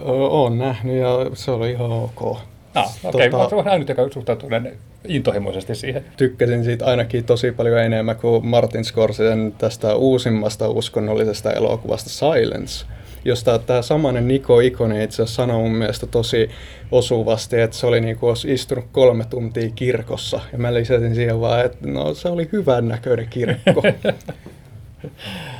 Oon 0.05 0.57
nähnyt 0.57 0.95
ja 0.95 1.09
se 1.33 1.51
oli 1.51 1.71
ihan 1.71 1.91
ok. 1.91 2.37
Ah, 2.75 2.97
okei, 3.03 3.29
Tota- 3.29 3.35
okay. 3.35 3.63
mä 3.63 3.71
ainut, 3.71 3.89
joka 3.89 4.09
suhtautuu 4.13 4.49
näin 4.49 4.77
intohimoisesti 5.07 5.75
siihen. 5.75 6.05
Tykkäsin 6.17 6.63
siitä 6.63 6.85
ainakin 6.85 7.23
tosi 7.23 7.51
paljon 7.51 7.79
enemmän 7.79 8.15
kuin 8.15 8.45
Martin 8.45 8.85
Scorsesen 8.85 9.53
tästä 9.57 9.95
uusimmasta 9.95 10.69
uskonnollisesta 10.69 11.51
elokuvasta 11.51 12.09
Silence, 12.09 12.85
josta 13.25 13.59
tämä 13.59 13.81
samainen 13.81 14.27
Niko 14.27 14.59
Ikonen 14.59 15.01
itse 15.01 15.15
asiassa 15.23 15.35
sanoi 15.35 15.57
mun 15.57 15.75
mielestä 15.75 16.07
tosi 16.07 16.49
osuvasti, 16.91 17.61
että 17.61 17.77
se 17.77 17.87
oli 17.87 18.01
niin 18.01 18.17
kuin 18.17 18.27
olisi 18.27 18.53
istunut 18.53 18.85
kolme 18.91 19.25
tuntia 19.29 19.69
kirkossa. 19.75 20.39
Ja 20.51 20.57
mä 20.57 20.73
lisäsin 20.73 21.15
siihen 21.15 21.41
vaan, 21.41 21.65
että 21.65 21.87
no 21.87 22.13
se 22.13 22.29
oli 22.29 22.49
hyvän 22.51 22.87
näköinen 22.87 23.27
kirkko. 23.29 23.81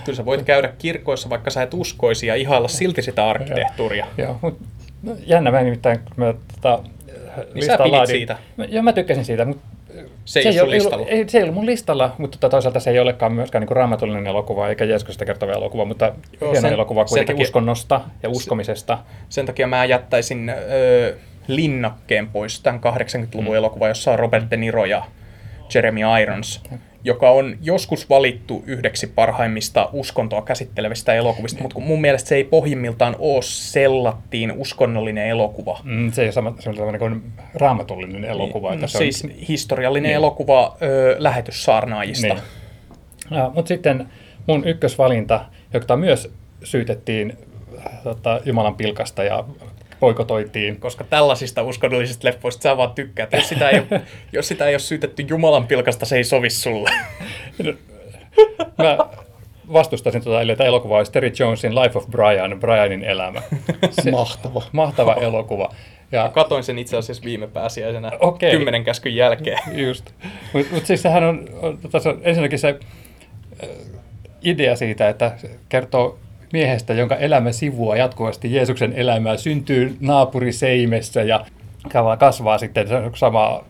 Kyllä 0.06 0.17
sä 0.17 0.26
voit 0.26 0.41
käydä 0.41 0.74
kirkoissa, 0.78 1.30
vaikka 1.30 1.52
sä 1.52 1.63
et 1.63 1.74
uskoisi 1.74 2.28
ja 2.28 2.36
ihailla 2.36 2.67
silti 2.67 3.02
sitä 3.02 3.30
arkkitehtuuria. 3.30 4.08
Joo, 4.17 4.38
mutta 4.41 4.63
jännä 5.26 5.52
mä 5.52 5.62
nimittäin, 5.62 6.00
kun 6.00 6.13
mä 6.15 6.34
tota, 6.56 6.84
Niin 7.53 7.65
sä 7.65 7.77
pidit 7.77 8.07
siitä. 8.07 8.37
Mä- 8.57 8.65
Joo, 8.65 8.83
mä 8.83 8.93
tykkäsin 8.93 9.25
siitä, 9.25 9.45
mutta 9.45 9.63
Se 10.25 10.39
ei 10.39 10.47
ole 10.51 10.61
ollut- 10.61 10.73
listalla. 10.73 11.07
Ei, 11.07 11.29
se 11.29 11.37
ei 11.37 11.43
ollut 11.43 11.55
mun 11.55 11.65
listalla, 11.65 12.15
mutta 12.17 12.37
tota, 12.37 12.51
toisaalta 12.51 12.79
se 12.79 12.89
ei 12.91 12.99
olekaan 12.99 13.33
myöskään 13.33 13.61
niin 13.65 13.75
raamatullinen 13.75 14.27
elokuva 14.27 14.69
eikä 14.69 14.85
Jeesuksesta 14.85 15.25
kertova 15.25 15.51
elokuva, 15.51 15.85
mutta 15.85 16.05
Joo, 16.05 16.51
hieno 16.51 16.61
sen- 16.61 16.73
elokuva 16.73 17.05
kuitenkin 17.05 17.35
takia- 17.35 17.43
uskonnosta 17.43 18.01
ja 18.23 18.29
uskomisesta. 18.29 18.97
Sen 19.29 19.45
takia 19.45 19.67
mä 19.67 19.85
jättäisin 19.85 20.49
ö, 20.49 21.13
linnakkeen 21.47 22.27
pois 22.29 22.59
tämän 22.61 22.79
80-luvun 22.81 23.53
mm. 23.53 23.57
elokuva, 23.57 23.87
jossa 23.87 24.11
on 24.11 24.19
Robert 24.19 24.51
De 24.51 24.57
Niro 24.57 24.85
ja 24.85 25.03
Jeremy 25.75 25.99
Irons, 26.21 26.61
joka 27.03 27.29
on 27.31 27.57
joskus 27.61 28.09
valittu 28.09 28.63
yhdeksi 28.67 29.07
parhaimmista 29.07 29.89
uskontoa 29.93 30.41
käsittelevistä 30.41 31.13
elokuvista, 31.13 31.61
mutta 31.61 31.75
kun 31.75 31.83
mun 31.83 32.01
mielestä 32.01 32.29
se 32.29 32.35
ei 32.35 32.43
pohjimmiltaan 32.43 33.15
ole 33.19 33.41
sellattiin 33.41 34.51
uskonnollinen 34.51 35.27
elokuva. 35.27 35.79
Mm, 35.83 36.11
se 36.11 36.21
ei 36.21 36.25
ole 36.25 36.31
sama, 36.31 36.55
sellainen 36.59 36.99
kuin 36.99 37.23
raamatullinen 37.53 38.25
elokuva. 38.25 38.73
Että 38.73 38.87
se 38.87 38.97
siis 38.97 39.23
on, 39.23 39.29
historiallinen 39.29 40.09
Niin. 40.09 40.15
elokuva 40.15 40.77
ö, 40.81 41.15
lähetyssaarnaajista. 41.19 42.27
Niin. 42.27 42.39
No, 43.29 43.51
mutta 43.55 43.67
sitten 43.67 44.07
mun 44.47 44.67
ykkösvalinta, 44.67 45.45
jota 45.73 45.97
myös 45.97 46.31
syytettiin 46.63 47.37
äh, 47.77 48.03
tota, 48.03 48.39
Jumalan 48.45 48.75
pilkasta 48.75 49.23
ja 49.23 49.43
poikotoitiin. 50.01 50.79
koska 50.79 51.03
tällaisista 51.03 51.63
uskonnollisista 51.63 52.27
leffoista 52.27 52.63
sä 52.63 52.77
vaan 52.77 52.91
tykkäät. 52.91 53.33
Jos 53.33 53.49
sitä 53.49 53.69
ei 53.69 53.79
ole, 53.79 54.01
jos 54.33 54.47
sitä 54.47 54.65
ei 54.65 54.73
ole 54.73 54.79
syytetty 54.79 55.25
Jumalan 55.27 55.67
pilkasta, 55.67 56.05
se 56.05 56.17
ei 56.17 56.23
sovi 56.23 56.49
sulle. 56.49 56.89
Mä 58.77 58.97
vastustasin 59.73 60.23
tuota, 60.23 60.41
eli 60.41 60.55
tämä 60.55 60.67
elokuva 60.67 60.97
olisi 60.97 61.11
Terry 61.11 61.31
Jonesin 61.39 61.75
Life 61.75 61.97
of 61.97 62.07
Brian, 62.07 62.59
Brianin 62.59 63.03
elämä. 63.03 63.41
Se, 64.03 64.11
Mahtava. 64.11 64.61
mahtava 64.71 65.13
elokuva. 65.13 65.76
Ja 66.11 66.30
Katoin 66.30 66.63
sen 66.63 66.80
itse 66.80 66.97
asiassa 66.97 67.23
viime 67.23 67.47
pääsiäisenä 67.47 68.11
Okei. 68.19 68.51
kymmenen 68.51 68.84
käskyn 68.84 69.15
jälkeen. 69.15 69.59
Just. 69.73 70.11
Mutta 70.53 70.73
mut 70.73 70.86
siis 70.86 71.01
sehän 71.01 71.23
on, 71.23 71.49
on, 71.61 71.80
tässä 71.91 72.09
on 72.09 72.19
ensinnäkin 72.23 72.59
se 72.59 72.80
idea 74.41 74.76
siitä, 74.76 75.09
että 75.09 75.32
kertoo 75.69 76.19
miehestä, 76.54 76.93
jonka 76.93 77.16
elämä 77.16 77.52
sivuaa 77.52 77.95
jatkuvasti 77.95 78.54
Jeesuksen 78.54 78.93
elämää, 78.93 79.38
syntyy 79.38 79.97
naapuriseimessä 79.99 81.24
ja 81.24 81.45
kasvaa- 82.20 82.58
sitten 82.58 82.88
samaa 83.16 83.64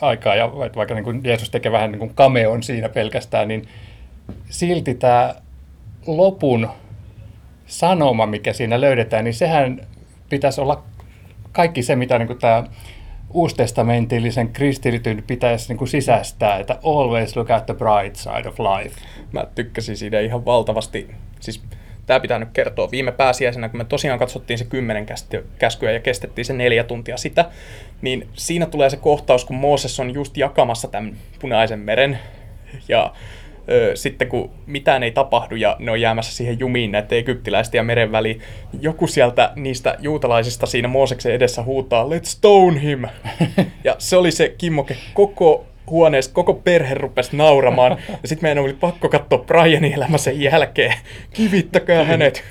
aikaa, 0.00 0.34
ja 0.34 0.52
vaikka 0.76 0.94
niin 0.94 1.04
kuin 1.04 1.20
Jeesus 1.24 1.50
tekee 1.50 1.72
vähän 1.72 1.92
niin 1.92 1.98
kuin 1.98 2.14
cameon 2.14 2.62
siinä 2.62 2.88
pelkästään, 2.88 3.48
niin 3.48 3.68
silti 4.50 4.94
tämä 4.94 5.34
lopun 6.06 6.68
sanoma, 7.66 8.26
mikä 8.26 8.52
siinä 8.52 8.80
löydetään, 8.80 9.24
niin 9.24 9.34
sehän 9.34 9.80
pitäisi 10.28 10.60
olla 10.60 10.82
kaikki 11.52 11.82
se, 11.82 11.96
mitä 11.96 12.18
niin 12.18 12.38
tämä 12.38 12.64
uustestamentillisen 13.30 14.48
kristillityn 14.48 15.24
pitäisi 15.26 15.68
niin 15.68 15.78
kuin 15.78 15.88
sisäistää, 15.88 16.58
että 16.58 16.78
always 16.84 17.36
look 17.36 17.50
at 17.50 17.66
the 17.66 17.74
bright 17.74 18.16
side 18.16 18.48
of 18.48 18.58
life. 18.58 19.00
Mä 19.32 19.46
tykkäsin 19.54 19.96
siitä 19.96 20.20
ihan 20.20 20.44
valtavasti. 20.44 21.10
Siis 21.40 21.62
tämä 22.12 22.20
pitää 22.20 22.38
nyt 22.38 22.48
kertoa. 22.52 22.90
Viime 22.90 23.12
pääsiäisenä, 23.12 23.68
kun 23.68 23.78
me 23.78 23.84
tosiaan 23.84 24.18
katsottiin 24.18 24.58
se 24.58 24.64
kymmenen 24.64 25.06
käskyä 25.58 25.90
ja 25.90 26.00
kestettiin 26.00 26.44
se 26.44 26.52
neljä 26.52 26.84
tuntia 26.84 27.16
sitä, 27.16 27.44
niin 28.02 28.28
siinä 28.32 28.66
tulee 28.66 28.90
se 28.90 28.96
kohtaus, 28.96 29.44
kun 29.44 29.56
Mooses 29.56 30.00
on 30.00 30.14
just 30.14 30.36
jakamassa 30.36 30.88
tämän 30.88 31.16
punaisen 31.40 31.78
meren. 31.78 32.18
Ja 32.88 33.12
ö, 33.68 33.92
sitten 33.94 34.28
kun 34.28 34.50
mitään 34.66 35.02
ei 35.02 35.10
tapahdu 35.10 35.56
ja 35.56 35.76
ne 35.78 35.90
on 35.90 36.00
jäämässä 36.00 36.36
siihen 36.36 36.58
jumiin 36.58 36.92
näiden 36.92 37.18
egyptiläisten 37.18 37.78
ja 37.78 37.82
meren 37.82 38.12
väliin, 38.12 38.40
joku 38.80 39.06
sieltä 39.06 39.52
niistä 39.56 39.96
juutalaisista 39.98 40.66
siinä 40.66 40.88
Mooseksen 40.88 41.32
edessä 41.32 41.62
huutaa, 41.62 42.04
let's 42.04 42.24
stone 42.24 42.82
him! 42.82 43.02
ja 43.84 43.96
se 43.98 44.16
oli 44.16 44.30
se 44.30 44.54
kimmoke 44.58 44.96
koko 45.14 45.66
huoneesta 45.90 46.34
koko 46.34 46.54
perhe 46.54 46.94
rupesi 46.94 47.36
nauramaan. 47.36 47.98
Ja 48.08 48.28
sitten 48.28 48.44
meidän 48.44 48.64
oli 48.64 48.72
pakko 48.72 49.08
katsoa 49.08 49.38
Brianin 49.38 49.92
elämä 49.92 50.18
sen 50.18 50.40
jälkeen. 50.40 50.94
Kivittäkää 51.32 52.04
hänet. 52.04 52.44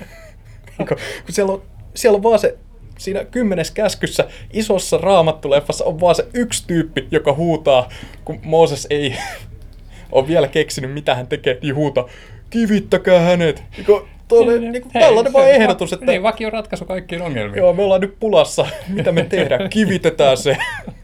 kun 0.86 0.96
siellä 1.30 1.52
on, 1.52 1.62
siellä 1.94 2.16
on 2.16 2.22
vaan 2.22 2.38
se 2.38 2.58
siinä 2.98 3.24
kymmenes 3.24 3.70
käskyssä 3.70 4.24
isossa 4.52 4.98
raamattuleffassa 4.98 5.84
on 5.84 6.00
vaan 6.00 6.14
se 6.14 6.26
yksi 6.34 6.64
tyyppi, 6.66 7.08
joka 7.10 7.32
huutaa, 7.32 7.88
kun 8.24 8.40
Mooses 8.42 8.86
ei 8.90 9.16
ole 10.12 10.28
vielä 10.28 10.48
keksinyt, 10.48 10.92
mitä 10.92 11.14
hän 11.14 11.26
tekee, 11.26 11.58
niin 11.62 11.74
huutaa, 11.74 12.08
kivittäkää 12.50 13.20
hänet. 13.20 13.62
Niin 13.76 13.86
tuolle, 14.28 14.58
niin, 14.58 14.82
kuin 14.82 14.92
tällainen 14.92 15.32
vaan 15.32 15.48
ehdotus, 15.48 15.92
että... 15.92 16.06
Niin, 16.06 16.22
vakio 16.22 16.50
ratkaisu 16.50 16.84
kaikkiin 16.84 17.22
ongelmiin. 17.22 17.58
Joo, 17.58 17.72
me 17.72 17.82
ollaan 17.82 18.00
nyt 18.00 18.16
pulassa. 18.20 18.66
Mitä 18.88 19.12
me 19.12 19.24
tehdään? 19.24 19.70
Kivitetään 19.70 20.36
se. 20.36 20.56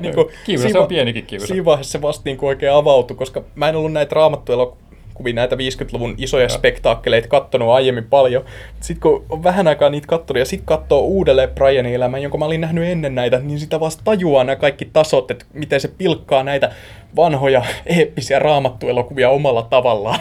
niin 0.00 0.14
kuin, 0.14 0.26
kiivä, 0.44 0.68
se 0.68 0.78
on 0.78 0.88
pienikin 0.88 1.26
kiivä. 1.26 1.46
Siinä 1.46 1.64
vaiheessa 1.64 1.92
se 1.92 2.02
vasta 2.02 2.22
niin 2.24 2.36
kuin 2.36 2.48
oikein 2.48 2.72
avautui, 2.72 3.16
koska 3.16 3.42
mä 3.54 3.68
en 3.68 3.76
ollut 3.76 3.92
näitä 3.92 4.14
raamattuelokuvia, 4.14 5.34
näitä 5.34 5.56
50-luvun 5.56 6.14
isoja 6.18 6.44
ja. 6.44 6.48
spektaakkeleita 6.48 7.28
kattonut 7.28 7.68
aiemmin 7.68 8.04
paljon. 8.04 8.44
Sitten 8.80 9.00
kun 9.00 9.24
on 9.28 9.42
vähän 9.42 9.68
aikaa 9.68 9.90
niitä 9.90 10.06
kattonut 10.06 10.38
ja 10.38 10.44
sitten 10.44 10.66
katsoo 10.66 11.00
uudelleen 11.00 11.48
Brianin 11.48 11.94
elämän, 11.94 12.22
jonka 12.22 12.38
mä 12.38 12.44
olin 12.44 12.60
nähnyt 12.60 12.84
ennen 12.84 13.14
näitä, 13.14 13.38
niin 13.38 13.60
sitä 13.60 13.80
vasta 13.80 14.02
tajuaa 14.04 14.44
nämä 14.44 14.56
kaikki 14.56 14.84
tasot, 14.92 15.30
että 15.30 15.44
miten 15.52 15.80
se 15.80 15.88
pilkkaa 15.88 16.42
näitä 16.42 16.72
vanhoja 17.16 17.64
eeppisiä 17.86 18.38
raamattuelokuvia 18.38 19.30
omalla 19.30 19.62
tavallaan. 19.62 20.20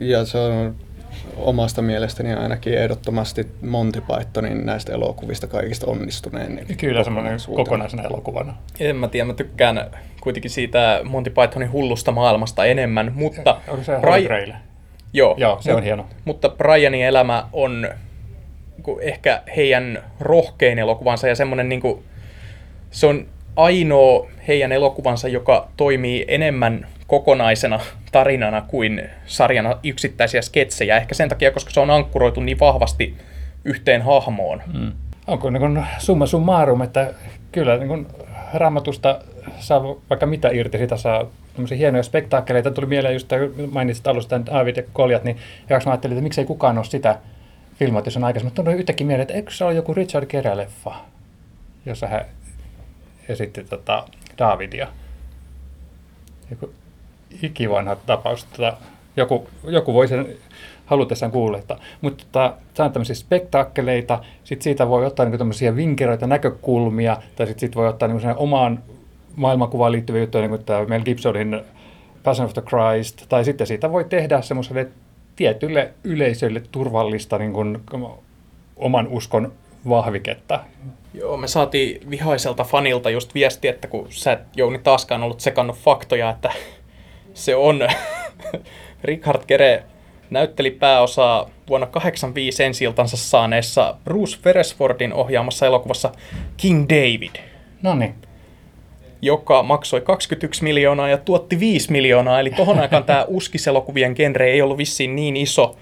Ja 0.00 0.24
se 0.24 0.38
on 0.38 0.76
omasta 1.36 1.82
mielestäni 1.82 2.32
ainakin 2.32 2.74
ehdottomasti 2.74 3.46
Monty 3.62 4.00
Pythonin 4.00 4.66
näistä 4.66 4.92
elokuvista 4.92 5.46
kaikista 5.46 5.86
onnistuneen. 5.86 6.54
Niin 6.54 6.76
Kyllä 6.76 7.04
semmoinen 7.04 7.38
kokonaisena 7.54 8.02
elokuvana. 8.02 8.56
En 8.80 8.96
mä 8.96 9.08
tiedä, 9.08 9.24
mä 9.24 9.34
tykkään 9.34 9.90
kuitenkin 10.20 10.50
siitä 10.50 11.00
Monty 11.04 11.30
Pythonin 11.30 11.72
hullusta 11.72 12.12
maailmasta 12.12 12.64
enemmän, 12.64 13.12
mutta... 13.14 13.60
Onko 13.68 13.84
se 13.84 13.92
Bri- 13.92 14.54
Joo, 15.12 15.34
Joo, 15.38 15.58
se 15.60 15.74
on 15.74 15.82
hieno. 15.82 16.06
Mutta 16.24 16.48
Brianin 16.48 17.04
elämä 17.04 17.46
on 17.52 17.88
ehkä 19.00 19.42
heidän 19.56 20.02
rohkein 20.20 20.78
elokuvansa 20.78 21.28
ja 21.28 21.34
semmoinen 21.34 21.68
niin 21.68 21.80
kuin, 21.80 22.02
se 22.90 23.06
on 23.06 23.26
ainoa 23.56 24.26
heidän 24.48 24.72
elokuvansa, 24.72 25.28
joka 25.28 25.68
toimii 25.76 26.24
enemmän 26.28 26.86
kokonaisena 27.10 27.80
tarinana 28.12 28.60
kuin 28.60 29.02
sarjana 29.26 29.78
yksittäisiä 29.84 30.42
sketsejä. 30.42 30.96
Ehkä 30.96 31.14
sen 31.14 31.28
takia, 31.28 31.50
koska 31.50 31.70
se 31.70 31.80
on 31.80 31.90
ankkuroitu 31.90 32.40
niin 32.40 32.60
vahvasti 32.60 33.16
yhteen 33.64 34.02
hahmoon. 34.02 34.62
Mm. 34.74 34.92
Onko 35.26 35.50
niin 35.50 35.60
kuin 35.60 35.86
summa 35.98 36.26
summarum, 36.26 36.82
että 36.82 37.14
kyllä 37.52 37.76
niin 37.76 37.88
kuin 37.88 38.06
raamatusta 38.54 39.20
saa 39.58 39.82
vaikka 40.10 40.26
mitä 40.26 40.48
irti, 40.48 40.78
sitä 40.78 40.96
saa 40.96 41.24
hienoja 41.78 42.02
spektaakkeleita. 42.02 42.70
Tuli 42.70 42.86
mieleen 42.86 43.14
just, 43.14 43.28
mainitsit 43.70 44.06
alusta 44.06 44.46
David 44.46 44.76
ja 44.76 44.82
Koljat, 44.92 45.24
niin 45.24 45.36
jakaksi 45.60 45.88
mä 45.88 45.92
ajattelin, 45.92 46.16
että 46.16 46.22
miksei 46.22 46.44
kukaan 46.44 46.78
ole 46.78 46.84
sitä 46.84 47.18
filmoitu 47.78 48.10
sen 48.10 48.24
aikaisemmin. 48.24 48.54
Tuli 48.54 48.72
yhtäkkiä 48.72 49.06
mieleen, 49.06 49.22
että 49.22 49.34
eikö 49.34 49.50
se 49.50 49.64
ole 49.64 49.74
joku 49.74 49.94
Richard 49.94 50.26
Gere-leffa, 50.26 50.94
jossa 51.86 52.06
hän 52.06 52.24
esitti 53.28 53.64
tota 53.64 54.04
Davidia. 54.38 54.88
Joku 56.50 56.70
ikivanha 57.42 57.96
tapaus. 57.96 58.44
Tota, 58.44 58.76
joku, 59.16 59.48
joku 59.64 59.94
voi 59.94 60.08
sen 60.08 60.26
halutessaan 60.86 61.32
kuuletta. 61.32 61.78
Mutta 62.00 62.24
tota, 62.24 62.54
tämä 62.74 62.86
on 62.86 62.92
tämmöisiä 62.92 63.14
spektaakkeleita, 63.14 64.18
sitten 64.44 64.64
siitä 64.64 64.88
voi 64.88 65.06
ottaa 65.06 65.24
niinku 65.24 65.38
tämmöisiä 65.38 65.76
vinkeroita, 65.76 66.26
näkökulmia, 66.26 67.16
tai 67.36 67.46
sitten 67.46 67.60
siitä 67.60 67.74
voi 67.74 67.88
ottaa 67.88 68.08
niinku 68.08 68.26
omaan 68.36 68.82
maailmankuvaan 69.36 69.92
liittyviä 69.92 70.20
juttuja, 70.20 70.42
niin 70.42 70.50
kuin 70.50 70.64
tämä 70.64 70.84
Mel 70.84 71.02
Gibsonin 71.02 71.60
Passion 72.22 72.46
of 72.46 72.54
the 72.54 72.62
Christ, 72.62 73.24
tai 73.28 73.44
sitten 73.44 73.66
siitä 73.66 73.92
voi 73.92 74.04
tehdä 74.04 74.42
semmoiselle 74.42 74.88
tietylle 75.36 75.92
yleisölle 76.04 76.62
turvallista 76.72 77.38
niin 77.38 77.52
kuin, 77.52 77.78
oman 78.76 79.08
uskon 79.08 79.52
vahviketta. 79.88 80.60
Joo, 81.14 81.36
me 81.36 81.48
saatiin 81.48 82.10
vihaiselta 82.10 82.64
fanilta 82.64 83.10
just 83.10 83.34
viesti, 83.34 83.68
että 83.68 83.88
kun 83.88 84.06
sä 84.10 84.32
et 84.32 84.40
Jouni 84.56 84.78
taaskaan 84.78 85.22
ollut 85.22 85.40
sekannut 85.40 85.76
faktoja, 85.76 86.30
että 86.30 86.52
se 87.40 87.56
on 87.56 87.88
Richard 89.04 89.42
Gere 89.48 89.82
näytteli 90.30 90.70
pääosaa 90.70 91.50
vuonna 91.68 91.86
85 91.86 92.64
ensi 92.64 92.84
saaneessa 93.06 93.96
Bruce 94.04 94.38
Beresfordin 94.42 95.12
ohjaamassa 95.12 95.66
elokuvassa 95.66 96.12
King 96.56 96.86
David. 96.88 97.36
No 97.82 97.94
niin. 97.94 98.14
Joka 99.22 99.62
maksoi 99.62 100.00
21 100.00 100.64
miljoonaa 100.64 101.08
ja 101.08 101.18
tuotti 101.18 101.60
5 101.60 101.92
miljoonaa, 101.92 102.40
eli 102.40 102.50
tohon 102.50 102.78
aikaan 102.78 103.04
tämä 103.04 103.24
uskiselokuvien 103.38 104.14
genre 104.14 104.50
ei 104.50 104.62
ollut 104.62 104.78
vissiin 104.78 105.16
niin 105.16 105.36
iso, 105.36 105.76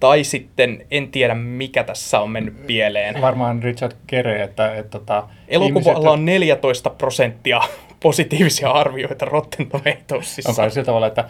tai 0.00 0.24
sitten 0.24 0.86
en 0.90 1.08
tiedä, 1.08 1.34
mikä 1.34 1.84
tässä 1.84 2.20
on 2.20 2.30
mennyt 2.30 2.66
pieleen. 2.66 3.20
Varmaan 3.20 3.62
Richard 3.62 3.92
Gere, 4.08 4.42
että... 4.42 4.66
että, 4.66 4.74
että 4.80 4.98
tota, 4.98 5.28
Elokuvalla 5.48 5.90
ihmiset... 5.90 6.12
on 6.12 6.24
14 6.24 6.90
prosenttia 6.90 7.60
positiivisia 8.02 8.70
arvioita 8.70 9.24
Rotten 9.24 9.66
Tomatoesissa. 9.66 10.50
Onko 10.50 10.70
sillä 10.70 10.86
tavalla, 10.86 11.06
että 11.06 11.24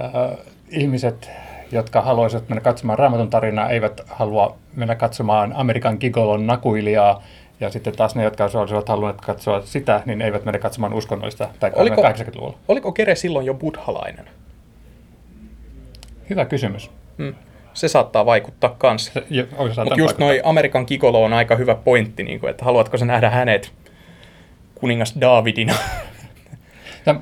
äh, 0.00 0.38
ihmiset, 0.70 1.30
jotka 1.72 2.00
haluaisivat 2.02 2.48
mennä 2.48 2.60
katsomaan 2.60 2.98
raamatun 2.98 3.30
tarinaa, 3.30 3.70
eivät 3.70 4.00
halua 4.06 4.56
mennä 4.76 4.94
katsomaan 4.94 5.52
Amerikan 5.56 5.96
Gigolon 6.00 6.46
nakuilijaa, 6.46 7.22
ja 7.60 7.70
sitten 7.70 7.96
taas 7.96 8.14
ne, 8.14 8.24
jotka 8.24 8.44
olisivat 8.54 8.88
halunneet 8.88 9.20
katsoa 9.20 9.62
sitä, 9.62 10.02
niin 10.06 10.22
eivät 10.22 10.44
mene 10.44 10.58
katsomaan 10.58 10.94
uskonnollista 10.94 11.48
tai 11.60 11.72
oliko, 11.74 12.02
80-luvulla. 12.02 12.58
Oliko 12.68 12.92
Kere 12.92 13.14
silloin 13.14 13.46
jo 13.46 13.54
buddhalainen? 13.54 14.24
Hyvä 16.30 16.44
kysymys. 16.44 16.90
Hmm. 17.18 17.34
Se 17.74 17.88
saattaa 17.88 18.26
vaikuttaa 18.26 18.74
kanssa. 18.78 19.12
Mutta 19.84 19.94
just 19.96 20.18
noin 20.18 20.40
Amerikan 20.44 20.84
Gigolo 20.88 21.24
on 21.24 21.32
aika 21.32 21.56
hyvä 21.56 21.74
pointti, 21.74 22.22
niin 22.22 22.40
kuin, 22.40 22.50
että 22.50 22.64
haluatko 22.64 22.98
sä 22.98 23.04
nähdä 23.04 23.30
hänet 23.30 23.72
kuningas 24.80 25.14
Davidina. 25.20 25.74
Ja 27.06 27.14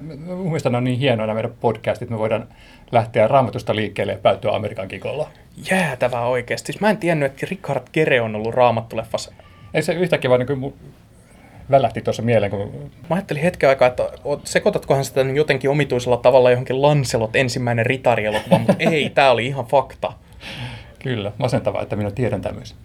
mielestäni 0.43 0.77
on 0.77 0.85
niin 0.85 0.99
hienoa 0.99 1.35
meidän 1.35 1.53
podcastit, 1.61 2.11
me 2.11 2.19
voidaan 2.19 2.49
lähteä 2.93 3.29
raamatusta 3.29 3.77
liikkeelle 3.77 4.13
ja 4.13 4.19
päätyä 4.19 4.51
Amerikan 4.51 4.89
kikolla. 4.89 5.29
Jäätävää 5.71 6.27
oikeasti. 6.27 6.73
Mä 6.81 6.91
en 6.91 6.97
tiennyt, 6.97 7.33
että 7.33 7.47
Richard 7.51 7.83
Gere 7.93 8.21
on 8.21 8.37
ollut 8.37 8.55
raamattuleffassa. 8.55 9.33
Ei 9.75 9.83
se 9.83 9.93
yhtäkkiä 9.93 10.31
vaan 10.31 10.41
niin 10.41 10.75
välähti 11.71 12.01
tuossa 12.01 12.23
mieleen. 12.23 12.51
Kun... 12.51 12.91
Mä 13.11 13.17
ajattelin 13.17 13.43
hetken 13.43 13.69
aikaa, 13.69 13.89
että 13.89 14.11
sekoitatkohan 14.45 15.05
sitä 15.05 15.21
jotenkin 15.21 15.71
omituisella 15.71 16.17
tavalla 16.17 16.51
johonkin 16.51 16.83
Lancelot 16.83 17.37
ensimmäinen 17.37 17.87
ritari-elokuva, 17.87 18.59
mutta 18.59 18.75
ei, 18.79 19.11
tämä 19.11 19.31
oli 19.31 19.47
ihan 19.47 19.67
fakta. 19.67 20.13
Kyllä, 21.03 21.33
masentavaa, 21.39 21.83
että 21.83 21.97
minä 21.97 22.11
tiedän 22.11 22.41
tämmöisen. 22.41 22.79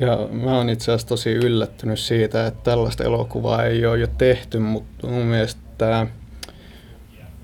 Ja 0.00 0.28
mä 0.30 0.56
oon 0.56 0.70
itse 0.70 0.84
asiassa 0.84 1.08
tosi 1.08 1.32
yllättynyt 1.32 1.98
siitä, 1.98 2.46
että 2.46 2.60
tällaista 2.62 3.04
elokuvaa 3.04 3.64
ei 3.64 3.86
ole 3.86 3.98
jo 3.98 4.06
tehty, 4.06 4.58
mutta 4.58 5.06
mun 5.06 5.26
mielestä 5.26 5.60
tämä 5.78 6.06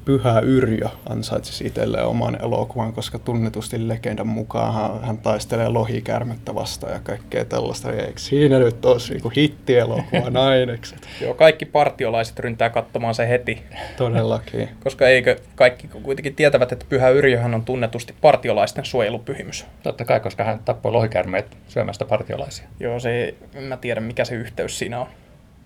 Pyhä 0.07 0.41
Yrjö 0.41 0.89
ansaitsisi 1.09 1.67
itselleen 1.67 2.07
oman 2.07 2.43
elokuvan, 2.43 2.93
koska 2.93 3.19
tunnetusti 3.19 3.89
legendan 3.89 4.27
mukaan 4.27 4.75
hän, 4.75 5.05
hän 5.05 5.19
taistelee 5.19 5.69
lohikärmettä 5.69 6.55
vastaan 6.55 6.93
ja 6.93 7.01
kaikkea 7.03 7.45
tällaista. 7.45 7.91
Ja 7.91 8.07
eikö 8.07 8.19
siinä 8.19 8.59
nyt 8.59 8.85
olisi 8.85 9.15
niin 9.15 9.33
hittielokuva 9.37 10.31
nainekset? 10.31 11.09
Joo, 11.23 11.35
kaikki 11.35 11.65
partiolaiset 11.65 12.39
ryntää 12.39 12.71
katsomaan 12.71 13.15
se 13.15 13.29
heti. 13.29 13.63
Todellakin. 13.97 14.69
koska 14.85 15.09
eikö 15.09 15.37
kaikki 15.55 15.89
kuitenkin 15.89 16.35
tietävät, 16.35 16.73
että 16.73 16.87
Pyhä 16.89 17.09
Yrjöhän 17.09 17.55
on 17.55 17.65
tunnetusti 17.65 18.15
partiolaisten 18.21 18.85
suojelupyhimys. 18.85 19.67
Totta 19.83 20.05
kai, 20.05 20.21
koska 20.21 20.45
hän 20.45 20.59
tappoi 20.65 20.93
lohikärmeet 20.93 21.57
syömästä 21.69 22.05
partiolaisia. 22.05 22.67
Joo, 22.81 23.01
se, 23.01 23.35
en 23.55 23.63
mä 23.63 23.77
tiedä 23.77 24.01
mikä 24.01 24.25
se 24.25 24.35
yhteys 24.35 24.79
siinä 24.79 25.01
on. 25.01 25.07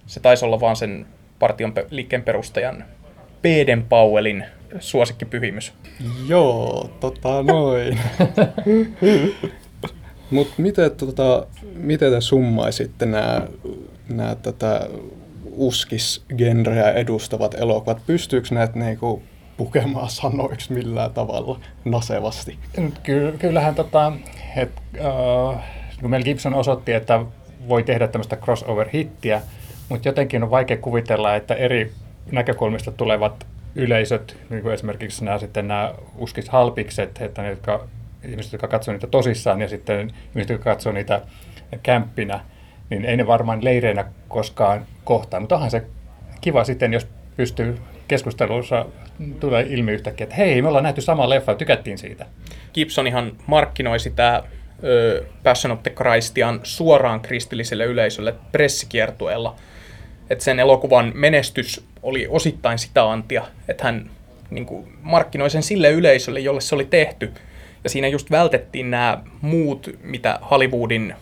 Se 0.06 0.20
taisi 0.20 0.44
olla 0.44 0.60
vaan 0.60 0.76
sen 0.76 1.06
partion 1.38 1.72
liikkeen 1.90 2.22
perustajan 2.22 2.84
Baden 3.42 3.84
Powellin 3.88 4.44
suosikkipyhimys. 4.78 5.72
Joo, 6.28 6.90
tota 7.00 7.42
noin. 7.42 7.98
Mutta 10.30 10.54
miten, 10.58 10.90
tota, 10.90 11.46
miten 11.74 12.12
te 12.12 12.20
summaisitte 12.20 13.06
nämä 13.06 13.46
nämä 14.08 14.34
tätä 14.34 14.86
uskisgenreä 15.52 16.90
edustavat 16.90 17.54
elokuvat, 17.54 18.06
pystyykö 18.06 18.48
näitä 18.50 18.78
niinku 18.78 19.22
pukemaan 19.56 20.10
sanoiksi 20.10 20.72
millään 20.72 21.10
tavalla 21.10 21.60
nasevasti? 21.84 22.58
Ky- 23.02 23.34
kyllähän 23.38 23.74
tota, 23.74 24.12
et, 24.56 24.70
uh, 24.98 25.60
kun 26.00 26.10
Mel 26.10 26.22
Gibson 26.22 26.54
osoitti, 26.54 26.92
että 26.92 27.20
voi 27.68 27.82
tehdä 27.82 28.08
tämmöistä 28.08 28.36
crossover-hittiä, 28.36 29.40
mutta 29.88 30.08
jotenkin 30.08 30.42
on 30.42 30.50
vaikea 30.50 30.76
kuvitella, 30.76 31.36
että 31.36 31.54
eri 31.54 31.92
näkökulmista 32.32 32.92
tulevat 32.92 33.46
yleisöt, 33.74 34.36
niin 34.50 34.62
kuin 34.62 34.74
esimerkiksi 34.74 35.24
nämä, 35.24 35.38
sitten 35.38 35.68
nämä 35.68 35.94
uskishalpikset, 36.16 37.18
että 37.20 37.42
ne, 37.42 37.50
jotka, 37.50 37.88
ihmiset, 38.28 38.52
jotka 38.52 38.68
katsoo 38.68 38.94
niitä 38.94 39.06
tosissaan 39.06 39.60
ja 39.60 39.68
sitten 39.68 40.10
ihmiset, 40.28 40.50
jotka 40.50 40.70
katsoo 40.70 40.92
niitä 40.92 41.20
kämppinä, 41.82 42.40
niin 42.90 43.04
ei 43.04 43.16
ne 43.16 43.26
varmaan 43.26 43.64
leireinä 43.64 44.04
koskaan 44.28 44.86
kohtaa. 45.04 45.40
Mutta 45.40 45.54
onhan 45.54 45.70
se 45.70 45.82
kiva 46.40 46.64
sitten, 46.64 46.92
jos 46.92 47.08
pystyy 47.36 47.78
keskustelussa 48.08 48.86
tulee 49.40 49.66
ilmi 49.68 49.92
yhtäkkiä, 49.92 50.24
että 50.24 50.36
hei, 50.36 50.62
me 50.62 50.68
ollaan 50.68 50.84
nähty 50.84 51.00
sama 51.00 51.28
leffa, 51.28 51.54
tykättiin 51.54 51.98
siitä. 51.98 52.26
Gibsonihan 52.74 53.32
markkinoi 53.46 53.98
sitä 53.98 54.42
ö, 54.84 55.24
Passion 55.42 55.72
of 55.72 55.82
the 55.82 55.90
Christian 55.90 56.60
suoraan 56.62 57.20
kristilliselle 57.20 57.84
yleisölle 57.84 58.34
pressikiertueella. 58.52 59.56
Että 60.30 60.44
sen 60.44 60.60
elokuvan 60.60 61.12
menestys 61.14 61.86
oli 62.02 62.26
osittain 62.30 62.78
sitä 62.78 63.10
antia, 63.10 63.42
että 63.68 63.84
hän 63.84 64.10
niin 64.50 64.66
kuin, 64.66 64.92
markkinoi 65.02 65.50
sen 65.50 65.62
sille 65.62 65.90
yleisölle, 65.90 66.40
jolle 66.40 66.60
se 66.60 66.74
oli 66.74 66.84
tehty. 66.84 67.32
Ja 67.84 67.90
siinä 67.90 68.08
just 68.08 68.30
vältettiin 68.30 68.90
nämä 68.90 69.18
muut, 69.40 69.90
mitä 70.02 70.38
Hollywoodin 70.50 71.14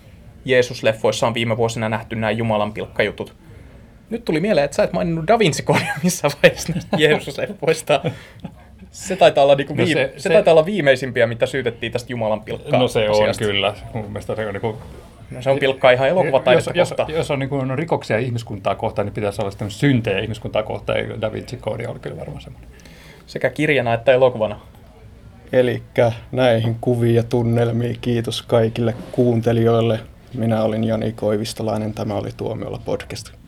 Jeesus-leffoissa 0.44 1.26
on 1.26 1.34
viime 1.34 1.56
vuosina 1.56 1.88
nähty, 1.88 2.16
nämä 2.16 2.30
Jumalan 2.30 2.72
pilkkajutut. 2.72 3.34
Nyt 4.10 4.24
tuli 4.24 4.40
mieleen, 4.40 4.64
että 4.64 4.74
sä 4.74 4.82
et 4.82 4.92
maininnut 4.92 5.26
Da 5.26 5.38
Vinci 5.38 5.62
Codea 5.62 5.94
missään 6.02 6.32
vaiheessa 6.42 6.72
näistä 6.72 6.96
Jeesus-leffoista. 7.02 8.10
Se 8.90 9.16
taitaa, 9.16 9.44
olla 9.44 9.54
niinku 9.54 9.74
No 9.74 9.84
viime, 9.86 10.00
se- 10.00 10.06
se, 10.06 10.12
se, 10.16 10.22
se- 10.22 10.28
taitaa 10.28 10.52
olla 10.54 10.66
viimeisimpiä, 10.66 11.26
mitä 11.26 11.46
syytettiin 11.46 11.92
tästä 11.92 12.12
Jumalan 12.12 12.40
pilkkaa. 12.40 12.80
No 12.80 12.88
se 12.88 13.08
on 13.10 13.16
asiasta. 13.16 13.44
kyllä. 13.44 13.74
Mun 13.94 14.04
mielestä 14.04 14.36
se 14.36 14.46
on 14.46 14.52
niin 14.54 14.60
kuin, 14.60 14.76
No, 14.76 14.82
se 15.40 15.50
on 15.50 15.58
pilkkaa 15.58 15.90
ihan 15.90 16.08
elokuvataidetta 16.08 16.70
jos, 16.70 16.76
jos, 16.76 16.88
kohtaan. 16.88 17.10
jos 17.10 17.30
on 17.30 17.38
niin 17.38 17.48
kuin, 17.48 17.68
no, 17.68 17.76
rikoksia 17.76 18.18
ihmiskuntaa 18.18 18.74
kohtaan, 18.74 19.06
niin 19.06 19.14
pitäisi 19.14 19.42
olla 19.42 19.50
sitten 19.50 19.70
syntejä 19.70 20.18
ihmiskuntaa 20.18 20.62
kohtaan. 20.62 20.98
Ja 20.98 21.20
Da 21.20 21.32
Vinci 21.32 21.56
Code 21.56 21.88
on 21.88 22.00
kyllä 22.00 22.16
varmaan 22.16 22.40
semmoinen. 22.40 22.70
Sekä 23.26 23.50
kirjana 23.50 23.94
että 23.94 24.12
elokuvana. 24.12 24.60
Eli 25.52 25.82
näihin 26.32 26.76
kuviin 26.80 27.14
ja 27.14 27.22
tunnelmiin 27.22 27.98
kiitos 28.00 28.42
kaikille 28.42 28.94
kuuntelijoille. 29.12 30.00
Minä 30.34 30.62
olin 30.62 30.84
Jani 30.84 31.12
Koivistolainen, 31.12 31.94
tämä 31.94 32.14
oli 32.14 32.30
Tuomiolla 32.36 32.80
podcast. 32.84 33.38